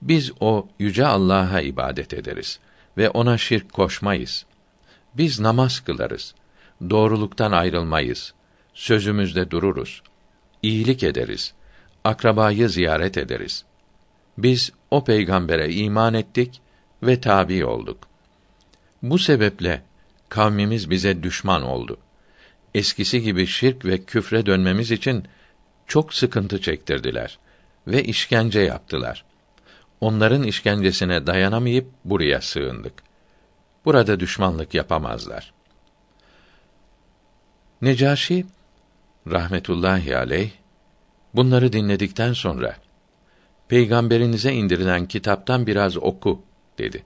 Biz 0.02 0.32
o 0.40 0.68
yüce 0.78 1.06
Allah'a 1.06 1.60
ibadet 1.60 2.14
ederiz 2.14 2.60
ve 2.96 3.10
ona 3.10 3.38
şirk 3.38 3.72
koşmayız. 3.72 4.46
Biz 5.14 5.40
namaz 5.40 5.80
kılarız. 5.80 6.34
Doğruluktan 6.90 7.52
ayrılmayız. 7.52 8.34
Sözümüzde 8.74 9.50
dururuz. 9.50 10.02
İyilik 10.62 11.02
ederiz. 11.02 11.54
Akrabayı 12.04 12.68
ziyaret 12.68 13.18
ederiz. 13.18 13.64
Biz 14.38 14.72
o 14.90 15.04
peygambere 15.04 15.72
iman 15.72 16.14
ettik 16.14 16.60
ve 17.02 17.20
tabi 17.20 17.64
olduk. 17.64 17.98
Bu 19.02 19.18
sebeple 19.18 19.82
kavmimiz 20.32 20.90
bize 20.90 21.22
düşman 21.22 21.62
oldu. 21.62 21.96
Eskisi 22.74 23.22
gibi 23.22 23.46
şirk 23.46 23.84
ve 23.84 24.04
küfre 24.04 24.46
dönmemiz 24.46 24.90
için 24.90 25.24
çok 25.86 26.14
sıkıntı 26.14 26.60
çektirdiler 26.60 27.38
ve 27.86 28.04
işkence 28.04 28.60
yaptılar. 28.60 29.24
Onların 30.00 30.42
işkencesine 30.42 31.26
dayanamayıp 31.26 31.86
buraya 32.04 32.40
sığındık. 32.40 32.92
Burada 33.84 34.20
düşmanlık 34.20 34.74
yapamazlar. 34.74 35.52
Necaşi 37.82 38.46
rahmetullahi 39.30 40.16
aleyh 40.16 40.50
bunları 41.34 41.72
dinledikten 41.72 42.32
sonra 42.32 42.76
peygamberinize 43.68 44.52
indirilen 44.52 45.06
kitaptan 45.06 45.66
biraz 45.66 45.96
oku 45.96 46.42
dedi. 46.78 47.04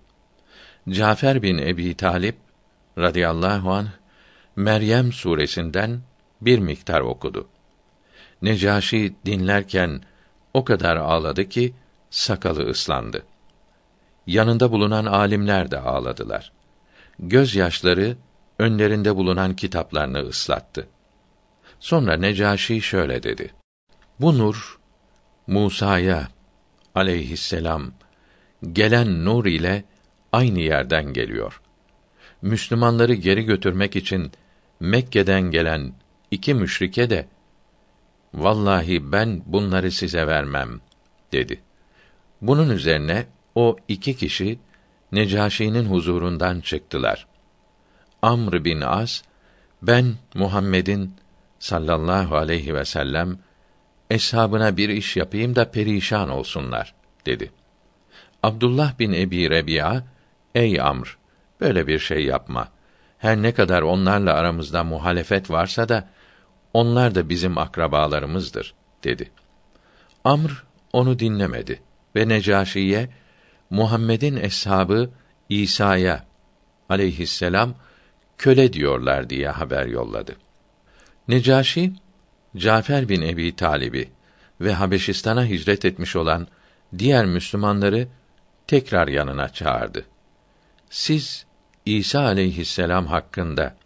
Cafer 0.89 1.43
bin 1.43 1.59
Ebi 1.59 1.97
Talip 1.97 2.46
radıyallahu 2.99 3.73
anh 3.73 3.89
Meryem 4.57 5.13
suresinden 5.13 6.01
bir 6.41 6.59
miktar 6.59 7.01
okudu. 7.01 7.49
Necaşi 8.43 9.15
dinlerken 9.27 10.03
o 10.55 10.65
kadar 10.65 10.97
ağladı 10.97 11.49
ki 11.49 11.75
sakalı 12.11 12.71
ıslandı. 12.71 13.23
Yanında 14.27 14.73
bulunan 14.73 15.07
alimler 15.07 15.71
de 15.71 15.79
ağladılar. 15.79 16.53
Gözyaşları 17.19 18.17
önlerinde 18.59 19.17
bulunan 19.17 19.57
kitaplarını 19.57 20.19
ıslattı. 20.19 20.89
Sonra 21.81 22.17
Necaşi 22.17 22.83
şöyle 22.83 23.23
dedi: 23.23 23.55
Bu 24.21 24.39
nur 24.39 24.79
Musa'ya 25.47 26.29
aleyhisselam 26.95 27.93
gelen 28.73 29.25
nur 29.25 29.47
ile 29.47 29.85
aynı 30.33 30.61
yerden 30.61 31.13
geliyor. 31.13 31.61
Müslümanları 32.43 33.15
geri 33.15 33.45
götürmek 33.45 33.97
için 33.97 34.33
Mekke'den 34.81 35.43
gelen 35.43 35.93
iki 36.31 36.55
müşrike 36.55 37.11
de 37.11 37.27
vallahi 38.35 39.13
ben 39.13 39.43
bunları 39.47 39.91
size 39.91 40.27
vermem 40.27 40.81
dedi. 41.33 41.61
Bunun 42.43 42.71
üzerine 42.71 43.27
o 43.55 43.77
iki 43.89 44.17
kişi 44.17 44.59
Necaşi'nin 45.13 45.85
huzurundan 45.85 46.61
çıktılar. 46.61 47.27
Amr 48.23 48.65
bin 48.65 48.81
As 48.81 49.23
ben 49.83 50.15
Muhammed'in 50.35 51.15
sallallahu 51.59 52.37
aleyhi 52.37 52.75
ve 52.75 52.85
sellem 52.85 53.39
eshabına 54.11 54.77
bir 54.77 54.89
iş 54.89 55.17
yapayım 55.17 55.57
da 55.57 55.71
perişan 55.71 56.29
olsunlar 56.29 56.95
dedi. 57.27 57.53
Abdullah 58.43 58.99
bin 58.99 59.13
Ebi 59.13 59.51
Rebi'a 59.51 60.05
ey 60.55 60.81
Amr 60.81 61.19
böyle 61.61 61.87
bir 61.87 61.99
şey 61.99 62.25
yapma. 62.25 62.69
Her 63.19 63.43
ne 63.43 63.55
kadar 63.55 63.83
onlarla 63.83 64.35
aramızda 64.35 64.85
muhalefet 64.85 65.51
varsa 65.51 65.89
da 65.89 66.09
onlar 66.73 67.15
da 67.15 67.29
bizim 67.29 67.59
akrabalarımızdır 67.59 68.75
dedi. 69.05 69.31
Amr 70.25 70.65
onu 70.93 71.19
dinlemedi 71.19 71.83
ve 72.17 72.29
Necaşi'ye 72.29 73.09
Muhammed'in 73.71 74.37
eshabı 74.37 75.11
İsa'ya 75.49 76.25
aleyhisselam 76.89 77.75
köle 78.39 78.73
diyorlar 78.73 79.31
diye 79.31 79.49
haber 79.49 79.87
yolladı. 79.87 80.37
Necaşi 81.29 81.93
Cafer 82.57 83.09
bin 83.09 83.23
Ebi 83.23 83.57
Talib'i 83.57 84.11
ve 84.61 84.73
Habeşistan'a 84.73 85.47
hicret 85.47 85.85
etmiş 85.85 86.17
olan 86.17 86.49
diğer 86.99 87.27
Müslümanları 87.27 88.09
tekrar 88.67 89.09
yanına 89.09 89.49
çağırdı. 89.49 90.05
Siz 90.91 91.46
İsa 91.87 92.21
aleyhisselam 92.21 93.07
hakkında 93.07 93.77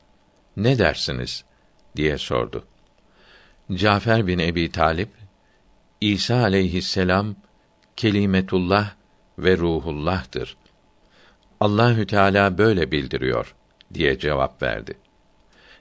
ne 0.56 0.78
dersiniz 0.78 1.44
diye 1.96 2.18
sordu. 2.18 2.64
Cafer 3.74 4.26
bin 4.26 4.38
Ebi 4.38 4.70
Talip 4.70 5.08
İsa 6.00 6.36
aleyhisselam 6.36 7.36
kelimetullah 7.96 8.94
ve 9.38 9.56
ruhullah'tır. 9.56 10.56
Allahü 11.60 12.06
Teala 12.06 12.58
böyle 12.58 12.92
bildiriyor 12.92 13.54
diye 13.94 14.18
cevap 14.18 14.62
verdi. 14.62 14.94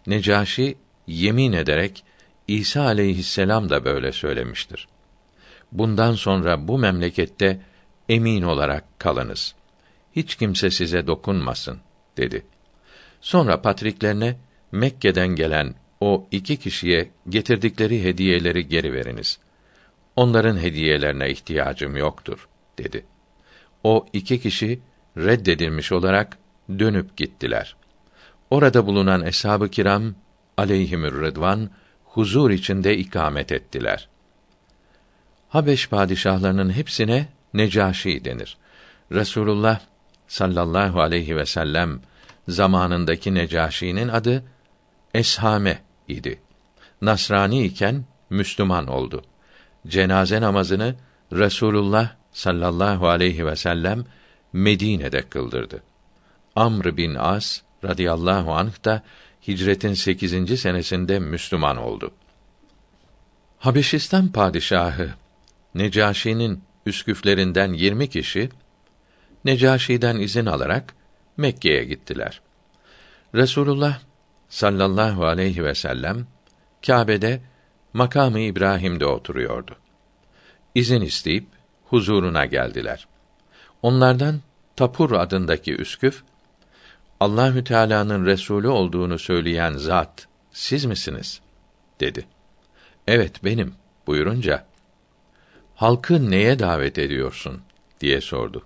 Necaşi 0.07 0.77
yemin 1.07 1.53
ederek 1.53 2.03
İsa 2.47 2.81
aleyhisselam 2.81 3.69
da 3.69 3.85
böyle 3.85 4.11
söylemiştir. 4.11 4.87
Bundan 5.71 6.13
sonra 6.13 6.67
bu 6.67 6.77
memlekette 6.77 7.61
emin 8.09 8.41
olarak 8.41 8.99
kalınız. 8.99 9.55
Hiç 10.15 10.35
kimse 10.35 10.69
size 10.69 11.07
dokunmasın 11.07 11.79
dedi. 12.19 12.45
Sonra 13.21 13.61
patriklerine 13.61 14.37
Mekke'den 14.71 15.27
gelen 15.27 15.75
o 16.01 16.27
iki 16.31 16.57
kişiye 16.57 17.09
getirdikleri 17.29 18.03
hediyeleri 18.03 18.67
geri 18.67 18.93
veriniz. 18.93 19.39
Onların 20.15 20.57
hediyelerine 20.57 21.29
ihtiyacım 21.29 21.97
yoktur 21.97 22.47
dedi. 22.77 23.05
O 23.83 24.05
iki 24.13 24.41
kişi 24.41 24.79
reddedilmiş 25.17 25.91
olarak 25.91 26.37
dönüp 26.79 27.17
gittiler. 27.17 27.75
Orada 28.49 28.85
bulunan 28.85 29.25
eshab-ı 29.25 29.69
kiram 29.69 30.15
aleyhimür 30.57 31.21
rıdvan 31.21 31.69
huzur 32.03 32.51
içinde 32.51 32.97
ikamet 32.97 33.51
ettiler. 33.51 34.09
Habeş 35.49 35.89
padişahlarının 35.89 36.69
hepsine 36.69 37.27
Necaşi 37.53 38.25
denir. 38.25 38.57
Resulullah 39.11 39.79
sallallahu 40.27 41.01
aleyhi 41.01 41.35
ve 41.35 41.45
sellem 41.45 42.01
zamanındaki 42.49 43.33
Necaşi'nin 43.33 44.07
adı 44.07 44.43
Eshame 45.13 45.81
idi. 46.07 46.41
Nasrani 47.01 47.65
iken 47.65 48.05
Müslüman 48.29 48.87
oldu. 48.87 49.23
Cenaze 49.87 50.41
namazını 50.41 50.95
Resulullah 51.33 52.15
sallallahu 52.31 53.07
aleyhi 53.07 53.45
ve 53.45 53.55
sellem 53.55 54.05
Medine'de 54.53 55.21
kıldırdı. 55.21 55.83
Amr 56.55 56.97
bin 56.97 57.15
As 57.15 57.61
radıyallahu 57.83 58.53
anh 58.53 58.85
da 58.85 59.03
hicretin 59.47 59.93
8. 59.93 60.59
senesinde 60.59 61.19
Müslüman 61.19 61.77
oldu. 61.77 62.11
Habeşistan 63.59 64.27
padişahı 64.27 65.09
Necaşi'nin 65.75 66.63
üsküflerinden 66.85 67.73
20 67.73 68.09
kişi 68.09 68.49
Necaşi'den 69.45 70.19
izin 70.19 70.45
alarak 70.45 70.95
Mekke'ye 71.39 71.83
gittiler. 71.83 72.41
Resulullah 73.35 73.99
sallallahu 74.49 75.25
aleyhi 75.25 75.63
ve 75.63 75.75
sellem 75.75 76.27
Kâbe'de 76.85 77.41
makamı 77.93 78.39
İbrahim'de 78.39 79.05
oturuyordu. 79.05 79.75
İzin 80.75 81.01
isteyip 81.01 81.47
huzuruna 81.85 82.45
geldiler. 82.45 83.07
Onlardan 83.81 84.41
Tapur 84.75 85.11
adındaki 85.11 85.75
üsküf 85.75 86.23
Allahü 87.19 87.63
Teala'nın 87.63 88.25
resulü 88.25 88.67
olduğunu 88.67 89.19
söyleyen 89.19 89.73
zat 89.73 90.27
siz 90.51 90.85
misiniz? 90.85 91.41
dedi. 91.99 92.25
Evet 93.07 93.43
benim 93.43 93.73
buyurunca 94.07 94.65
Halkı 95.75 96.31
neye 96.31 96.59
davet 96.59 96.97
ediyorsun 96.97 97.61
diye 98.01 98.21
sordu. 98.21 98.65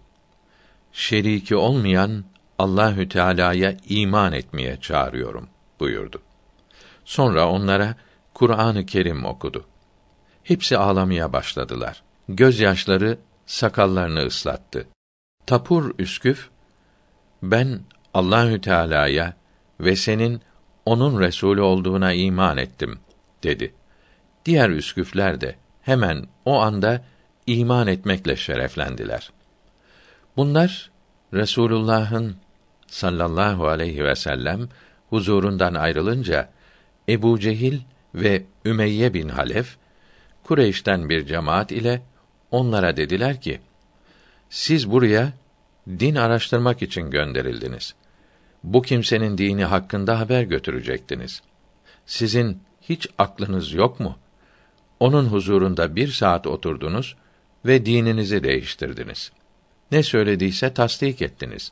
Şeriki 0.94 1.56
olmayan 1.56 2.24
Allahü 2.60 3.10
Teala'ya 3.10 3.78
iman 3.90 4.34
etmeye 4.34 4.78
çağırıyorum 4.82 5.50
buyurdu. 5.80 6.22
Sonra 7.06 7.50
onlara 7.50 7.96
Kur'an-ı 8.34 8.86
Kerim 8.86 9.26
okudu. 9.26 9.66
Hepsi 10.44 10.78
ağlamaya 10.78 11.34
başladılar. 11.34 12.04
Gözyaşları 12.30 13.18
sakallarını 13.46 14.26
ıslattı. 14.26 14.88
Tapur 15.46 15.94
Üsküf 16.00 16.50
ben 17.44 17.80
Allahü 18.14 18.62
Teala'ya 18.62 19.34
ve 19.80 19.96
senin 19.96 20.42
onun 20.86 21.20
Resulü 21.20 21.62
olduğuna 21.62 22.14
iman 22.14 22.58
ettim 22.58 23.00
dedi. 23.44 23.74
Diğer 24.46 24.70
üsküfler 24.70 25.42
de 25.42 25.56
hemen 25.82 26.28
o 26.46 26.60
anda 26.60 27.04
iman 27.48 27.88
etmekle 27.88 28.36
şereflendiler. 28.36 29.32
Bunlar 30.38 30.92
Resulullah'ın 31.34 32.36
sallallahu 32.94 33.68
aleyhi 33.68 34.04
ve 34.04 34.16
sellem 34.16 34.70
huzurundan 35.10 35.74
ayrılınca 35.74 36.50
Ebu 37.10 37.40
Cehil 37.40 37.80
ve 38.16 38.44
Ümeyye 38.66 39.14
bin 39.14 39.30
Halef 39.30 39.78
Kureyş'ten 40.44 41.10
bir 41.10 41.26
cemaat 41.26 41.72
ile 41.72 42.02
onlara 42.52 42.98
dediler 42.98 43.42
ki: 43.42 43.60
Siz 44.50 44.92
buraya 44.92 45.34
din 45.88 46.16
araştırmak 46.16 46.82
için 46.82 47.10
gönderildiniz. 47.10 47.96
Bu 48.64 48.82
kimsenin 48.82 49.38
dini 49.38 49.66
hakkında 49.66 50.20
haber 50.20 50.44
götürecektiniz. 50.44 51.42
Sizin 52.06 52.62
hiç 52.82 53.08
aklınız 53.18 53.74
yok 53.74 54.00
mu? 54.00 54.18
Onun 55.00 55.26
huzurunda 55.26 55.96
bir 55.96 56.08
saat 56.08 56.48
oturdunuz 56.48 57.16
ve 57.66 57.86
dininizi 57.86 58.44
değiştirdiniz. 58.44 59.32
Ne 59.92 60.04
söylediyse 60.04 60.74
tasdik 60.74 61.22
ettiniz. 61.22 61.72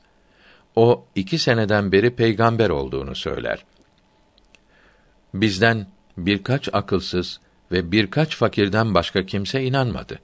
O 0.75 1.05
iki 1.15 1.39
seneden 1.39 1.91
beri 1.91 2.15
peygamber 2.15 2.69
olduğunu 2.69 3.15
söyler. 3.15 3.65
Bizden 5.33 5.87
birkaç 6.17 6.69
akılsız 6.73 7.39
ve 7.71 7.91
birkaç 7.91 8.35
fakirden 8.35 8.93
başka 8.93 9.25
kimse 9.25 9.63
inanmadı. 9.63 10.19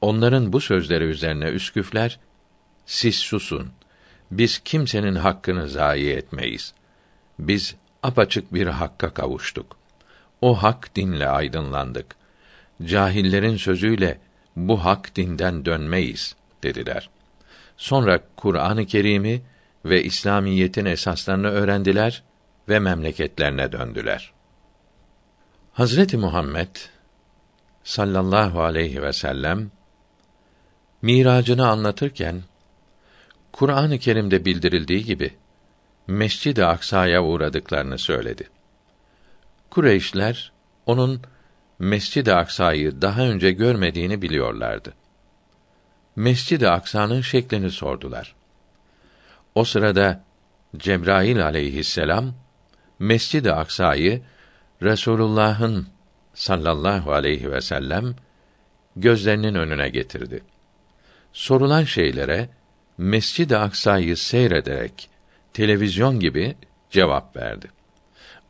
Onların 0.00 0.52
bu 0.52 0.60
sözleri 0.60 1.04
üzerine 1.04 1.44
üsküfler, 1.44 2.18
siz 2.86 3.16
susun, 3.16 3.72
biz 4.30 4.58
kimsenin 4.58 5.14
hakkını 5.14 5.68
zayi 5.68 6.10
etmeyiz. 6.10 6.74
Biz 7.38 7.74
apaçık 8.02 8.54
bir 8.54 8.66
hakka 8.66 9.14
kavuştuk. 9.14 9.76
O 10.40 10.62
hak 10.62 10.96
dinle 10.96 11.28
aydınlandık. 11.28 12.16
Cahillerin 12.82 13.56
sözüyle 13.56 14.20
bu 14.56 14.84
hak 14.84 15.16
dinden 15.16 15.64
dönmeyiz 15.64 16.36
dediler. 16.62 17.10
Sonra 17.76 18.20
Kur'an-ı 18.36 18.86
Kerim'i 18.86 19.42
ve 19.84 20.02
İslamiyetin 20.02 20.84
esaslarını 20.84 21.48
öğrendiler 21.48 22.22
ve 22.68 22.78
memleketlerine 22.78 23.72
döndüler. 23.72 24.32
Hazreti 25.72 26.16
Muhammed 26.16 26.76
sallallahu 27.84 28.62
aleyhi 28.62 29.02
ve 29.02 29.12
sellem 29.12 29.70
miracını 31.02 31.68
anlatırken 31.68 32.42
Kur'an-ı 33.52 33.98
Kerim'de 33.98 34.44
bildirildiği 34.44 35.04
gibi 35.04 35.34
Mescid-i 36.06 36.64
Aksa'ya 36.64 37.22
uğradıklarını 37.22 37.98
söyledi. 37.98 38.48
Kureyşler 39.70 40.52
onun 40.86 41.22
Mescid-i 41.78 42.32
Aksa'yı 42.32 43.02
daha 43.02 43.22
önce 43.22 43.50
görmediğini 43.50 44.22
biliyorlardı. 44.22 44.94
Mescid-i 46.16 46.68
Aksa'nın 46.68 47.20
şeklini 47.20 47.70
sordular. 47.70 48.34
O 49.54 49.64
sırada 49.64 50.24
Cebrail 50.76 51.44
aleyhisselam 51.44 52.34
Mescid-i 52.98 53.52
Aksa'yı 53.52 54.22
Resulullah'ın 54.82 55.86
sallallahu 56.34 57.12
aleyhi 57.12 57.52
ve 57.52 57.60
sellem 57.60 58.14
gözlerinin 58.96 59.54
önüne 59.54 59.88
getirdi. 59.88 60.42
Sorulan 61.32 61.84
şeylere 61.84 62.48
Mescid-i 62.98 63.56
Aksa'yı 63.56 64.16
seyrederek 64.16 65.10
televizyon 65.52 66.20
gibi 66.20 66.56
cevap 66.90 67.36
verdi. 67.36 67.68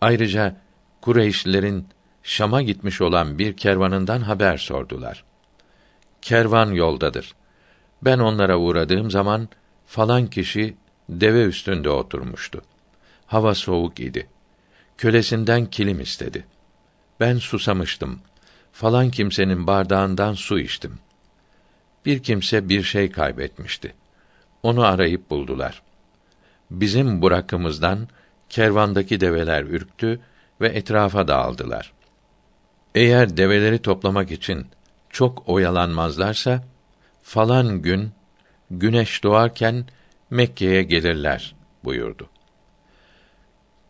Ayrıca 0.00 0.56
Kureyşlilerin 1.00 1.88
Şam'a 2.22 2.62
gitmiş 2.62 3.00
olan 3.00 3.38
bir 3.38 3.56
kervanından 3.56 4.20
haber 4.20 4.56
sordular. 4.56 5.24
Kervan 6.22 6.72
yoldadır. 6.72 7.34
Ben 8.04 8.18
onlara 8.18 8.58
uğradığım 8.58 9.10
zaman 9.10 9.48
falan 9.86 10.26
kişi 10.26 10.76
deve 11.08 11.44
üstünde 11.44 11.90
oturmuştu. 11.90 12.62
Hava 13.26 13.54
soğuk 13.54 14.00
idi. 14.00 14.28
Kölesinden 14.98 15.66
kilim 15.66 16.00
istedi. 16.00 16.44
Ben 17.20 17.38
susamıştım. 17.38 18.20
Falan 18.72 19.10
kimsenin 19.10 19.66
bardağından 19.66 20.34
su 20.34 20.58
içtim. 20.58 20.98
Bir 22.06 22.22
kimse 22.22 22.68
bir 22.68 22.82
şey 22.82 23.10
kaybetmişti. 23.10 23.94
Onu 24.62 24.84
arayıp 24.84 25.30
buldular. 25.30 25.82
Bizim 26.70 27.22
burakımızdan 27.22 28.08
kervandaki 28.48 29.20
develer 29.20 29.62
ürktü 29.62 30.20
ve 30.60 30.68
etrafa 30.68 31.28
dağıldılar. 31.28 31.92
Eğer 32.94 33.36
develeri 33.36 33.78
toplamak 33.78 34.30
için 34.30 34.66
çok 35.10 35.48
oyalanmazlarsa 35.48 36.62
falan 37.24 37.82
gün 37.82 38.10
güneş 38.70 39.22
doğarken 39.22 39.84
Mekke'ye 40.30 40.82
gelirler 40.82 41.54
buyurdu. 41.84 42.28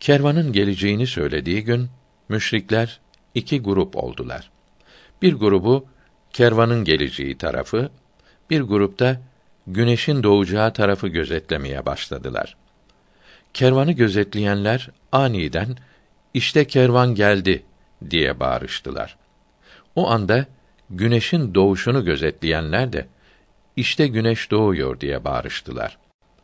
Kervanın 0.00 0.52
geleceğini 0.52 1.06
söylediği 1.06 1.64
gün 1.64 1.88
müşrikler 2.28 3.00
iki 3.34 3.60
grup 3.60 3.96
oldular. 3.96 4.50
Bir 5.22 5.34
grubu 5.34 5.86
kervanın 6.32 6.84
geleceği 6.84 7.38
tarafı, 7.38 7.90
bir 8.50 8.60
grupta 8.60 9.20
güneşin 9.66 10.22
doğacağı 10.22 10.72
tarafı 10.72 11.08
gözetlemeye 11.08 11.86
başladılar. 11.86 12.56
Kervanı 13.54 13.92
gözetleyenler 13.92 14.90
aniden 15.12 15.76
işte 16.34 16.64
kervan 16.64 17.14
geldi 17.14 17.62
diye 18.10 18.40
bağırıştılar. 18.40 19.16
O 19.96 20.10
anda 20.10 20.46
güneşin 20.90 21.54
doğuşunu 21.54 22.04
gözetleyenler 22.04 22.92
de 22.92 23.06
işte 23.76 24.06
güneş 24.06 24.50
doğuyor 24.50 25.00
diye 25.00 25.24
bağırıştılar. 25.24 25.98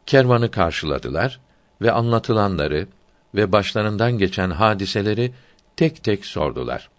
Kervanı 0.07 0.51
karşıladılar 0.51 1.41
ve 1.83 1.93
anlatılanları 1.93 2.87
ve 3.35 3.53
başlarından 3.53 4.18
geçen 4.18 4.51
hadiseleri 4.51 5.33
tek 5.76 6.05
tek 6.05 6.26
sordular. 6.26 6.91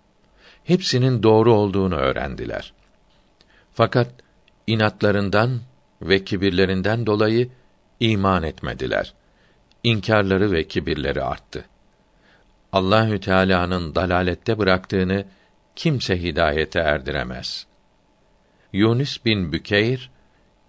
Hepsinin 0.64 1.24
doğru 1.24 1.54
olduğunu 1.54 1.96
öğrendiler. 1.96 2.74
Fakat 3.74 4.08
inatlarından 4.68 5.60
ve 6.02 6.24
kibirlerinden 6.24 7.06
dolayı 7.06 7.50
iman 8.00 8.44
etmediler. 8.44 9.14
İnkarları 9.84 10.52
ve 10.52 10.68
kibirleri 10.68 11.24
arttı. 11.24 11.66
Allahü 12.72 13.20
Teala'nın 13.20 13.96
dalalette 13.96 14.58
bıraktığını 14.58 15.26
kimse 15.76 16.22
hidayete 16.24 16.80
erdiremez. 16.80 17.68
Yunus 18.74 19.26
bin 19.26 19.52
Bükeyr 19.52 20.12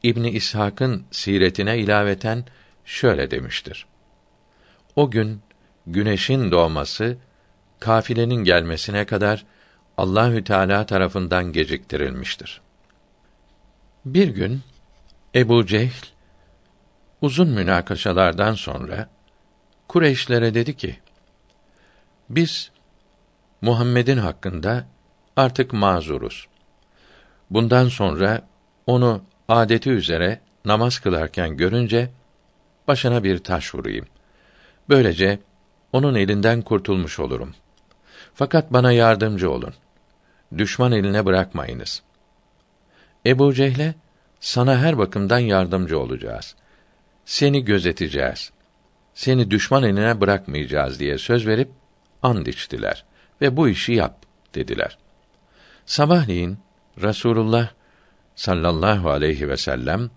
İbni 0.03 0.31
İshak'ın 0.31 1.05
siretine 1.11 1.79
ilaveten 1.79 2.45
şöyle 2.85 3.31
demiştir. 3.31 3.87
O 4.97 5.11
gün 5.11 5.43
güneşin 5.87 6.51
doğması 6.51 7.17
kafilenin 7.81 8.45
gelmesine 8.45 9.07
kadar 9.07 9.45
Allahü 9.97 10.45
Teala 10.45 10.87
tarafından 10.87 11.53
geciktirilmiştir. 11.53 12.61
Bir 14.05 14.29
gün 14.29 14.61
Ebu 15.35 15.67
Cehl 15.67 16.07
uzun 17.21 17.49
münakaşalardan 17.49 18.55
sonra 18.55 19.09
Kureyşlere 19.89 20.55
dedi 20.55 20.77
ki: 20.77 20.97
Biz 22.31 22.71
Muhammed'in 23.61 24.19
hakkında 24.19 24.87
artık 25.37 25.73
mazuruz. 25.73 26.49
Bundan 27.51 27.89
sonra 27.89 28.49
onu 28.87 29.23
adeti 29.49 29.91
üzere 29.91 30.41
namaz 30.65 30.99
kılarken 30.99 31.57
görünce 31.57 32.11
başına 32.89 33.25
bir 33.25 33.39
taş 33.39 33.75
vurayım. 33.75 34.07
Böylece 34.89 35.39
onun 35.93 36.15
elinden 36.15 36.63
kurtulmuş 36.63 37.19
olurum. 37.21 37.55
Fakat 38.35 38.73
bana 38.73 38.93
yardımcı 38.93 39.51
olun. 39.51 39.75
Düşman 40.59 40.93
eline 40.93 41.27
bırakmayınız. 41.27 42.03
Ebu 43.27 43.55
Cehle, 43.55 43.95
sana 44.41 44.79
her 44.79 44.99
bakımdan 44.99 45.39
yardımcı 45.39 45.99
olacağız. 45.99 46.55
Seni 47.25 47.65
gözeteceğiz. 47.65 48.51
Seni 49.15 49.51
düşman 49.51 49.83
eline 49.83 50.21
bırakmayacağız 50.21 51.01
diye 51.01 51.19
söz 51.19 51.47
verip 51.47 51.71
and 52.23 52.47
içtiler 52.47 53.05
ve 53.41 53.57
bu 53.57 53.69
işi 53.69 53.93
yap 53.93 54.17
dediler. 54.55 54.99
Sabahleyin 55.87 56.59
Rasulullah 57.03 57.69
sallallahu 58.35 59.11
aleyhi 59.11 59.49
ve 59.49 59.57
sellem 59.57 60.11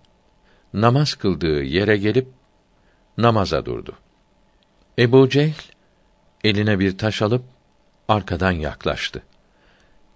namaz 0.73 1.13
kıldığı 1.13 1.63
yere 1.63 1.97
gelip 1.97 2.27
namaza 3.17 3.65
durdu. 3.65 3.95
Ebu 4.99 5.29
Cehl 5.29 5.61
eline 6.43 6.79
bir 6.79 6.97
taş 6.97 7.21
alıp 7.21 7.43
arkadan 8.07 8.51
yaklaştı. 8.51 9.23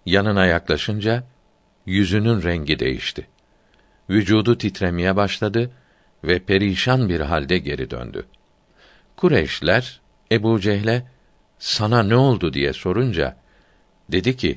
Yanına 0.05 0.45
yaklaşınca 0.45 1.23
yüzünün 1.85 2.43
rengi 2.43 2.79
değişti. 2.79 3.27
Vücudu 4.09 4.57
titremeye 4.57 5.15
başladı 5.15 5.71
ve 6.23 6.39
perişan 6.39 7.09
bir 7.09 7.19
halde 7.19 7.57
geri 7.57 7.89
döndü. 7.89 8.25
Kureyşler 9.17 10.01
Ebu 10.31 10.59
Cehle 10.59 11.07
sana 11.59 12.03
ne 12.03 12.15
oldu 12.15 12.53
diye 12.53 12.73
sorunca 12.73 13.35
dedi 14.11 14.37
ki 14.37 14.55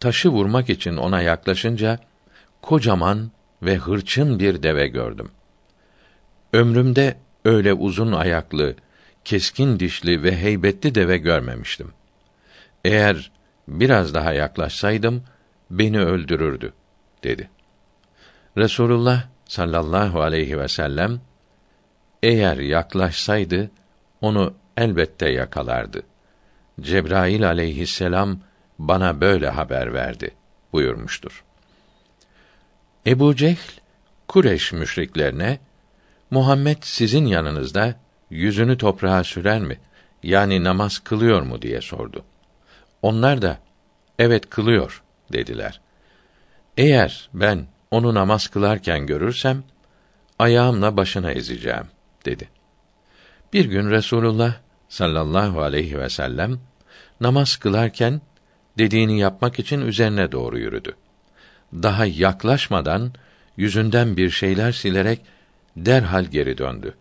taşı 0.00 0.28
vurmak 0.28 0.70
için 0.70 0.96
ona 0.96 1.22
yaklaşınca 1.22 1.98
kocaman 2.66 3.30
ve 3.62 3.76
hırçın 3.76 4.38
bir 4.38 4.62
deve 4.62 4.88
gördüm. 4.88 5.30
Ömrümde 6.52 7.16
öyle 7.44 7.72
uzun 7.74 8.12
ayaklı, 8.12 8.74
keskin 9.24 9.80
dişli 9.80 10.22
ve 10.22 10.36
heybetli 10.36 10.94
deve 10.94 11.18
görmemiştim. 11.18 11.92
Eğer 12.84 13.32
biraz 13.68 14.14
daha 14.14 14.32
yaklaşsaydım 14.32 15.24
beni 15.70 16.00
öldürürdü 16.00 16.72
dedi. 17.24 17.50
Resulullah 18.56 19.24
sallallahu 19.44 20.22
aleyhi 20.22 20.58
ve 20.58 20.68
sellem 20.68 21.20
eğer 22.22 22.56
yaklaşsaydı 22.56 23.70
onu 24.20 24.54
elbette 24.76 25.28
yakalardı. 25.28 26.02
Cebrail 26.80 27.46
aleyhisselam 27.48 28.38
bana 28.78 29.20
böyle 29.20 29.48
haber 29.48 29.94
verdi 29.94 30.30
buyurmuştur. 30.72 31.46
Ebu 33.06 33.36
Cehl 33.36 33.56
Kureş 34.28 34.72
müşriklerine 34.72 35.58
Muhammed 36.30 36.76
sizin 36.80 37.26
yanınızda 37.26 37.94
yüzünü 38.30 38.78
toprağa 38.78 39.24
sürer 39.24 39.60
mi? 39.60 39.78
Yani 40.22 40.64
namaz 40.64 40.98
kılıyor 40.98 41.42
mu 41.42 41.62
diye 41.62 41.80
sordu. 41.80 42.24
Onlar 43.02 43.42
da 43.42 43.58
evet 44.18 44.50
kılıyor 44.50 45.02
dediler. 45.32 45.80
Eğer 46.76 47.30
ben 47.34 47.66
onu 47.90 48.14
namaz 48.14 48.48
kılarken 48.48 49.06
görürsem 49.06 49.64
ayağımla 50.38 50.96
başına 50.96 51.32
ezeceğim 51.32 51.86
dedi. 52.24 52.48
Bir 53.52 53.64
gün 53.64 53.90
Resulullah 53.90 54.54
sallallahu 54.88 55.62
aleyhi 55.62 55.98
ve 55.98 56.08
sellem 56.08 56.60
namaz 57.20 57.56
kılarken 57.56 58.20
dediğini 58.78 59.18
yapmak 59.18 59.58
için 59.58 59.80
üzerine 59.80 60.32
doğru 60.32 60.58
yürüdü. 60.58 60.96
Daha 61.72 62.06
yaklaşmadan 62.06 63.12
yüzünden 63.56 64.16
bir 64.16 64.30
şeyler 64.30 64.72
silerek 64.72 65.20
derhal 65.76 66.24
geri 66.24 66.58
döndü. 66.58 66.94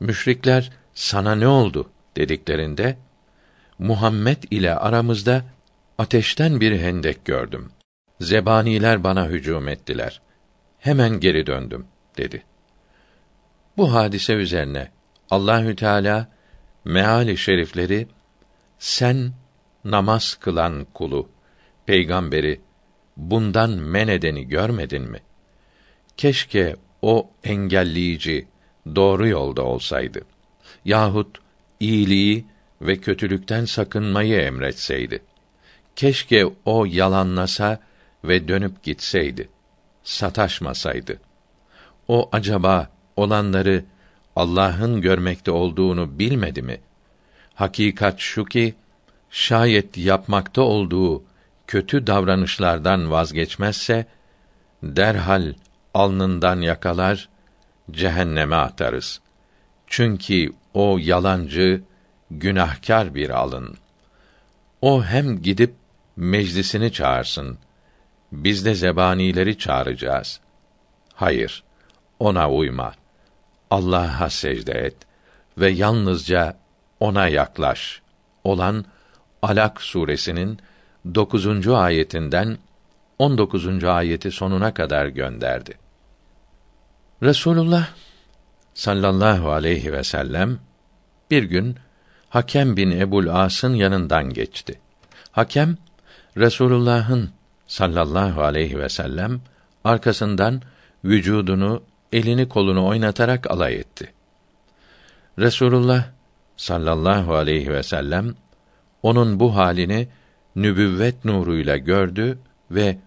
Müşrikler 0.00 0.72
sana 0.94 1.34
ne 1.34 1.46
oldu 1.46 1.90
dediklerinde 2.16 2.96
Muhammed 3.78 4.42
ile 4.50 4.74
aramızda 4.74 5.44
ateşten 5.98 6.60
bir 6.60 6.80
hendek 6.80 7.24
gördüm. 7.24 7.72
Zebaniler 8.20 9.04
bana 9.04 9.26
hücum 9.26 9.68
ettiler. 9.68 10.20
Hemen 10.78 11.20
geri 11.20 11.46
döndüm 11.46 11.86
dedi. 12.16 12.42
Bu 13.76 13.94
hadise 13.94 14.32
üzerine 14.32 14.90
Allahü 15.30 15.76
Teala 15.76 16.28
meali 16.84 17.36
şerifleri 17.36 18.08
sen 18.78 19.32
namaz 19.84 20.34
kılan 20.40 20.86
kulu 20.94 21.28
peygamberi 21.86 22.60
bundan 23.16 23.70
men 23.70 24.08
edeni 24.08 24.48
görmedin 24.48 25.02
mi? 25.02 25.18
Keşke 26.16 26.76
o 27.02 27.30
engelleyici 27.44 28.48
doğru 28.96 29.28
yolda 29.28 29.62
olsaydı. 29.62 30.20
Yahut 30.84 31.38
iyiliği 31.80 32.44
ve 32.82 32.96
kötülükten 32.96 33.64
sakınmayı 33.64 34.40
emretseydi. 34.40 35.22
Keşke 35.96 36.46
o 36.64 36.84
yalanlasa 36.84 37.80
ve 38.24 38.48
dönüp 38.48 38.82
gitseydi. 38.82 39.48
Sataşmasaydı. 40.02 41.18
O 42.08 42.28
acaba 42.32 42.90
olanları 43.16 43.84
Allah'ın 44.36 45.00
görmekte 45.00 45.50
olduğunu 45.50 46.18
bilmedi 46.18 46.62
mi? 46.62 46.80
Hakikat 47.54 48.18
şu 48.18 48.44
ki 48.44 48.74
şayet 49.30 49.98
yapmakta 49.98 50.62
olduğu 50.62 51.24
kötü 51.70 52.06
davranışlardan 52.06 53.10
vazgeçmezse 53.10 54.06
derhal 54.82 55.54
alnından 55.94 56.60
yakalar 56.60 57.28
cehenneme 57.90 58.56
atarız. 58.56 59.20
Çünkü 59.86 60.52
o 60.74 60.98
yalancı, 61.00 61.82
günahkar 62.30 63.14
bir 63.14 63.30
alın. 63.30 63.76
O 64.82 65.04
hem 65.04 65.42
gidip 65.42 65.74
meclisini 66.16 66.92
çağırsın. 66.92 67.58
Biz 68.32 68.64
de 68.64 68.74
zebanileri 68.74 69.58
çağıracağız. 69.58 70.40
Hayır, 71.14 71.64
ona 72.18 72.50
uyma. 72.50 72.92
Allah'a 73.70 74.30
secde 74.30 74.72
et 74.72 74.96
ve 75.58 75.70
yalnızca 75.70 76.56
ona 77.00 77.28
yaklaş. 77.28 78.02
Olan 78.44 78.84
Alak 79.42 79.82
suresinin 79.82 80.58
9. 81.04 81.68
ayetinden 81.68 82.58
19. 83.18 83.84
ayeti 83.84 84.30
sonuna 84.30 84.74
kadar 84.74 85.06
gönderdi. 85.06 85.74
Resulullah 87.22 87.88
sallallahu 88.74 89.50
aleyhi 89.50 89.92
ve 89.92 90.04
sellem 90.04 90.58
bir 91.30 91.42
gün 91.42 91.76
Hakem 92.28 92.76
bin 92.76 92.90
Ebul 92.90 93.28
As'ın 93.28 93.74
yanından 93.74 94.30
geçti. 94.30 94.80
Hakem 95.32 95.76
Resulullah'ın 96.36 97.30
sallallahu 97.66 98.42
aleyhi 98.42 98.78
ve 98.78 98.88
sellem 98.88 99.40
arkasından 99.84 100.62
vücudunu, 101.04 101.82
elini 102.12 102.48
kolunu 102.48 102.86
oynatarak 102.86 103.50
alay 103.50 103.74
etti. 103.74 104.12
Resulullah 105.38 106.04
sallallahu 106.56 107.34
aleyhi 107.34 107.72
ve 107.72 107.82
sellem 107.82 108.34
onun 109.02 109.40
bu 109.40 109.56
halini 109.56 110.08
nübüvvet 110.56 111.24
nuruyla 111.24 111.76
gördü 111.76 112.38
ve 112.70 112.98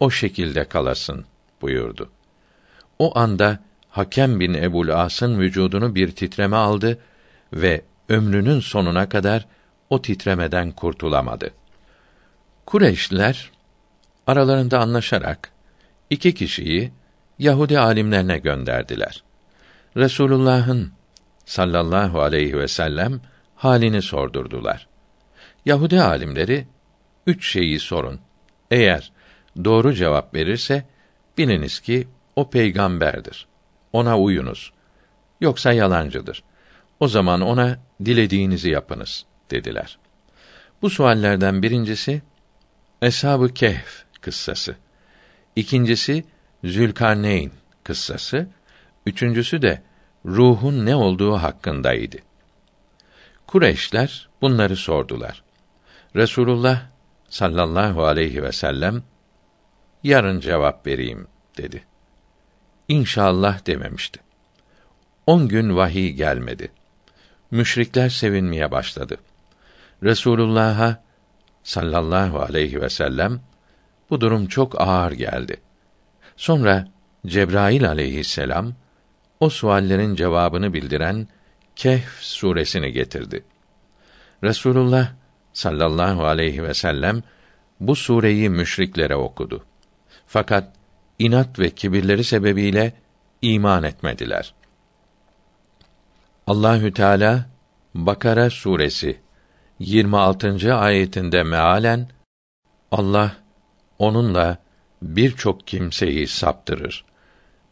o 0.00 0.10
şekilde 0.10 0.64
kalasın 0.64 1.24
buyurdu. 1.60 2.10
O 2.98 3.18
anda 3.18 3.58
Hakem 3.90 4.40
bin 4.40 4.54
Ebul 4.54 4.88
As'ın 4.88 5.40
vücudunu 5.40 5.94
bir 5.94 6.10
titreme 6.10 6.56
aldı 6.56 6.98
ve 7.52 7.82
ömrünün 8.08 8.60
sonuna 8.60 9.08
kadar 9.08 9.46
o 9.90 10.02
titremeden 10.02 10.70
kurtulamadı. 10.72 11.50
Kureyşliler 12.66 13.50
aralarında 14.26 14.80
anlaşarak 14.80 15.50
iki 16.10 16.34
kişiyi 16.34 16.92
Yahudi 17.38 17.78
alimlerine 17.78 18.38
gönderdiler. 18.38 19.22
Resulullah'ın 19.96 20.92
sallallahu 21.44 22.22
aleyhi 22.22 22.58
ve 22.58 22.68
sellem 22.68 23.20
halini 23.56 24.02
sordurdular. 24.02 24.86
Yahudi 25.66 26.00
alimleri 26.00 26.66
üç 27.26 27.52
şeyi 27.52 27.80
sorun. 27.80 28.20
Eğer 28.70 29.12
doğru 29.64 29.94
cevap 29.94 30.34
verirse 30.34 30.86
biliniz 31.38 31.80
ki 31.80 32.08
o 32.36 32.50
peygamberdir. 32.50 33.46
Ona 33.92 34.18
uyunuz. 34.18 34.72
Yoksa 35.40 35.72
yalancıdır. 35.72 36.42
O 37.00 37.08
zaman 37.08 37.40
ona 37.40 37.78
dilediğinizi 38.04 38.70
yapınız 38.70 39.24
dediler. 39.50 39.98
Bu 40.82 40.90
suallerden 40.90 41.62
birincisi 41.62 42.22
Eshab-ı 43.02 43.54
Kehf 43.54 44.04
kıssası. 44.20 44.76
İkincisi 45.56 46.24
Zülkarneyn 46.64 47.50
kıssası. 47.84 48.48
Üçüncüsü 49.06 49.62
de 49.62 49.82
ruhun 50.24 50.86
ne 50.86 50.96
olduğu 50.96 51.34
hakkındaydı. 51.34 52.16
Kureyşler 53.46 54.28
bunları 54.42 54.76
sordular. 54.76 55.45
Resulullah 56.16 56.82
sallallahu 57.28 58.04
aleyhi 58.04 58.42
ve 58.42 58.52
sellem 58.52 59.02
yarın 60.02 60.40
cevap 60.40 60.86
vereyim 60.86 61.26
dedi. 61.58 61.84
İnşallah 62.88 63.66
dememişti. 63.66 64.20
On 65.26 65.48
gün 65.48 65.76
vahiy 65.76 66.10
gelmedi. 66.10 66.72
Müşrikler 67.50 68.08
sevinmeye 68.08 68.70
başladı. 68.70 69.16
Resulullah'a 70.02 71.02
sallallahu 71.62 72.40
aleyhi 72.40 72.80
ve 72.80 72.90
sellem 72.90 73.40
bu 74.10 74.20
durum 74.20 74.46
çok 74.46 74.80
ağır 74.80 75.12
geldi. 75.12 75.60
Sonra 76.36 76.88
Cebrail 77.26 77.88
aleyhisselam 77.88 78.74
o 79.40 79.48
suallerin 79.48 80.14
cevabını 80.14 80.72
bildiren 80.72 81.28
Kehf 81.76 82.18
suresini 82.20 82.92
getirdi. 82.92 83.44
Resulullah 84.44 85.12
sallallahu 85.56 86.26
aleyhi 86.26 86.62
ve 86.62 86.74
sellem 86.74 87.22
bu 87.80 87.96
sureyi 87.96 88.50
müşriklere 88.50 89.16
okudu. 89.16 89.64
Fakat 90.26 90.72
inat 91.18 91.58
ve 91.58 91.70
kibirleri 91.70 92.24
sebebiyle 92.24 92.92
iman 93.42 93.82
etmediler. 93.82 94.54
Allahü 96.46 96.92
Teala 96.92 97.46
Bakara 97.94 98.50
suresi 98.50 99.20
26. 99.78 100.74
ayetinde 100.74 101.42
mealen 101.42 102.08
Allah 102.92 103.36
onunla 103.98 104.58
birçok 105.02 105.66
kimseyi 105.66 106.26
saptırır. 106.26 107.04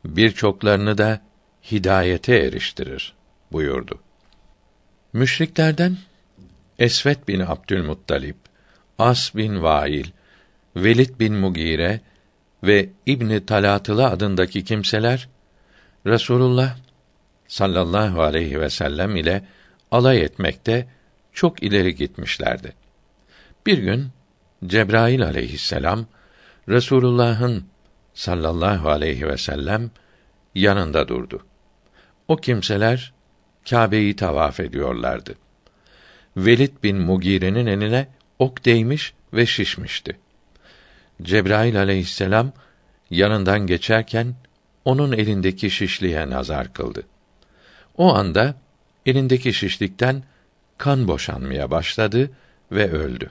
Birçoklarını 0.04 0.98
da 0.98 1.20
hidayete 1.70 2.36
eriştirir 2.36 3.14
buyurdu. 3.52 4.00
Müşriklerden 5.12 5.96
Esvet 6.78 7.28
bin 7.28 7.40
Abdülmuttalip, 7.40 8.36
As 8.98 9.34
bin 9.34 9.62
Vail, 9.62 10.06
Velid 10.76 11.20
bin 11.20 11.34
Mugire 11.34 12.00
ve 12.62 12.88
İbni 13.06 13.46
Talatılı 13.46 14.06
adındaki 14.06 14.64
kimseler 14.64 15.28
Resulullah 16.06 16.76
sallallahu 17.48 18.22
aleyhi 18.22 18.60
ve 18.60 18.70
sellem 18.70 19.16
ile 19.16 19.44
alay 19.90 20.22
etmekte 20.22 20.88
çok 21.32 21.62
ileri 21.62 21.94
gitmişlerdi. 21.94 22.72
Bir 23.66 23.78
gün 23.78 24.08
Cebrail 24.66 25.24
aleyhisselam 25.24 26.06
Resulullah'ın 26.68 27.64
sallallahu 28.14 28.88
aleyhi 28.90 29.28
ve 29.28 29.36
sellem 29.36 29.90
yanında 30.54 31.08
durdu. 31.08 31.46
O 32.28 32.36
kimseler 32.36 33.12
Kâbe'yi 33.70 34.16
tavaf 34.16 34.60
ediyorlardı. 34.60 35.34
Velid 36.36 36.82
bin 36.82 36.96
Mugire'nin 36.96 37.66
eline 37.66 38.08
ok 38.38 38.64
değmiş 38.64 39.14
ve 39.32 39.46
şişmişti. 39.46 40.18
Cebrail 41.22 41.78
aleyhisselam 41.78 42.52
yanından 43.10 43.66
geçerken 43.66 44.34
onun 44.84 45.12
elindeki 45.12 45.70
şişliğe 45.70 46.30
nazar 46.30 46.72
kıldı. 46.72 47.02
O 47.96 48.14
anda 48.14 48.54
elindeki 49.06 49.52
şişlikten 49.52 50.22
kan 50.78 51.08
boşanmaya 51.08 51.70
başladı 51.70 52.30
ve 52.72 52.90
öldü. 52.90 53.30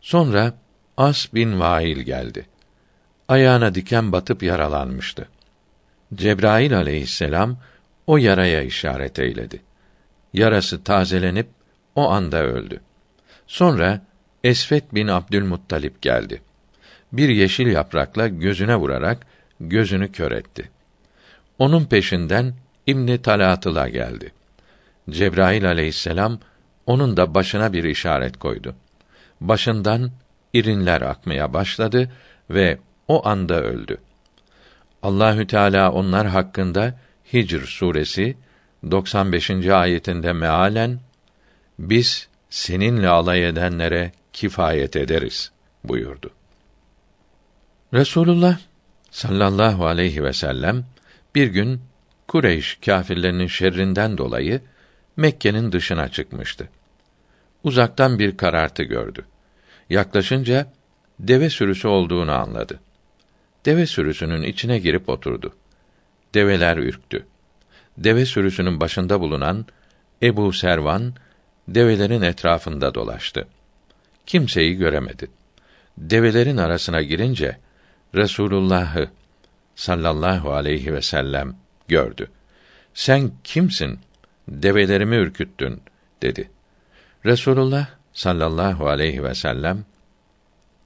Sonra 0.00 0.54
As 0.96 1.34
bin 1.34 1.60
Vail 1.60 1.98
geldi. 1.98 2.46
Ayağına 3.28 3.74
diken 3.74 4.12
batıp 4.12 4.42
yaralanmıştı. 4.42 5.28
Cebrail 6.14 6.76
aleyhisselam 6.76 7.58
o 8.06 8.16
yaraya 8.16 8.62
işaret 8.62 9.18
eyledi. 9.18 9.62
Yarası 10.32 10.84
tazelenip 10.84 11.46
o 11.94 12.10
anda 12.10 12.42
öldü. 12.42 12.80
Sonra 13.46 14.00
Esfet 14.44 14.94
bin 14.94 15.08
Abdülmuttalip 15.08 16.02
geldi. 16.02 16.42
Bir 17.12 17.28
yeşil 17.28 17.66
yaprakla 17.66 18.28
gözüne 18.28 18.76
vurarak 18.76 19.26
gözünü 19.60 20.12
kör 20.12 20.32
etti. 20.32 20.70
Onun 21.58 21.84
peşinden 21.84 22.54
İbn 22.86 23.16
Talatıla 23.16 23.88
geldi. 23.88 24.32
Cebrail 25.10 25.66
aleyhisselam 25.68 26.38
onun 26.86 27.16
da 27.16 27.34
başına 27.34 27.72
bir 27.72 27.84
işaret 27.84 28.36
koydu. 28.36 28.74
Başından 29.40 30.10
irinler 30.52 31.02
akmaya 31.02 31.52
başladı 31.52 32.12
ve 32.50 32.78
o 33.08 33.28
anda 33.28 33.62
öldü. 33.62 33.98
Allahü 35.02 35.46
Teala 35.46 35.92
onlar 35.92 36.26
hakkında 36.26 36.98
Hicr 37.32 37.66
suresi 37.66 38.36
95. 38.90 39.50
ayetinde 39.50 40.32
mealen 40.32 41.00
biz 41.78 42.28
seninle 42.50 43.08
alay 43.08 43.48
edenlere 43.48 44.12
kifayet 44.32 44.96
ederiz 44.96 45.52
buyurdu. 45.84 46.30
Resulullah 47.94 48.58
sallallahu 49.10 49.86
aleyhi 49.86 50.24
ve 50.24 50.32
sellem 50.32 50.84
bir 51.34 51.46
gün 51.46 51.80
Kureyş 52.28 52.78
kâfirlerinin 52.84 53.46
şerrinden 53.46 54.18
dolayı 54.18 54.60
Mekke'nin 55.16 55.72
dışına 55.72 56.08
çıkmıştı. 56.08 56.68
Uzaktan 57.64 58.18
bir 58.18 58.36
karartı 58.36 58.82
gördü. 58.82 59.24
Yaklaşınca 59.90 60.72
deve 61.20 61.50
sürüsü 61.50 61.88
olduğunu 61.88 62.32
anladı. 62.32 62.80
Deve 63.66 63.86
sürüsünün 63.86 64.42
içine 64.42 64.78
girip 64.78 65.08
oturdu. 65.08 65.54
Develer 66.34 66.76
ürktü. 66.76 67.26
Deve 67.98 68.26
sürüsünün 68.26 68.80
başında 68.80 69.20
bulunan 69.20 69.66
Ebu 70.22 70.52
Servan 70.52 71.14
develerin 71.68 72.22
etrafında 72.22 72.94
dolaştı. 72.94 73.48
Kimseyi 74.26 74.74
göremedi. 74.74 75.30
Develerin 75.98 76.56
arasına 76.56 77.02
girince 77.02 77.58
Resulullah'ı 78.14 79.10
sallallahu 79.74 80.52
aleyhi 80.52 80.94
ve 80.94 81.02
sellem 81.02 81.56
gördü. 81.88 82.30
Sen 82.94 83.30
kimsin? 83.44 83.98
Develerimi 84.48 85.16
ürküttün 85.16 85.82
dedi. 86.22 86.50
Resulullah 87.24 87.86
sallallahu 88.12 88.88
aleyhi 88.88 89.24
ve 89.24 89.34
sellem 89.34 89.84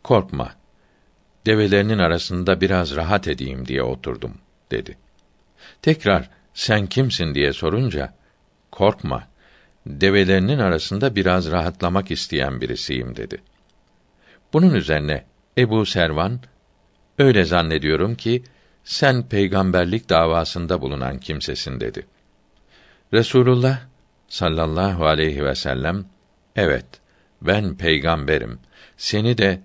korkma. 0.03 0.53
Develerinin 1.47 1.99
arasında 1.99 2.61
biraz 2.61 2.97
rahat 2.97 3.29
edeyim 3.29 3.68
diye 3.68 3.83
oturdum 3.83 4.39
dedi. 4.70 4.99
Tekrar 5.83 6.31
sen 6.55 6.87
kimsin 6.87 7.35
diye 7.35 7.53
sorunca 7.53 8.14
korkma. 8.70 9.29
Develerinin 9.89 10.59
arasında 10.59 11.16
biraz 11.16 11.51
rahatlamak 11.51 12.11
isteyen 12.11 12.61
birisiyim 12.61 13.16
dedi. 13.16 13.39
Bunun 14.53 14.74
üzerine 14.74 15.24
Ebu 15.59 15.86
Servan 15.86 16.41
öyle 17.18 17.45
zannediyorum 17.45 18.14
ki 18.14 18.43
sen 18.84 19.28
peygamberlik 19.28 20.09
davasında 20.09 20.80
bulunan 20.80 21.18
kimsesin 21.18 21.80
dedi. 21.80 22.07
Resulullah 23.12 23.80
sallallahu 24.28 25.07
aleyhi 25.07 25.45
ve 25.45 25.55
sellem 25.55 26.05
evet 26.57 26.86
ben 27.43 27.76
peygamberim. 27.76 28.59
Seni 28.97 29.39
de 29.39 29.61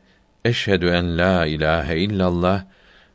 eşhedü 0.46 0.88
en 0.88 1.18
la 1.18 1.46
ilahe 1.46 1.98
illallah 1.98 2.64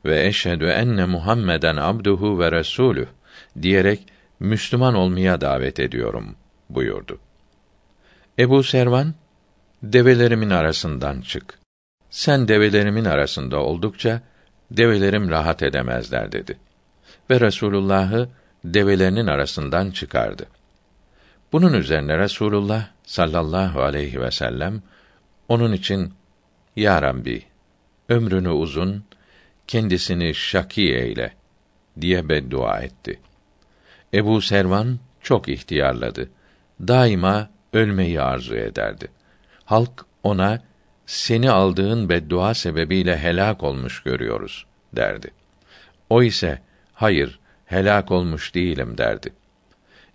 ve 0.05 0.27
eşhedü 0.27 0.65
enne 0.65 1.05
Muhammeden 1.05 1.77
abduhu 1.77 2.39
ve 2.39 2.53
resulü 2.53 3.09
diyerek 3.63 4.07
Müslüman 4.41 4.95
olmaya 4.95 5.41
davet 5.41 5.81
ediyorum 5.81 6.37
buyurdu. 6.71 7.19
Ebu 8.39 8.63
Servan 8.63 9.15
develerimin 9.83 10.51
arasından 10.51 11.21
çık. 11.21 11.59
Sen 12.11 12.49
develerimin 12.49 13.05
arasında 13.05 13.59
oldukça 13.59 14.21
develerim 14.71 15.31
rahat 15.31 15.63
edemezler 15.63 16.33
dedi. 16.33 16.59
Ve 17.31 17.41
Resulullah'ı 17.41 18.29
develerinin 18.65 19.27
arasından 19.27 19.91
çıkardı. 19.91 20.47
Bunun 21.53 21.73
üzerine 21.73 22.19
Resulullah 22.19 22.89
sallallahu 23.05 23.83
aleyhi 23.83 24.21
ve 24.21 24.31
sellem 24.31 24.83
onun 25.49 25.73
için 25.73 26.13
Ya 26.77 27.03
Rabbi 27.03 27.43
ömrünü 28.09 28.49
uzun 28.49 29.05
kendisini 29.67 30.35
şaki 30.35 30.83
eyle 30.83 31.33
diye 32.01 32.29
beddua 32.29 32.79
etti. 32.79 33.21
Ebu 34.15 34.41
Servan 34.41 34.99
çok 35.23 35.49
ihtiyarladı. 35.49 36.31
Daima 36.81 37.51
ölmeyi 37.73 38.21
arzu 38.21 38.57
ederdi. 38.57 39.09
Halk 39.65 40.07
ona 40.23 40.63
seni 41.07 41.51
aldığın 41.51 42.09
beddua 42.09 42.55
sebebiyle 42.55 43.19
helak 43.19 43.63
olmuş 43.63 44.03
görüyoruz 44.03 44.67
derdi. 44.93 45.31
O 46.11 46.23
ise 46.23 46.63
hayır 46.95 47.39
helak 47.67 48.11
olmuş 48.11 48.55
değilim 48.55 48.99
derdi. 48.99 49.33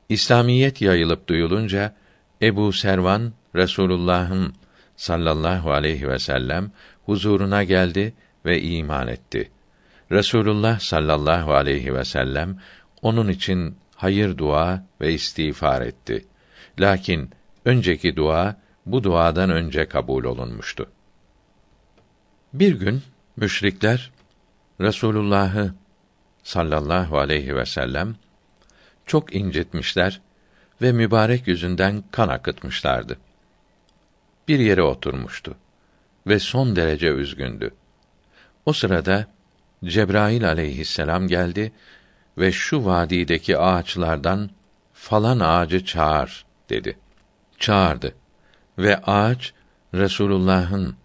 İslamiyet 0.10 0.82
yayılıp 0.82 1.28
duyulunca 1.28 1.96
Ebu 2.42 2.74
Servan 2.74 3.34
Resulullah'ın 3.56 4.54
sallallahu 4.96 5.72
aleyhi 5.72 6.08
ve 6.08 6.20
sellem 6.20 6.72
huzuruna 7.06 7.64
geldi 7.64 8.14
ve 8.46 8.62
iman 8.62 9.08
etti. 9.08 9.52
Resulullah 10.12 10.80
sallallahu 10.80 11.54
aleyhi 11.54 11.94
ve 11.94 12.06
sellem 12.06 12.58
onun 13.02 13.28
için 13.28 13.78
hayır 13.96 14.38
dua 14.38 14.84
ve 15.02 15.14
istiğfar 15.14 15.82
etti. 15.82 16.26
Lakin 16.80 17.30
önceki 17.66 18.16
dua 18.16 18.56
bu 18.86 19.04
duadan 19.04 19.50
önce 19.50 19.88
kabul 19.88 20.24
olunmuştu. 20.24 20.90
Bir 22.54 22.76
gün 22.80 23.02
müşrikler 23.38 24.12
Resulullah'ı 24.82 25.74
sallallahu 26.44 27.18
aleyhi 27.18 27.56
ve 27.56 27.66
sellem 27.66 28.16
çok 29.06 29.36
incitmişler 29.36 30.22
ve 30.82 30.92
mübarek 30.92 31.48
yüzünden 31.48 32.04
kan 32.12 32.28
akıtmışlardı. 32.28 33.18
Bir 34.48 34.60
yere 34.60 34.82
oturmuştu 34.82 35.56
ve 36.28 36.40
son 36.40 36.76
derece 36.76 37.08
üzgündü. 37.08 37.72
O 38.66 38.74
sırada 38.74 39.28
Cebrail 39.86 40.48
aleyhisselam 40.48 41.28
geldi 41.28 41.72
ve 42.38 42.52
şu 42.52 42.86
vadideki 42.86 43.58
ağaçlardan 43.58 44.50
falan 44.94 45.40
ağacı 45.40 45.86
çağır 45.86 46.46
dedi. 46.70 46.98
Çağırdı 47.60 48.16
ve 48.78 48.98
ağaç 48.98 49.54
Resulullah'ın 49.94 50.96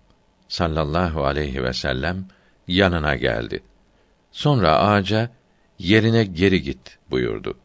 sallallahu 0.48 1.24
aleyhi 1.24 1.62
ve 1.62 1.72
sellem 1.72 2.24
yanına 2.68 3.16
geldi. 3.16 3.62
Sonra 4.32 4.78
ağaca 4.78 5.30
yerine 5.78 6.24
geri 6.24 6.62
git 6.62 6.98
buyurdu. 7.10 7.58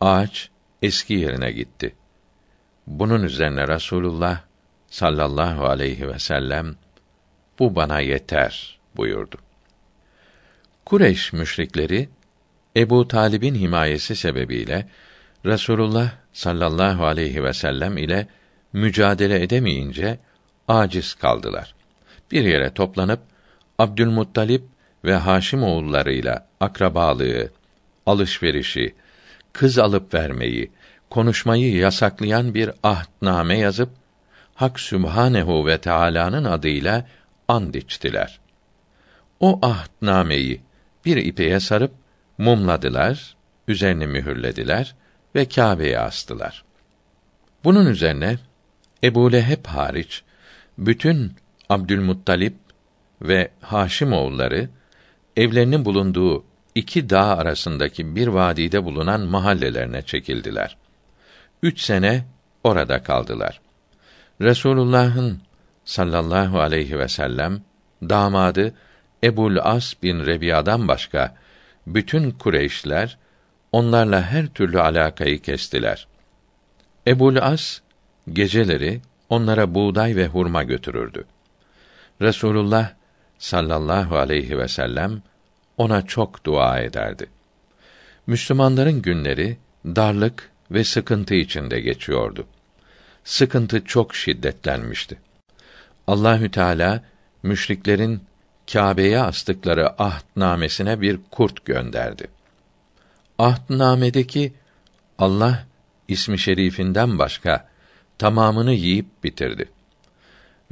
Ağaç 0.00 0.50
eski 0.82 1.14
yerine 1.14 1.52
gitti. 1.52 1.94
Bunun 2.86 3.22
üzerine 3.22 3.68
Rasulullah 3.68 4.40
sallallahu 4.88 5.66
aleyhi 5.66 6.08
ve 6.08 6.18
sellem 6.18 6.76
bu 7.58 7.76
bana 7.76 8.00
yeter 8.00 8.78
buyurdu. 8.96 9.36
Kureyş 10.84 11.32
müşrikleri 11.32 12.08
Ebu 12.76 13.08
Talib'in 13.08 13.54
himayesi 13.54 14.16
sebebiyle 14.16 14.88
Resulullah 15.44 16.10
sallallahu 16.36 17.06
aleyhi 17.06 17.44
ve 17.44 17.52
sellem 17.52 17.98
ile 17.98 18.26
mücadele 18.72 19.42
edemeyince 19.42 20.18
aciz 20.68 21.14
kaldılar. 21.14 21.74
Bir 22.30 22.44
yere 22.44 22.74
toplanıp 22.74 23.20
Abdülmuttalip 23.78 24.62
ve 25.04 25.14
Haşim 25.14 25.62
oğullarıyla 25.62 26.46
akrabalığı, 26.60 27.50
alışverişi, 28.06 28.94
kız 29.52 29.78
alıp 29.78 30.14
vermeyi, 30.14 30.70
konuşmayı 31.10 31.76
yasaklayan 31.76 32.54
bir 32.54 32.70
ahdname 32.82 33.58
yazıp 33.58 33.90
Hak 34.54 34.80
Sübhanehu 34.80 35.66
ve 35.66 35.78
Teala'nın 35.78 36.44
adıyla 36.44 37.06
and 37.48 37.74
içtiler. 37.74 38.40
O 39.40 39.58
ahdnameyi 39.62 40.60
bir 41.04 41.16
ipeye 41.16 41.60
sarıp 41.60 41.92
mumladılar, 42.38 43.36
üzerini 43.68 44.06
mühürlediler 44.06 44.94
ve 45.36 45.48
Kâbe'ye 45.48 45.98
astılar. 45.98 46.64
Bunun 47.64 47.86
üzerine 47.86 48.38
Ebu 49.04 49.32
Leheb 49.32 49.66
hariç 49.66 50.22
bütün 50.78 51.32
Abdülmuttalip 51.68 52.54
ve 53.22 53.50
Haşim 53.60 54.12
oğulları 54.12 54.68
evlerinin 55.36 55.84
bulunduğu 55.84 56.44
iki 56.74 57.10
dağ 57.10 57.36
arasındaki 57.36 58.16
bir 58.16 58.26
vadide 58.26 58.84
bulunan 58.84 59.20
mahallelerine 59.20 60.02
çekildiler. 60.02 60.76
Üç 61.62 61.80
sene 61.80 62.24
orada 62.64 63.02
kaldılar. 63.02 63.60
Resulullah'ın 64.40 65.40
sallallahu 65.84 66.60
aleyhi 66.60 66.98
ve 66.98 67.08
sellem 67.08 67.62
damadı 68.02 68.74
Ebul 69.24 69.56
As 69.56 69.94
bin 70.02 70.26
Rebiya'dan 70.26 70.88
başka 70.88 71.36
bütün 71.86 72.30
Kureyşler 72.30 73.18
onlarla 73.72 74.22
her 74.22 74.46
türlü 74.46 74.80
alakayı 74.80 75.42
kestiler. 75.42 76.06
Ebul 77.06 77.36
As 77.36 77.80
geceleri 78.32 79.00
onlara 79.28 79.74
buğday 79.74 80.16
ve 80.16 80.26
hurma 80.26 80.62
götürürdü. 80.62 81.24
Resulullah 82.22 82.90
sallallahu 83.38 84.16
aleyhi 84.16 84.58
ve 84.58 84.68
sellem 84.68 85.22
ona 85.76 86.06
çok 86.06 86.44
dua 86.44 86.80
ederdi. 86.80 87.26
Müslümanların 88.26 89.02
günleri 89.02 89.56
darlık 89.86 90.50
ve 90.70 90.84
sıkıntı 90.84 91.34
içinde 91.34 91.80
geçiyordu. 91.80 92.46
Sıkıntı 93.24 93.84
çok 93.84 94.14
şiddetlenmişti. 94.14 95.18
Allahü 96.06 96.50
Teala 96.50 97.02
müşriklerin 97.42 98.22
Kâbe'ye 98.72 99.20
astıkları 99.20 100.02
ahdnamesine 100.02 101.00
bir 101.00 101.18
kurt 101.30 101.64
gönderdi. 101.64 102.35
Ahdnamedeki 103.38 104.54
Allah 105.18 105.66
ismi 106.08 106.38
şerifinden 106.38 107.18
başka 107.18 107.68
tamamını 108.18 108.72
yiyip 108.72 109.06
bitirdi. 109.24 109.68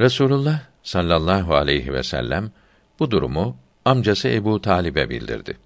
Resulullah 0.01 0.61
sallallahu 0.83 1.55
aleyhi 1.55 1.93
ve 1.93 2.03
sellem 2.03 2.51
bu 2.99 3.11
durumu 3.11 3.57
amcası 3.85 4.29
Ebu 4.29 4.61
Talib'e 4.61 5.11
bildirdi. 5.11 5.57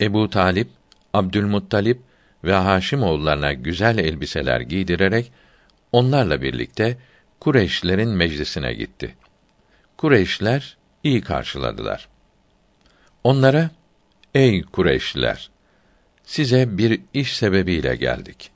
Ebu 0.00 0.30
Talip, 0.30 0.68
Abdülmuttalip 1.14 2.00
ve 2.44 2.54
Haşim 2.54 3.02
oğullarına 3.02 3.52
güzel 3.52 3.98
elbiseler 3.98 4.60
giydirerek 4.60 5.32
onlarla 5.92 6.42
birlikte 6.42 6.98
Kureyşlerin 7.40 8.08
meclisine 8.08 8.74
gitti. 8.74 9.14
Kureyşler 9.96 10.76
iyi 11.04 11.20
karşıladılar. 11.20 12.08
Onlara, 13.24 13.70
ey 14.34 14.62
Kureyşliler, 14.62 15.50
size 16.32 16.78
bir 16.78 17.00
iş 17.14 17.36
sebebiyle 17.36 17.96
geldik. 17.96 18.50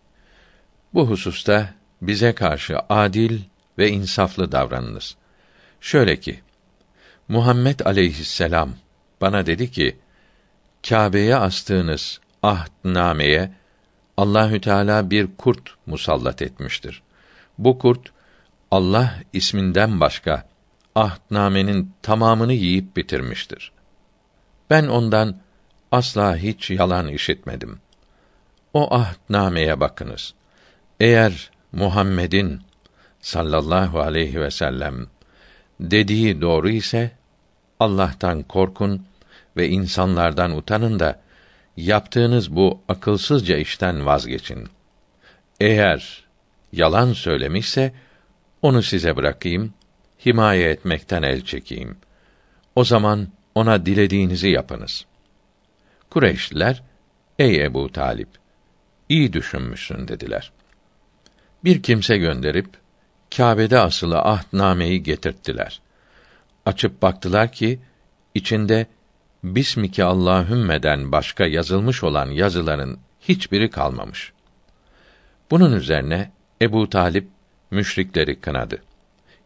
Bu 0.94 1.10
hususta 1.10 1.74
bize 2.02 2.32
karşı 2.34 2.78
adil 2.88 3.40
ve 3.78 3.90
insaflı 3.90 4.52
davranınız. 4.52 5.16
Şöyle 5.80 6.20
ki, 6.20 6.40
Muhammed 7.28 7.80
aleyhisselam 7.80 8.70
bana 9.20 9.46
dedi 9.46 9.70
ki, 9.70 9.96
Kâbe'ye 10.88 11.36
astığınız 11.36 12.20
ahdnameye 12.42 13.52
Allahü 14.16 14.60
Teala 14.60 15.10
bir 15.10 15.28
kurt 15.38 15.70
musallat 15.86 16.42
etmiştir. 16.42 17.02
Bu 17.58 17.78
kurt 17.78 18.12
Allah 18.70 19.14
isminden 19.32 20.00
başka 20.00 20.48
ahdnamenin 20.94 21.92
tamamını 22.02 22.52
yiyip 22.52 22.96
bitirmiştir. 22.96 23.72
Ben 24.70 24.86
ondan 24.86 25.45
asla 25.92 26.36
hiç 26.36 26.70
yalan 26.70 27.08
işitmedim. 27.08 27.78
O 28.74 28.94
ahdnameye 28.94 29.80
bakınız. 29.80 30.34
Eğer 31.00 31.50
Muhammed'in 31.72 32.60
sallallahu 33.20 34.00
aleyhi 34.00 34.40
ve 34.40 34.50
sellem 34.50 35.06
dediği 35.80 36.40
doğru 36.40 36.70
ise 36.70 37.10
Allah'tan 37.80 38.42
korkun 38.42 39.06
ve 39.56 39.68
insanlardan 39.68 40.56
utanın 40.56 41.00
da 41.00 41.20
yaptığınız 41.76 42.56
bu 42.56 42.80
akılsızca 42.88 43.56
işten 43.56 44.06
vazgeçin. 44.06 44.68
Eğer 45.60 46.24
yalan 46.72 47.12
söylemişse 47.12 47.92
onu 48.62 48.82
size 48.82 49.16
bırakayım, 49.16 49.74
himaye 50.26 50.70
etmekten 50.70 51.22
el 51.22 51.40
çekeyim. 51.40 51.96
O 52.74 52.84
zaman 52.84 53.28
ona 53.54 53.86
dilediğinizi 53.86 54.48
yapınız. 54.48 55.06
Kureyşliler, 56.16 56.82
ey 57.38 57.64
Ebu 57.64 57.92
Talip, 57.92 58.28
iyi 59.08 59.32
düşünmüşsün 59.32 60.08
dediler. 60.08 60.52
Bir 61.64 61.82
kimse 61.82 62.16
gönderip, 62.16 62.68
Kâbe'de 63.36 63.78
asılı 63.78 64.18
ahdnameyi 64.18 65.02
getirttiler. 65.02 65.80
Açıp 66.66 67.02
baktılar 67.02 67.52
ki, 67.52 67.80
içinde 68.34 68.86
Bismike 69.44 70.04
Allahümme'den 70.04 71.12
başka 71.12 71.46
yazılmış 71.46 72.04
olan 72.04 72.30
yazıların 72.30 72.98
hiçbiri 73.20 73.70
kalmamış. 73.70 74.32
Bunun 75.50 75.72
üzerine 75.72 76.30
Ebu 76.62 76.90
Talip 76.90 77.28
müşrikleri 77.70 78.40
kınadı. 78.40 78.82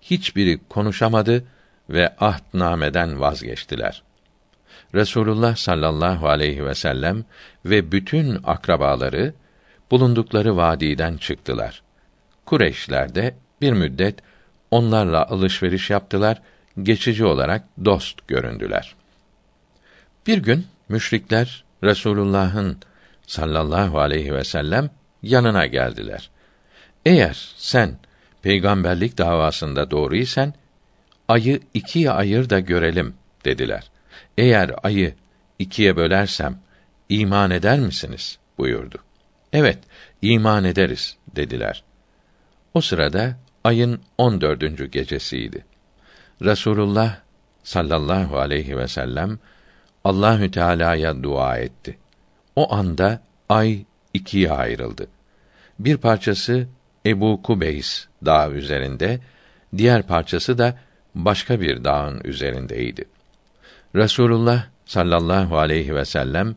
Hiçbiri 0.03 0.61
konuşamadı 0.69 1.45
ve 1.89 2.17
ahdnameden 2.21 3.21
vazgeçtiler. 3.21 4.03
Resulullah 4.95 5.57
sallallahu 5.57 6.29
aleyhi 6.29 6.67
ve 6.67 6.75
sellem 6.75 7.25
ve 7.65 7.93
bütün 7.93 8.39
akrabaları 8.45 9.35
bulundukları 9.91 10.57
vadiden 10.57 11.17
çıktılar. 11.17 11.83
Kureyşler 12.47 13.15
de 13.15 13.35
bir 13.61 13.73
müddet 13.73 14.19
onlarla 14.71 15.27
alışveriş 15.27 15.91
yaptılar, 15.91 16.43
geçici 16.83 17.25
olarak 17.25 17.65
dost 17.85 18.29
göründüler. 18.29 18.95
Bir 20.27 20.39
gün 20.39 20.67
müşrikler 20.89 21.65
Resulullah'ın 21.85 22.79
sallallahu 23.27 24.01
aleyhi 24.01 24.35
ve 24.35 24.45
sellem 24.45 24.91
yanına 25.23 25.67
geldiler. 25.67 26.31
Eğer 27.07 27.55
sen 27.57 27.99
peygamberlik 28.43 29.19
davasında 29.19 29.91
doğruysan 29.91 30.55
ayı 31.29 31.61
ikiye 31.75 32.11
ayır 32.11 32.51
da 32.51 32.61
görelim 32.61 33.15
dediler. 33.45 33.91
Eğer 34.39 34.70
ayı 34.82 35.15
ikiye 35.59 35.97
bölersem 35.97 36.59
iman 37.09 37.51
eder 37.51 37.78
misiniz 37.78 38.39
buyurdu. 38.59 38.98
Evet, 39.52 39.78
iman 40.23 40.65
ederiz 40.65 41.16
dediler. 41.36 41.85
O 42.74 42.81
sırada 42.81 43.36
ayın 43.65 44.01
on 44.19 44.40
dördüncü 44.40 44.86
gecesiydi. 44.86 45.65
Resulullah 46.43 47.16
sallallahu 47.62 48.39
aleyhi 48.39 48.78
ve 48.78 48.89
sellem 48.89 49.39
Allahü 50.05 50.51
Teala'ya 50.51 51.23
dua 51.23 51.59
etti. 51.59 51.98
O 52.57 52.74
anda 52.74 53.23
ay 53.48 53.85
ikiye 54.15 54.52
ayrıldı. 54.52 55.07
Bir 55.78 55.97
parçası 55.97 56.69
Ebu 57.07 57.43
Kubeys 57.43 58.07
dağ 58.24 58.51
üzerinde, 58.51 59.20
diğer 59.77 60.02
parçası 60.02 60.59
da 60.59 60.78
başka 61.15 61.61
bir 61.61 61.85
dağın 61.85 62.20
üzerindeydi. 62.24 63.05
Resulullah 63.95 64.67
sallallahu 64.85 65.59
aleyhi 65.59 65.95
ve 65.95 66.05
sellem 66.05 66.57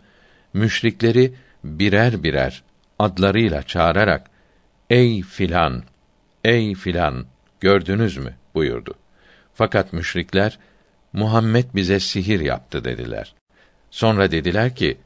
müşrikleri 0.53 1.33
birer 1.63 2.23
birer 2.23 2.63
adlarıyla 2.99 3.63
çağırarak 3.63 4.29
ey 4.89 5.21
filan 5.21 5.83
ey 6.43 6.75
filan 6.75 7.25
gördünüz 7.59 8.17
mü 8.17 8.35
buyurdu. 8.55 8.93
Fakat 9.53 9.93
müşrikler 9.93 10.59
Muhammed 11.13 11.65
bize 11.75 11.99
sihir 11.99 12.39
yaptı 12.39 12.83
dediler. 12.83 13.33
Sonra 13.91 14.31
dediler 14.31 14.75
ki 14.75 14.97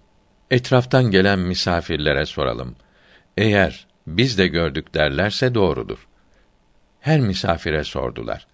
etraftan 0.52 1.04
gelen 1.04 1.40
misafirlere 1.40 2.26
soralım. 2.26 2.76
Eğer 3.38 3.88
biz 4.08 4.38
de 4.38 4.48
gördük 4.48 4.94
derlerse 4.94 5.54
doğrudur. 5.54 6.08
Her 7.00 7.20
misafire 7.20 7.84
sordular. 7.84 8.48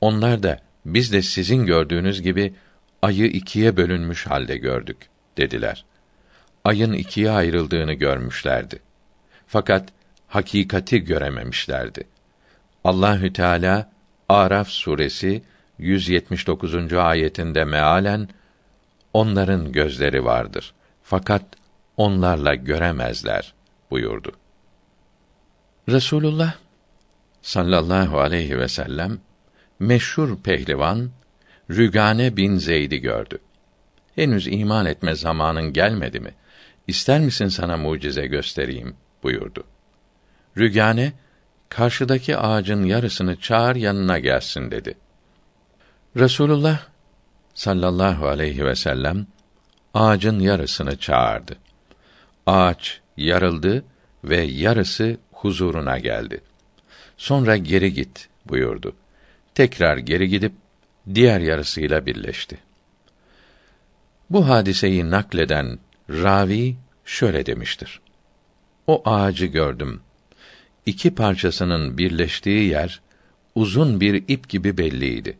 Onlar 0.00 0.42
da 0.42 0.58
biz 0.86 1.12
de 1.12 1.22
sizin 1.22 1.66
gördüğünüz 1.66 2.22
gibi 2.22 2.54
ayı 3.04 3.26
ikiye 3.26 3.76
bölünmüş 3.76 4.26
halde 4.26 4.56
gördük 4.56 4.96
dediler. 5.36 5.84
Ayın 6.64 6.92
ikiye 6.92 7.30
ayrıldığını 7.30 7.92
görmüşlerdi. 7.92 8.78
Fakat 9.46 9.88
hakikati 10.28 11.04
görememişlerdi. 11.04 12.04
Allahü 12.84 13.32
Teala 13.32 13.92
Araf 14.28 14.68
suresi 14.68 15.42
179. 15.78 16.92
ayetinde 16.92 17.64
mealen 17.64 18.28
onların 19.12 19.72
gözleri 19.72 20.24
vardır 20.24 20.74
fakat 21.02 21.44
onlarla 21.96 22.54
göremezler 22.54 23.54
buyurdu. 23.90 24.32
Resulullah 25.88 26.54
sallallahu 27.42 28.20
aleyhi 28.20 28.58
ve 28.58 28.68
sellem 28.68 29.18
meşhur 29.78 30.36
pehlivan 30.36 31.10
Rügane 31.70 32.36
bin 32.36 32.56
Zeyd'i 32.56 33.00
gördü. 33.00 33.38
Henüz 34.14 34.46
iman 34.46 34.86
etme 34.86 35.14
zamanın 35.14 35.72
gelmedi 35.72 36.20
mi? 36.20 36.34
İster 36.86 37.20
misin 37.20 37.48
sana 37.48 37.76
mucize 37.76 38.26
göstereyim 38.26 38.96
buyurdu. 39.22 39.64
Rügane 40.58 41.12
karşıdaki 41.68 42.36
ağacın 42.36 42.84
yarısını 42.84 43.36
çağır 43.36 43.76
yanına 43.76 44.18
gelsin 44.18 44.70
dedi. 44.70 44.94
Resulullah 46.16 46.86
sallallahu 47.54 48.28
aleyhi 48.28 48.64
ve 48.64 48.74
sellem 48.74 49.26
ağacın 49.94 50.40
yarısını 50.40 50.98
çağırdı. 50.98 51.56
Ağaç 52.46 53.00
yarıldı 53.16 53.84
ve 54.24 54.36
yarısı 54.36 55.16
huzuruna 55.32 55.98
geldi. 55.98 56.40
Sonra 57.16 57.56
geri 57.56 57.92
git 57.92 58.28
buyurdu. 58.46 58.96
Tekrar 59.54 59.96
geri 59.96 60.28
gidip 60.28 60.52
diğer 61.14 61.40
yarısıyla 61.40 62.06
birleşti. 62.06 62.58
Bu 64.30 64.48
hadiseyi 64.48 65.10
nakleden 65.10 65.78
ravi 66.10 66.76
şöyle 67.04 67.46
demiştir. 67.46 68.00
O 68.86 69.02
ağacı 69.04 69.46
gördüm. 69.46 70.00
İki 70.86 71.14
parçasının 71.14 71.98
birleştiği 71.98 72.68
yer 72.68 73.00
uzun 73.54 74.00
bir 74.00 74.24
ip 74.28 74.48
gibi 74.48 74.78
belliydi. 74.78 75.38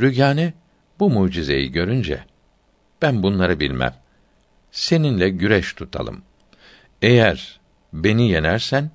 Rügane 0.00 0.52
bu 1.00 1.10
mucizeyi 1.10 1.72
görünce 1.72 2.24
ben 3.02 3.22
bunları 3.22 3.60
bilmem. 3.60 3.94
Seninle 4.72 5.28
güreş 5.28 5.72
tutalım. 5.72 6.22
Eğer 7.02 7.60
beni 7.92 8.30
yenersen 8.30 8.90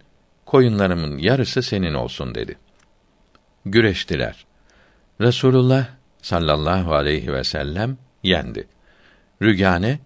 koyunlarımın 0.45 1.18
yarısı 1.18 1.61
senin 1.64 1.93
olsun 1.93 2.35
dedi. 2.35 2.57
Güreştiler. 3.65 4.45
Resulullah 5.22 5.86
sallallahu 6.22 6.96
aleyhi 6.96 7.34
ve 7.34 7.44
sellem 7.44 7.98
yendi. 8.24 8.68
Rügane 9.42 10.00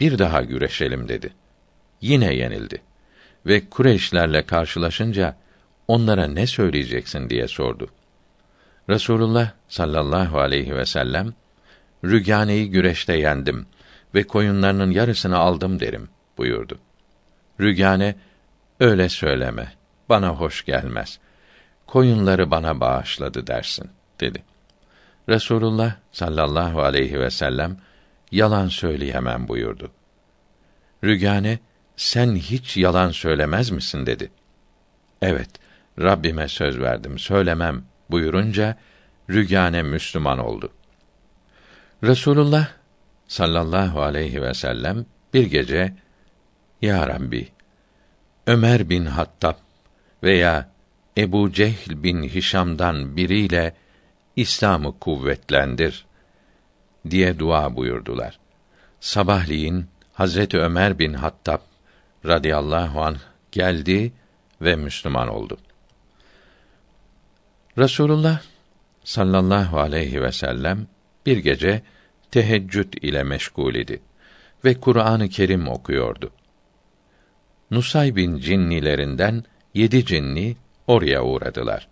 bir 0.00 0.18
daha 0.18 0.42
güreşelim 0.42 1.08
dedi. 1.08 1.32
Yine 2.00 2.34
yenildi 2.34 2.82
ve 3.46 3.68
Kureyşlerle 3.70 4.42
karşılaşınca 4.42 5.36
onlara 5.88 6.26
ne 6.26 6.46
söyleyeceksin 6.46 7.30
diye 7.30 7.48
sordu. 7.48 7.88
Resulullah 8.88 9.50
sallallahu 9.68 10.40
aleyhi 10.40 10.76
ve 10.76 10.86
sellem 10.86 11.34
Rügane'yi 12.04 12.70
güreşte 12.70 13.16
yendim 13.16 13.66
ve 14.14 14.22
koyunlarının 14.22 14.90
yarısını 14.90 15.38
aldım 15.38 15.80
derim 15.80 16.08
buyurdu. 16.38 16.78
Rügane 17.60 18.14
öyle 18.80 19.08
söyleme. 19.08 19.72
Bana 20.08 20.28
hoş 20.28 20.64
gelmez. 20.64 21.18
Koyunları 21.86 22.50
bana 22.50 22.80
bağışladı 22.80 23.46
dersin 23.46 23.90
dedi. 24.20 24.49
Resulullah 25.30 25.92
sallallahu 26.12 26.82
aleyhi 26.82 27.20
ve 27.20 27.30
sellem 27.30 27.76
yalan 28.32 28.68
söyleyemem 28.68 29.48
buyurdu. 29.48 29.90
Rügane 31.04 31.58
sen 31.96 32.36
hiç 32.36 32.76
yalan 32.76 33.10
söylemez 33.10 33.70
misin 33.70 34.06
dedi. 34.06 34.30
Evet, 35.22 35.50
Rabbime 35.98 36.48
söz 36.48 36.80
verdim, 36.80 37.18
söylemem 37.18 37.84
buyurunca 38.10 38.76
Rügane 39.30 39.82
Müslüman 39.82 40.38
oldu. 40.38 40.72
Resulullah 42.04 42.68
sallallahu 43.28 44.02
aleyhi 44.02 44.42
ve 44.42 44.54
sellem 44.54 45.06
bir 45.34 45.46
gece 45.46 45.94
Ya 46.82 47.06
Rabbi 47.06 47.48
Ömer 48.46 48.88
bin 48.88 49.06
Hattab 49.06 49.54
veya 50.22 50.70
Ebu 51.18 51.52
Cehl 51.52 52.02
bin 52.02 52.22
Hişam'dan 52.22 53.16
biriyle 53.16 53.74
İslam'ı 54.36 54.98
kuvvetlendir 54.98 56.06
diye 57.10 57.38
dua 57.38 57.76
buyurdular. 57.76 58.38
Sabahleyin 59.00 59.86
Hazreti 60.12 60.58
Ömer 60.58 60.98
bin 60.98 61.14
Hattab 61.14 61.60
radıyallahu 62.26 63.02
anh 63.02 63.18
geldi 63.52 64.12
ve 64.62 64.76
Müslüman 64.76 65.28
oldu. 65.28 65.58
Resulullah 67.78 68.40
sallallahu 69.04 69.80
aleyhi 69.80 70.22
ve 70.22 70.32
sellem 70.32 70.86
bir 71.26 71.36
gece 71.36 71.82
teheccüd 72.30 72.92
ile 72.92 73.22
meşgul 73.22 73.74
idi 73.74 74.02
ve 74.64 74.74
Kur'an-ı 74.80 75.28
Kerim 75.28 75.68
okuyordu. 75.68 76.30
Nusaybin 77.70 78.38
cinnilerinden 78.38 79.44
yedi 79.74 80.04
cinni 80.04 80.56
oraya 80.86 81.24
uğradılar. 81.24 81.88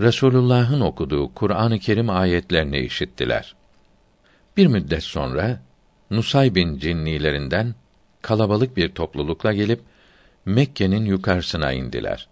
Resulullah'ın 0.00 0.80
okuduğu 0.80 1.34
Kur'an-ı 1.34 1.78
Kerim 1.78 2.10
ayetlerini 2.10 2.78
işittiler. 2.78 3.54
Bir 4.56 4.66
müddet 4.66 5.02
sonra 5.02 5.60
Nusaybin 6.10 6.78
cinnilerinden 6.78 7.74
kalabalık 8.22 8.76
bir 8.76 8.88
toplulukla 8.88 9.52
gelip 9.52 9.80
Mekke'nin 10.44 11.04
yukarısına 11.04 11.72
indiler. 11.72 12.28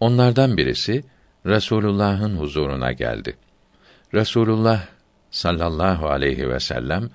Onlardan 0.00 0.56
birisi 0.56 1.04
Resulullah'ın 1.46 2.36
huzuruna 2.36 2.92
geldi. 2.92 3.36
Resulullah 4.14 4.86
sallallahu 5.30 6.08
aleyhi 6.08 6.48
ve 6.48 6.60
sellem 6.60 7.10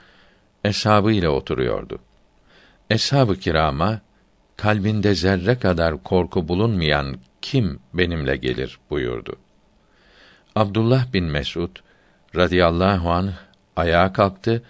eshabı 0.64 1.12
ile 1.12 1.30
oturuyordu. 1.30 2.00
Eshab-ı 2.90 3.40
kirama 3.40 4.02
kalbinde 4.58 5.16
zerre 5.16 5.60
kadar 5.60 6.04
korku 6.04 6.48
bulunmayan 6.48 7.18
kim 7.42 7.80
benimle 7.94 8.36
gelir 8.36 8.80
buyurdu. 8.90 9.36
Abdullah 10.60 11.14
bin 11.14 11.24
Mesud 11.24 11.70
radıyallahu 12.36 13.12
an 13.12 13.34
ayağa 13.76 14.14
kalktı 14.14 14.64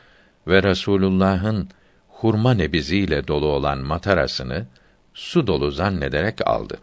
ve 0.48 0.64
Resulullah'ın 0.64 1.70
hurma 2.08 2.54
nebiziyle 2.54 3.28
dolu 3.28 3.46
olan 3.46 3.78
matarasını 3.78 4.66
su 5.14 5.48
dolu 5.48 5.72
zannederek 5.72 6.48
aldı. 6.48 6.78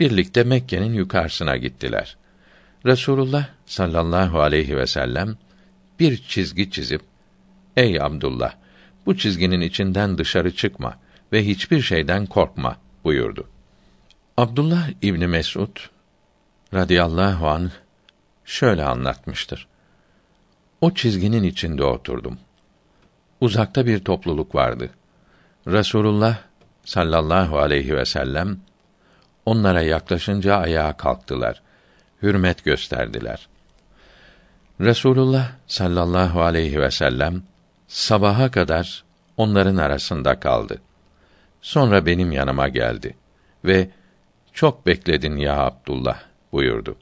Birlikte 0.00 0.44
Mekke'nin 0.44 0.92
yukarısına 0.94 1.56
gittiler. 1.56 2.16
Resulullah 2.86 3.48
sallallahu 3.66 4.40
aleyhi 4.40 4.76
ve 4.76 4.86
sellem 4.86 5.36
bir 6.00 6.16
çizgi 6.16 6.70
çizip 6.70 7.00
Ey 7.76 8.00
Abdullah 8.00 8.52
bu 9.06 9.16
çizginin 9.16 9.60
içinden 9.60 10.18
dışarı 10.18 10.54
çıkma 10.54 10.98
ve 11.32 11.46
hiçbir 11.46 11.80
şeyden 11.80 12.26
korkma 12.26 12.76
buyurdu. 13.04 13.48
Abdullah 14.36 14.88
İbni 15.02 15.26
Mesud 15.26 15.76
radıyallahu 16.74 17.48
an 17.48 17.70
şöyle 18.44 18.84
anlatmıştır. 18.84 19.68
O 20.80 20.94
çizginin 20.94 21.42
içinde 21.42 21.84
oturdum. 21.84 22.38
Uzakta 23.40 23.86
bir 23.86 24.04
topluluk 24.04 24.54
vardı. 24.54 24.90
Resulullah 25.66 26.36
sallallahu 26.84 27.58
aleyhi 27.58 27.96
ve 27.96 28.04
sellem 28.04 28.60
onlara 29.46 29.82
yaklaşınca 29.82 30.56
ayağa 30.56 30.96
kalktılar. 30.96 31.62
Hürmet 32.22 32.64
gösterdiler. 32.64 33.48
Resulullah 34.80 35.52
sallallahu 35.66 36.42
aleyhi 36.42 36.80
ve 36.80 36.90
sellem 36.90 37.42
sabaha 37.88 38.50
kadar 38.50 39.04
onların 39.36 39.76
arasında 39.76 40.40
kaldı. 40.40 40.80
Sonra 41.62 42.06
benim 42.06 42.32
yanıma 42.32 42.68
geldi 42.68 43.16
ve 43.64 43.90
çok 44.52 44.86
bekledin 44.86 45.36
ya 45.36 45.58
Abdullah 45.58 46.18
buyurdu. 46.52 46.96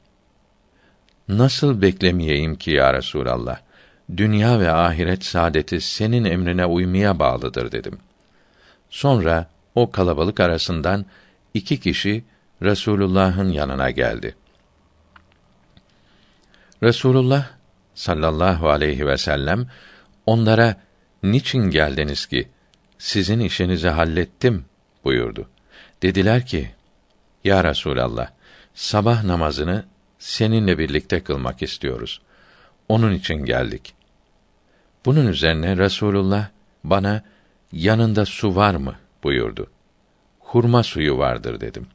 Nasıl 1.27 1.81
beklemeyeyim 1.81 2.55
ki 2.55 2.71
ya 2.71 2.93
Resulallah? 2.93 3.59
Dünya 4.17 4.59
ve 4.59 4.71
ahiret 4.71 5.23
saadeti 5.23 5.81
senin 5.81 6.25
emrine 6.25 6.65
uymaya 6.65 7.19
bağlıdır 7.19 7.71
dedim. 7.71 7.97
Sonra 8.89 9.49
o 9.75 9.91
kalabalık 9.91 10.39
arasından 10.39 11.05
iki 11.53 11.79
kişi 11.79 12.23
Resulullah'ın 12.61 13.49
yanına 13.49 13.89
geldi. 13.91 14.35
Resulullah 16.83 17.49
sallallahu 17.95 18.69
aleyhi 18.69 19.07
ve 19.07 19.17
sellem 19.17 19.67
onlara 20.25 20.75
niçin 21.23 21.69
geldiniz 21.69 22.25
ki 22.25 22.49
sizin 22.97 23.39
işinizi 23.39 23.89
hallettim 23.89 24.65
buyurdu. 25.03 25.49
Dediler 26.01 26.45
ki 26.45 26.71
ya 27.43 27.63
Resulallah 27.63 28.29
sabah 28.73 29.23
namazını 29.23 29.85
seninle 30.23 30.77
birlikte 30.77 31.23
kılmak 31.23 31.61
istiyoruz. 31.63 32.21
Onun 32.89 33.13
için 33.13 33.35
geldik. 33.35 33.93
Bunun 35.05 35.27
üzerine 35.27 35.77
Resulullah 35.77 36.47
bana 36.83 37.23
yanında 37.71 38.25
su 38.25 38.55
var 38.55 38.75
mı 38.75 38.95
buyurdu. 39.23 39.67
Hurma 40.39 40.83
suyu 40.83 41.17
vardır 41.17 41.61
dedim. 41.61 41.87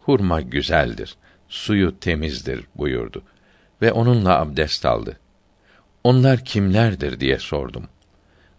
Hurma 0.00 0.40
güzeldir, 0.40 1.16
suyu 1.48 2.00
temizdir 2.00 2.64
buyurdu 2.74 3.22
ve 3.82 3.92
onunla 3.92 4.38
abdest 4.40 4.86
aldı. 4.86 5.18
Onlar 6.04 6.44
kimlerdir 6.44 7.20
diye 7.20 7.38
sordum. 7.38 7.88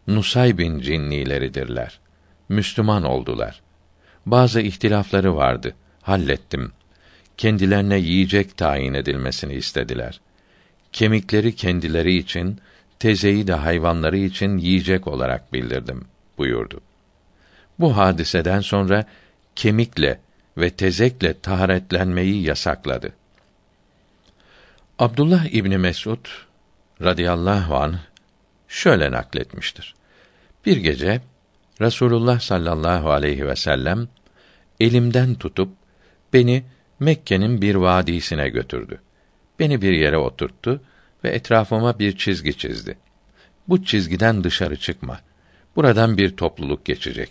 Nusaybin 0.07 0.79
cinnileridirler. 0.79 1.99
Müslüman 2.49 3.03
oldular. 3.03 3.61
Bazı 4.25 4.61
ihtilafları 4.61 5.35
vardı. 5.35 5.75
Hallettim. 6.01 6.71
Kendilerine 7.43 7.97
yiyecek 7.97 8.57
tayin 8.57 8.93
edilmesini 8.93 9.53
istediler. 9.53 10.21
Kemikleri 10.91 11.55
kendileri 11.55 12.17
için, 12.17 12.59
tezeyi 12.99 13.47
de 13.47 13.53
hayvanları 13.53 14.17
için 14.17 14.57
yiyecek 14.57 15.07
olarak 15.07 15.53
bildirdim 15.53 16.05
buyurdu. 16.37 16.81
Bu 17.79 17.97
hadiseden 17.97 18.59
sonra 18.59 19.05
kemikle 19.55 20.19
ve 20.57 20.69
tezekle 20.69 21.39
taharetlenmeyi 21.39 22.43
yasakladı. 22.43 23.13
Abdullah 24.99 25.45
İbni 25.45 25.77
Mesud 25.77 26.25
radıyallahu 27.01 27.75
an 27.75 27.99
şöyle 28.67 29.11
nakletmiştir. 29.11 29.95
Bir 30.65 30.77
gece 30.77 31.21
Resulullah 31.81 32.39
sallallahu 32.39 33.11
aleyhi 33.11 33.47
ve 33.47 33.55
sellem 33.55 34.07
elimden 34.79 35.35
tutup 35.35 35.69
beni 36.33 36.63
Mekke'nin 37.03 37.61
bir 37.61 37.75
vadisine 37.75 38.49
götürdü. 38.49 39.01
Beni 39.59 39.81
bir 39.81 39.91
yere 39.91 40.17
oturttu 40.17 40.81
ve 41.23 41.29
etrafıma 41.29 41.99
bir 41.99 42.17
çizgi 42.17 42.57
çizdi. 42.57 42.97
Bu 43.67 43.83
çizgiden 43.83 44.43
dışarı 44.43 44.77
çıkma. 44.77 45.19
Buradan 45.75 46.17
bir 46.17 46.37
topluluk 46.37 46.85
geçecek. 46.85 47.29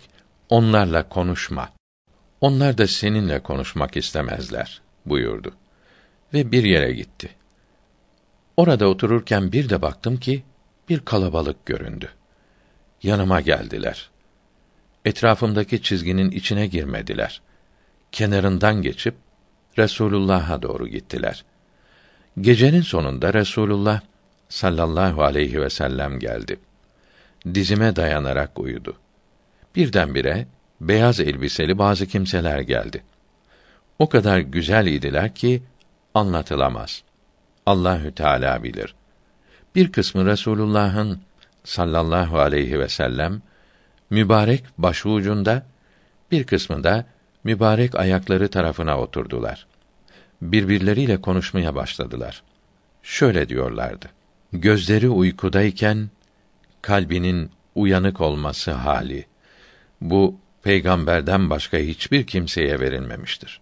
Onlarla 0.49 1.09
konuşma. 1.09 1.69
Onlar 2.41 2.77
da 2.77 2.87
seninle 2.87 3.39
konuşmak 3.39 3.97
istemezler 3.97 4.81
buyurdu. 5.05 5.53
Ve 6.33 6.51
bir 6.51 6.63
yere 6.63 6.93
gitti. 6.93 7.29
Orada 8.57 8.87
otururken 8.87 9.51
bir 9.51 9.69
de 9.69 9.81
baktım 9.81 10.17
ki 10.17 10.43
bir 10.89 10.99
kalabalık 10.99 11.65
göründü. 11.65 12.09
Yanıma 13.03 13.41
geldiler. 13.41 14.09
Etrafımdaki 15.05 15.81
çizginin 15.81 16.31
içine 16.31 16.67
girmediler. 16.67 17.41
Kenarından 18.11 18.81
geçip 18.81 19.15
Resulullah'a 19.77 20.61
doğru 20.61 20.87
gittiler. 20.87 21.45
Gecenin 22.41 22.81
sonunda 22.81 23.33
Resulullah 23.33 24.01
sallallahu 24.49 25.23
aleyhi 25.23 25.61
ve 25.61 25.69
sellem 25.69 26.19
geldi. 26.19 26.59
Dizime 27.53 27.95
dayanarak 27.95 28.59
uyudu. 28.59 28.97
Birdenbire 29.75 30.47
beyaz 30.81 31.19
elbiseli 31.19 31.77
bazı 31.77 32.07
kimseler 32.07 32.59
geldi. 32.59 33.03
O 33.99 34.09
kadar 34.09 34.39
güzel 34.39 34.87
idiler 34.87 35.35
ki 35.35 35.63
anlatılamaz. 36.13 37.03
Allahü 37.65 38.11
Teala 38.11 38.63
bilir. 38.63 38.95
Bir 39.75 39.91
kısmı 39.91 40.25
Resulullah'ın 40.25 41.21
sallallahu 41.63 42.39
aleyhi 42.39 42.79
ve 42.79 42.89
sellem 42.89 43.41
mübarek 44.09 44.63
başucunda, 44.77 45.65
bir 46.31 46.43
kısmı 46.43 46.83
da 46.83 47.05
mübarek 47.43 47.95
ayakları 47.95 48.47
tarafına 48.47 48.99
oturdular. 48.99 49.67
Birbirleriyle 50.41 51.21
konuşmaya 51.21 51.75
başladılar. 51.75 52.43
Şöyle 53.03 53.49
diyorlardı: 53.49 54.09
Gözleri 54.53 55.09
uykudayken 55.09 56.09
kalbinin 56.81 57.51
uyanık 57.75 58.21
olması 58.21 58.71
hali. 58.71 59.25
Bu 60.01 60.35
peygamberden 60.63 61.49
başka 61.49 61.77
hiçbir 61.77 62.27
kimseye 62.27 62.79
verilmemiştir. 62.79 63.61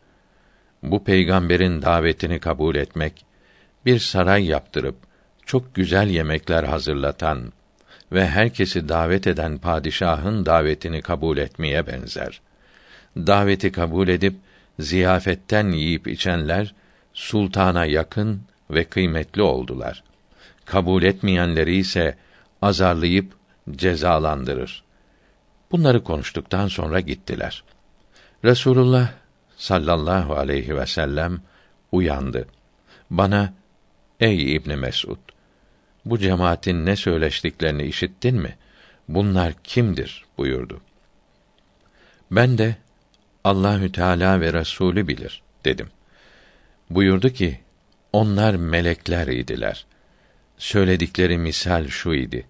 Bu 0.83 1.03
peygamberin 1.03 1.81
davetini 1.81 2.39
kabul 2.39 2.75
etmek, 2.75 3.25
bir 3.85 3.99
saray 3.99 4.45
yaptırıp 4.45 4.95
çok 5.45 5.75
güzel 5.75 6.09
yemekler 6.09 6.63
hazırlatan 6.63 7.53
ve 8.11 8.27
herkesi 8.27 8.89
davet 8.89 9.27
eden 9.27 9.57
padişahın 9.57 10.45
davetini 10.45 11.01
kabul 11.01 11.37
etmeye 11.37 11.87
benzer. 11.87 12.41
Daveti 13.17 13.71
kabul 13.71 14.07
edip 14.07 14.35
ziyafetten 14.79 15.71
yiyip 15.71 16.07
içenler 16.07 16.73
sultana 17.13 17.85
yakın 17.85 18.41
ve 18.69 18.83
kıymetli 18.83 19.41
oldular. 19.41 20.03
Kabul 20.65 21.03
etmeyenleri 21.03 21.75
ise 21.75 22.17
azarlayıp 22.61 23.33
cezalandırır. 23.71 24.83
Bunları 25.71 26.03
konuştuktan 26.03 26.67
sonra 26.67 26.99
gittiler. 26.99 27.63
Resulullah 28.45 29.11
sallallahu 29.57 30.35
aleyhi 30.35 30.75
ve 30.75 30.85
sellem 30.85 31.41
uyandı. 31.91 32.47
Bana 33.09 33.53
ey 34.19 34.55
İbn 34.55 34.71
Mesud 34.71 35.17
bu 36.05 36.17
cemaatin 36.17 36.85
ne 36.85 36.95
söyleştiklerini 36.95 37.83
işittin 37.83 38.35
mi? 38.35 38.57
Bunlar 39.07 39.53
kimdir? 39.63 40.25
buyurdu. 40.38 40.81
Ben 42.31 42.57
de 42.57 42.75
Allahü 43.43 43.91
Teala 43.91 44.41
ve 44.41 44.53
Resulü 44.53 45.07
bilir 45.07 45.41
dedim. 45.65 45.88
Buyurdu 46.89 47.30
ki 47.30 47.59
onlar 48.13 48.55
melekler 48.55 49.27
idiler. 49.27 49.85
Söyledikleri 50.57 51.38
misal 51.38 51.88
şu 51.88 52.13
idi. 52.13 52.47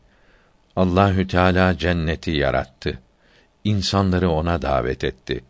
Allahü 0.76 1.28
Teala 1.28 1.78
cenneti 1.78 2.32
yarattı. 2.32 3.00
İnsanları 3.64 4.30
ona 4.30 4.62
davet 4.62 5.04
etti. 5.04 5.44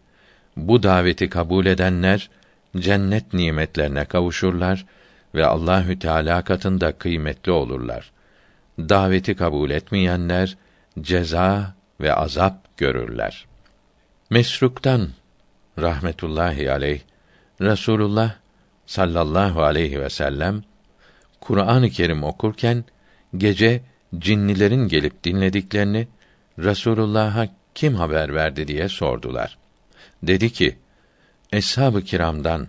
Bu 0.58 0.84
daveti 0.84 1.30
kabul 1.30 1.66
edenler 1.66 2.30
cennet 2.78 3.34
nimetlerine 3.34 4.06
kavuşurlar 4.06 4.86
ve 5.36 5.46
Allahü 5.46 6.00
Teala 6.00 6.44
katında 6.44 6.92
kıymetli 6.92 7.52
olurlar. 7.52 8.12
Daveti 8.80 9.36
kabul 9.36 9.70
etmeyenler 9.70 10.58
ceza 11.02 11.76
ve 12.02 12.14
azap 12.14 12.78
görürler. 12.78 13.46
Mesruk'tan 14.30 15.10
rahmetullahi 15.80 16.72
aleyh 16.72 17.02
Rasulullah 17.62 18.36
sallallahu 18.86 19.64
aleyhi 19.64 20.02
ve 20.02 20.10
sellem 20.10 20.64
Kur'an-ı 21.42 21.90
Kerim 21.90 22.24
okurken 22.24 22.86
gece 23.38 23.82
cinnilerin 24.18 24.88
gelip 24.88 25.24
dinlediklerini 25.24 26.08
Resulullah'a 26.60 27.48
kim 27.76 27.96
haber 27.96 28.36
verdi 28.36 28.68
diye 28.68 28.90
sordular. 28.90 29.58
Dedi 30.24 30.54
ki: 30.54 30.78
Eshab-ı 31.52 32.02
kiramdan 32.02 32.68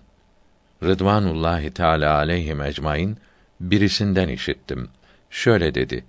Rıdvanullahi 0.82 1.70
Teala 1.70 2.16
aleyhi 2.16 2.56
ecmaîn 2.64 3.18
birisinden 3.60 4.28
işittim. 4.28 4.88
Şöyle 5.30 5.74
dedi: 5.74 6.04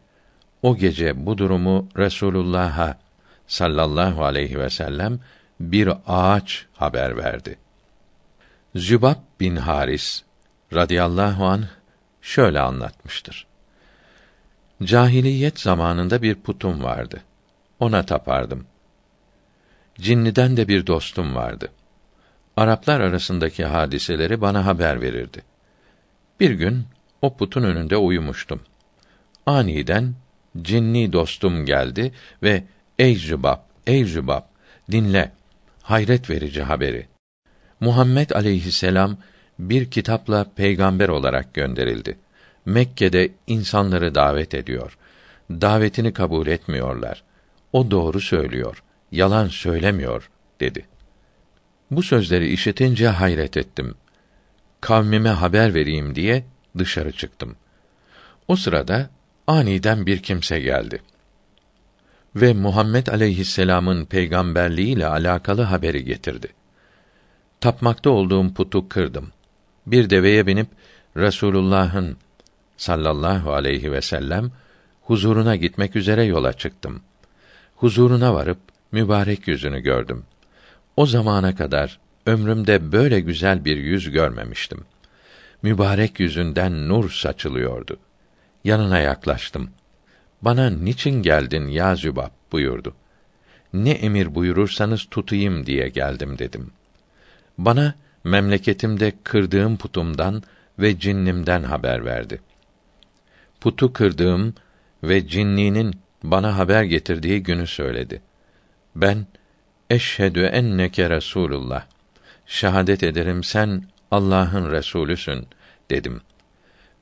O 0.61 0.78
gece 0.78 1.26
bu 1.26 1.38
durumu 1.38 1.90
Resulullah'a 1.98 2.99
sallallahu 3.48 4.24
aleyhi 4.24 4.60
ve 4.60 4.70
sellem 4.70 5.20
bir 5.59 5.89
ağaç 6.07 6.65
haber 6.73 7.17
verdi. 7.17 7.57
Zübab 8.75 9.15
bin 9.39 9.55
Haris 9.55 10.23
radıyallahu 10.73 11.45
an 11.45 11.65
şöyle 12.21 12.59
anlatmıştır. 12.59 13.47
Cahiliyet 14.84 15.59
zamanında 15.59 16.21
bir 16.21 16.35
putum 16.35 16.84
vardı. 16.84 17.21
Ona 17.80 18.05
tapardım. 18.05 18.65
Cinniden 19.95 20.57
de 20.57 20.67
bir 20.67 20.88
dostum 20.88 21.35
vardı. 21.35 21.69
Araplar 22.57 23.01
arasındaki 23.01 23.65
hadiseleri 23.65 24.41
bana 24.41 24.65
haber 24.65 25.01
verirdi. 25.01 25.41
Bir 26.39 26.51
gün 26.51 26.85
o 27.21 27.38
putun 27.38 27.63
önünde 27.63 27.97
uyumuştum. 27.97 28.61
Aniden 29.45 30.15
cinni 30.61 31.13
dostum 31.13 31.65
geldi 31.65 32.13
ve 32.43 32.63
ey 32.99 33.15
Zübab, 33.15 33.59
ey 33.88 34.05
Zübab 34.05 34.43
dinle 34.91 35.31
hayret 35.84 36.30
verici 36.30 36.64
haberi. 36.64 37.07
Muhammed 37.80 38.30
aleyhisselam 38.30 39.18
bir 39.60 39.91
kitapla 39.91 40.45
peygamber 40.55 41.10
olarak 41.10 41.53
gönderildi. 41.53 42.18
Mekke'de 42.65 43.31
insanları 43.47 44.15
davet 44.15 44.53
ediyor. 44.53 44.97
Davetini 45.51 46.14
kabul 46.14 46.47
etmiyorlar. 46.47 47.23
O 47.73 47.91
doğru 47.91 48.22
söylüyor, 48.22 48.84
yalan 49.11 49.47
söylemiyor 49.47 50.30
dedi. 50.60 50.85
Bu 51.91 52.03
sözleri 52.03 52.49
işitince 52.49 53.07
hayret 53.07 53.57
ettim. 53.57 53.95
Kavmime 54.81 55.30
haber 55.30 55.73
vereyim 55.73 56.15
diye 56.15 56.43
dışarı 56.77 57.11
çıktım. 57.11 57.55
O 58.47 58.55
sırada 58.55 59.10
aniden 59.47 60.05
bir 60.05 60.19
kimse 60.19 60.60
geldi 60.60 61.01
ve 62.35 62.53
Muhammed 62.53 63.07
aleyhisselam'ın 63.07 64.05
peygamberliğiyle 64.05 65.07
alakalı 65.07 65.61
haberi 65.61 66.05
getirdi. 66.05 66.47
Tapmakta 67.61 68.10
olduğum 68.10 68.53
putu 68.53 68.89
kırdım. 68.89 69.31
Bir 69.88 70.10
deveye 70.10 70.47
binip 70.47 70.68
Resulullah'ın 71.18 72.18
sallallahu 72.77 73.53
aleyhi 73.53 73.91
ve 73.91 74.01
sellem 74.01 74.51
huzuruna 75.01 75.55
gitmek 75.55 75.95
üzere 75.95 76.23
yola 76.23 76.53
çıktım. 76.53 77.01
Huzuruna 77.76 78.34
varıp 78.34 78.57
mübarek 78.91 79.47
yüzünü 79.47 79.80
gördüm. 79.80 80.23
O 80.97 81.05
zamana 81.05 81.55
kadar 81.55 81.99
ömrümde 82.26 82.91
böyle 82.91 83.19
güzel 83.19 83.65
bir 83.65 83.77
yüz 83.77 84.11
görmemiştim. 84.11 84.85
Mübarek 85.61 86.19
yüzünden 86.19 86.89
nur 86.89 87.11
saçılıyordu. 87.11 87.97
Yanına 88.64 88.99
yaklaştım. 88.99 89.69
Bana 90.45 90.70
niçin 90.70 91.22
geldin 91.22 91.68
ya 91.68 91.95
Zübab 91.95 92.32
buyurdu. 92.52 92.95
Ne 93.74 93.91
emir 93.91 94.36
buyurursanız 94.36 95.07
tutayım 95.11 95.65
diye 95.65 95.90
geldim 95.90 96.40
dedim. 96.40 96.72
Bana 97.57 97.95
memleketimde 98.24 99.14
kırdığım 99.24 99.78
putumdan 99.78 100.44
ve 100.80 100.99
cinnimden 100.99 101.64
haber 101.64 102.06
verdi. 102.06 102.41
Putu 103.61 103.94
kırdığım 103.94 104.53
ve 105.03 105.28
cinninin 105.28 105.94
bana 106.24 106.57
haber 106.57 106.84
getirdiği 106.84 107.44
günü 107.44 107.68
söyledi. 107.68 108.22
Ben 108.95 109.28
eşhedü 109.90 110.44
enneke 110.44 111.10
Resulullah. 111.10 111.86
Şahadet 112.45 113.03
ederim 113.03 113.44
sen 113.44 113.84
Allah'ın 114.11 114.72
resulüsün 114.72 115.48
dedim. 115.90 116.22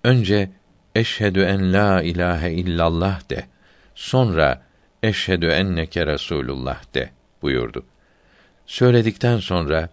Önce 0.03 0.49
eşhedü 0.95 1.41
en 1.41 1.73
la 1.73 2.01
ilahe 2.01 2.51
illallah 2.51 3.29
de. 3.29 3.45
Sonra 3.95 4.61
eşhedü 5.03 5.45
enneke 5.47 6.07
Resulullah 6.07 6.93
de 6.93 7.09
buyurdu. 7.41 7.85
Söyledikten 8.65 9.37
sonra 9.37 9.89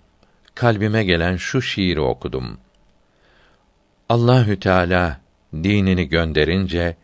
kalbime 0.54 1.04
gelen 1.04 1.36
şu 1.36 1.62
şiiri 1.62 2.00
okudum. 2.00 2.58
Allahü 4.08 4.60
Teala 4.60 5.20
dinini 5.54 6.08
gönderince 6.08 6.96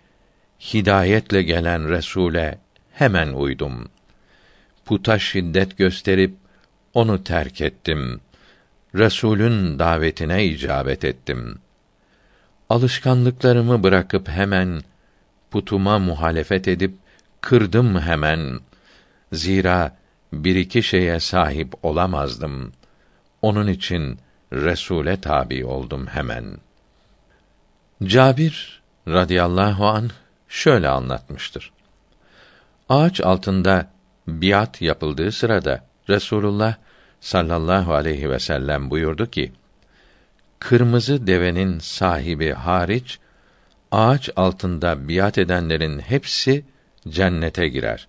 hidayetle 0.61 1.43
gelen 1.43 1.89
Resule 1.89 2.59
hemen 2.93 3.29
uydum. 3.29 3.89
Puta 4.85 5.19
şiddet 5.19 5.79
gösterip 5.79 6.35
onu 6.95 7.25
terk 7.25 7.61
ettim. 7.61 8.21
Resulün 8.95 9.79
davetine 9.79 10.45
icabet 10.45 11.05
ettim. 11.05 11.59
Alışkanlıklarımı 12.71 13.83
bırakıp 13.83 14.29
hemen 14.29 14.83
putuma 15.51 15.99
muhalefet 15.99 16.69
edip 16.69 16.95
kırdım 17.41 18.01
hemen. 18.01 18.61
Zira 19.33 19.97
bir 20.33 20.57
iki 20.57 20.83
şeye 20.83 21.21
sahip 21.21 21.85
olamazdım. 21.85 22.73
Onun 23.43 23.67
için 23.67 24.19
Resule 24.53 25.21
tabi 25.21 25.65
oldum 25.65 26.07
hemen. 26.07 26.45
Cabir 28.03 28.83
radıyallahu 29.09 29.87
an 29.87 30.11
şöyle 30.49 30.89
anlatmıştır. 30.89 31.73
Ağaç 32.89 33.21
altında 33.21 33.91
biat 34.29 34.83
yapıldığı 34.83 35.33
sırada 35.33 35.85
Resulullah 36.09 36.75
sallallahu 37.21 37.95
aleyhi 37.95 38.31
ve 38.31 38.39
sellem 38.39 38.91
buyurdu 38.91 39.31
ki: 39.31 39.53
Kırmızı 40.69 41.27
devenin 41.27 41.79
sahibi 41.79 42.53
hariç 42.53 43.19
ağaç 43.93 44.31
altında 44.37 45.09
biat 45.09 45.39
edenlerin 45.39 45.99
hepsi 45.99 46.65
cennete 47.09 47.69
girer. 47.69 48.09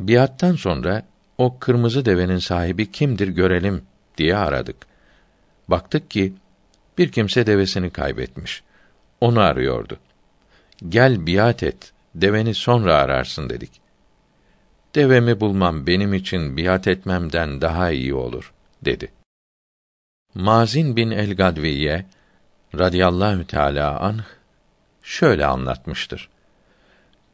Biattan 0.00 0.54
sonra 0.54 1.02
o 1.38 1.58
kırmızı 1.58 2.04
devenin 2.04 2.38
sahibi 2.38 2.92
kimdir 2.92 3.28
görelim 3.28 3.82
diye 4.18 4.36
aradık. 4.36 4.76
Baktık 5.68 6.10
ki 6.10 6.32
bir 6.98 7.12
kimse 7.12 7.46
devesini 7.46 7.90
kaybetmiş. 7.90 8.62
Onu 9.20 9.40
arıyordu. 9.40 9.96
Gel 10.88 11.26
biat 11.26 11.62
et, 11.62 11.92
deveni 12.14 12.54
sonra 12.54 12.94
ararsın 12.94 13.50
dedik. 13.50 13.80
Devemi 14.94 15.40
bulmam 15.40 15.86
benim 15.86 16.14
için 16.14 16.56
biat 16.56 16.88
etmemden 16.88 17.60
daha 17.60 17.90
iyi 17.90 18.14
olur, 18.14 18.52
dedi. 18.84 19.19
Mazin 20.34 20.96
bin 20.96 21.10
el 21.10 21.34
Gadviye 21.36 22.06
radıyallahu 22.78 23.46
teala 23.46 24.00
anh 24.00 24.24
şöyle 25.02 25.46
anlatmıştır. 25.46 26.28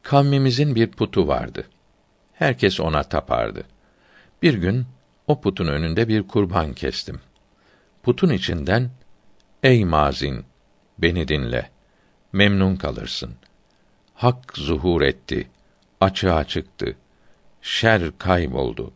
Kavmimizin 0.02 0.74
bir 0.74 0.90
putu 0.90 1.28
vardı. 1.28 1.64
Herkes 2.32 2.80
ona 2.80 3.02
tapardı. 3.02 3.64
Bir 4.42 4.54
gün 4.54 4.86
o 5.26 5.40
putun 5.40 5.66
önünde 5.66 6.08
bir 6.08 6.22
kurban 6.22 6.72
kestim. 6.72 7.20
Putun 8.02 8.30
içinden 8.30 8.90
Ey 9.62 9.84
Mazin 9.84 10.44
beni 10.98 11.28
dinle. 11.28 11.70
Memnun 12.32 12.76
kalırsın. 12.76 13.34
Hak 14.14 14.56
zuhur 14.56 15.02
etti. 15.02 15.48
Açığa 16.00 16.44
çıktı. 16.44 16.96
Şer 17.62 18.18
kayboldu. 18.18 18.92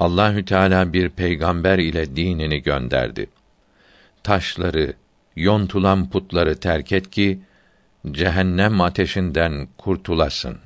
Allahü 0.00 0.44
Teala 0.44 0.92
bir 0.92 1.08
peygamber 1.08 1.78
ile 1.78 2.16
dinini 2.16 2.62
gönderdi. 2.62 3.26
Taşları, 4.22 4.94
yontulan 5.36 6.10
putları 6.10 6.60
terk 6.60 6.92
et 6.92 7.10
ki 7.10 7.40
cehennem 8.10 8.80
ateşinden 8.80 9.68
kurtulasın. 9.78 10.58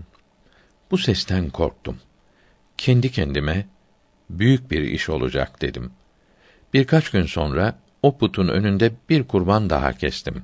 Bu 0.91 0.99
sesten 0.99 1.51
korktum. 1.51 1.99
Kendi 2.79 3.13
kendime 3.13 3.67
büyük 4.31 4.71
bir 4.71 4.83
iş 4.83 5.09
olacak 5.09 5.63
dedim. 5.63 5.93
Birkaç 6.75 7.11
gün 7.11 7.27
sonra 7.27 7.79
o 8.03 8.19
putun 8.19 8.49
önünde 8.49 8.93
bir 9.09 9.25
kurban 9.25 9.71
daha 9.71 9.93
kestim. 9.93 10.43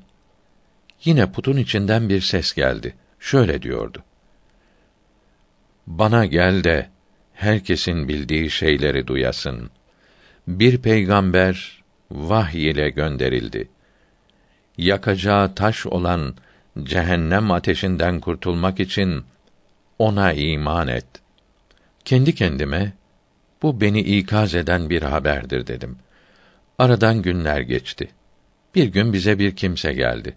Yine 1.04 1.32
putun 1.32 1.56
içinden 1.56 2.08
bir 2.08 2.20
ses 2.20 2.54
geldi. 2.54 2.94
Şöyle 3.20 3.62
diyordu: 3.62 4.02
Bana 5.86 6.26
gel 6.26 6.64
de 6.64 6.90
herkesin 7.40 8.08
bildiği 8.08 8.50
şeyleri 8.50 9.06
duyasın. 9.06 9.70
Bir 10.48 10.78
peygamber 10.78 11.82
vahiy 12.10 12.70
ile 12.70 12.90
gönderildi. 12.90 13.68
Yakacağı 14.78 15.54
taş 15.54 15.86
olan 15.86 16.34
cehennem 16.82 17.50
ateşinden 17.50 18.20
kurtulmak 18.20 18.80
için 18.80 19.24
ona 19.98 20.32
iman 20.32 20.88
et. 20.88 21.06
Kendi 22.04 22.34
kendime 22.34 22.92
bu 23.62 23.80
beni 23.80 24.00
ikaz 24.00 24.54
eden 24.54 24.90
bir 24.90 25.02
haberdir 25.02 25.66
dedim. 25.66 25.96
Aradan 26.78 27.22
günler 27.22 27.60
geçti. 27.60 28.08
Bir 28.74 28.84
gün 28.84 29.12
bize 29.12 29.38
bir 29.38 29.56
kimse 29.56 29.92
geldi. 29.92 30.36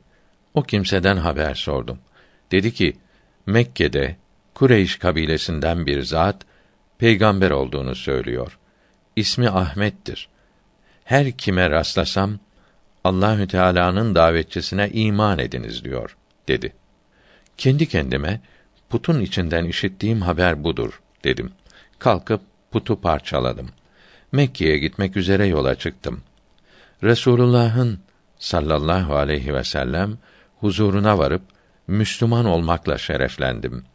O 0.53 0.63
kimseden 0.63 1.17
haber 1.17 1.53
sordum. 1.53 1.99
Dedi 2.51 2.73
ki, 2.73 2.97
Mekke'de 3.45 4.15
Kureyş 4.53 4.97
kabilesinden 4.97 5.85
bir 5.85 6.01
zat 6.01 6.45
peygamber 7.03 7.51
olduğunu 7.51 7.95
söylüyor. 7.95 8.59
İsmi 9.15 9.49
Ahmet'tir. 9.49 10.29
Her 11.03 11.31
kime 11.31 11.69
rastlasam 11.69 12.39
Allahü 13.03 13.47
Teala'nın 13.47 14.15
davetçisine 14.15 14.89
iman 14.89 15.39
ediniz 15.39 15.83
diyor 15.83 16.17
dedi. 16.47 16.73
Kendi 17.57 17.87
kendime 17.87 18.41
putun 18.89 19.19
içinden 19.19 19.65
işittiğim 19.65 20.21
haber 20.21 20.63
budur 20.63 21.01
dedim. 21.23 21.51
Kalkıp 21.99 22.41
putu 22.71 23.01
parçaladım. 23.01 23.69
Mekke'ye 24.31 24.77
gitmek 24.77 25.17
üzere 25.17 25.45
yola 25.45 25.75
çıktım. 25.75 26.21
Resulullah'ın 27.03 27.99
sallallahu 28.39 29.15
aleyhi 29.15 29.53
ve 29.53 29.63
sellem 29.63 30.17
huzuruna 30.59 31.17
varıp 31.17 31.43
Müslüman 31.87 32.45
olmakla 32.45 32.97
şereflendim. 32.97 33.85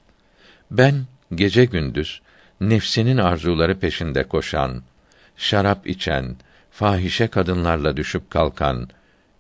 Ben 0.70 1.06
gece 1.34 1.64
gündüz 1.64 2.20
nefsinin 2.60 3.16
arzuları 3.16 3.78
peşinde 3.78 4.24
koşan, 4.24 4.82
şarap 5.36 5.86
içen, 5.86 6.36
fahişe 6.70 7.28
kadınlarla 7.28 7.96
düşüp 7.96 8.30
kalkan, 8.30 8.88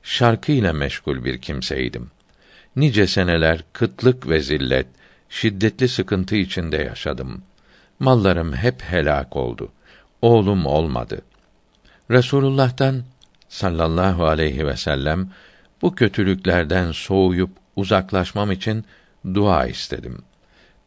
şarkı 0.02 0.52
ile 0.52 0.72
meşgul 0.72 1.24
bir 1.24 1.38
kimseydim. 1.38 2.10
Nice 2.76 3.06
seneler 3.06 3.64
kıtlık 3.72 4.28
ve 4.28 4.40
zillet, 4.40 4.86
şiddetli 5.28 5.88
sıkıntı 5.88 6.36
içinde 6.36 6.76
yaşadım. 6.76 7.42
Mallarım 7.98 8.52
hep 8.52 8.82
helak 8.82 9.36
oldu. 9.36 9.72
Oğlum 10.22 10.66
olmadı. 10.66 11.22
Resulullah'tan 12.10 13.02
sallallahu 13.48 14.26
aleyhi 14.26 14.66
ve 14.66 14.76
sellem 14.76 15.30
bu 15.82 15.94
kötülüklerden 15.94 16.92
soğuyup 16.92 17.50
uzaklaşmam 17.76 18.52
için 18.52 18.84
dua 19.34 19.66
istedim. 19.66 20.18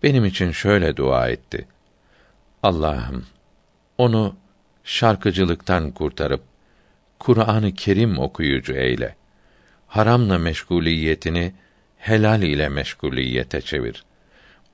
Benim 0.03 0.26
için 0.26 0.52
şöyle 0.52 0.98
dua 0.98 1.30
etti. 1.30 1.68
Allah'ım 2.63 3.25
onu 3.97 4.35
şarkıcılıktan 4.83 5.91
kurtarıp 5.91 6.43
Kur'an-ı 7.19 7.73
Kerim 7.73 8.19
okuyucu 8.19 8.73
eyle. 8.73 9.15
Haramla 9.88 10.38
meşguliyetini 10.38 11.53
helal 11.97 12.41
ile 12.41 12.69
meşguliyete 12.69 13.61
çevir. 13.61 14.03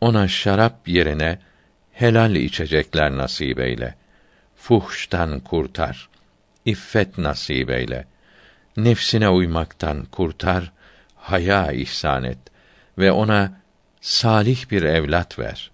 Ona 0.01 0.27
şarap 0.27 0.87
yerine 0.87 1.39
helal 1.91 2.35
içecekler 2.35 3.17
nasip 3.17 3.59
eyle. 3.59 3.95
Fuhştan 4.55 5.39
kurtar. 5.39 6.09
İffet 6.65 7.17
nasip 7.17 7.69
eyle. 7.69 8.07
Nefsine 8.77 9.29
uymaktan 9.29 10.05
kurtar, 10.05 10.71
haya 11.15 11.71
ihsan 11.71 12.23
et 12.23 12.39
ve 12.97 13.11
ona 13.11 13.61
salih 14.01 14.71
bir 14.71 14.83
evlat 14.83 15.39
ver. 15.39 15.71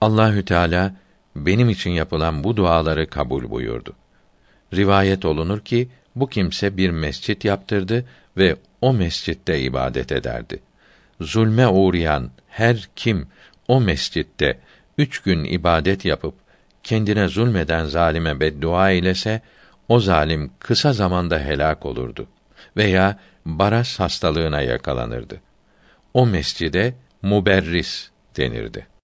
Allahü 0.00 0.44
Teala 0.44 0.94
benim 1.36 1.68
için 1.68 1.90
yapılan 1.90 2.44
bu 2.44 2.56
duaları 2.56 3.10
kabul 3.10 3.50
buyurdu. 3.50 3.92
Rivayet 4.74 5.24
olunur 5.24 5.60
ki 5.60 5.88
bu 6.16 6.28
kimse 6.28 6.76
bir 6.76 6.90
mescit 6.90 7.44
yaptırdı 7.44 8.04
ve 8.36 8.56
o 8.80 8.92
mescitte 8.92 9.60
ibadet 9.60 10.12
ederdi. 10.12 10.62
Zulme 11.20 11.68
uğrayan 11.68 12.30
her 12.48 12.88
kim 12.96 13.28
o 13.68 13.80
mescitte 13.80 14.58
üç 14.98 15.22
gün 15.22 15.44
ibadet 15.44 16.04
yapıp 16.04 16.34
kendine 16.82 17.28
zulmeden 17.28 17.84
zalime 17.84 18.40
beddua 18.40 18.90
eylese 18.90 19.42
o 19.88 20.00
zalim 20.00 20.50
kısa 20.58 20.92
zamanda 20.92 21.38
helak 21.38 21.86
olurdu 21.86 22.26
veya 22.76 23.18
baras 23.46 24.00
hastalığına 24.00 24.60
yakalanırdı. 24.60 25.40
O 26.14 26.26
mescide 26.26 26.94
muberris 27.22 28.10
denirdi. 28.36 28.95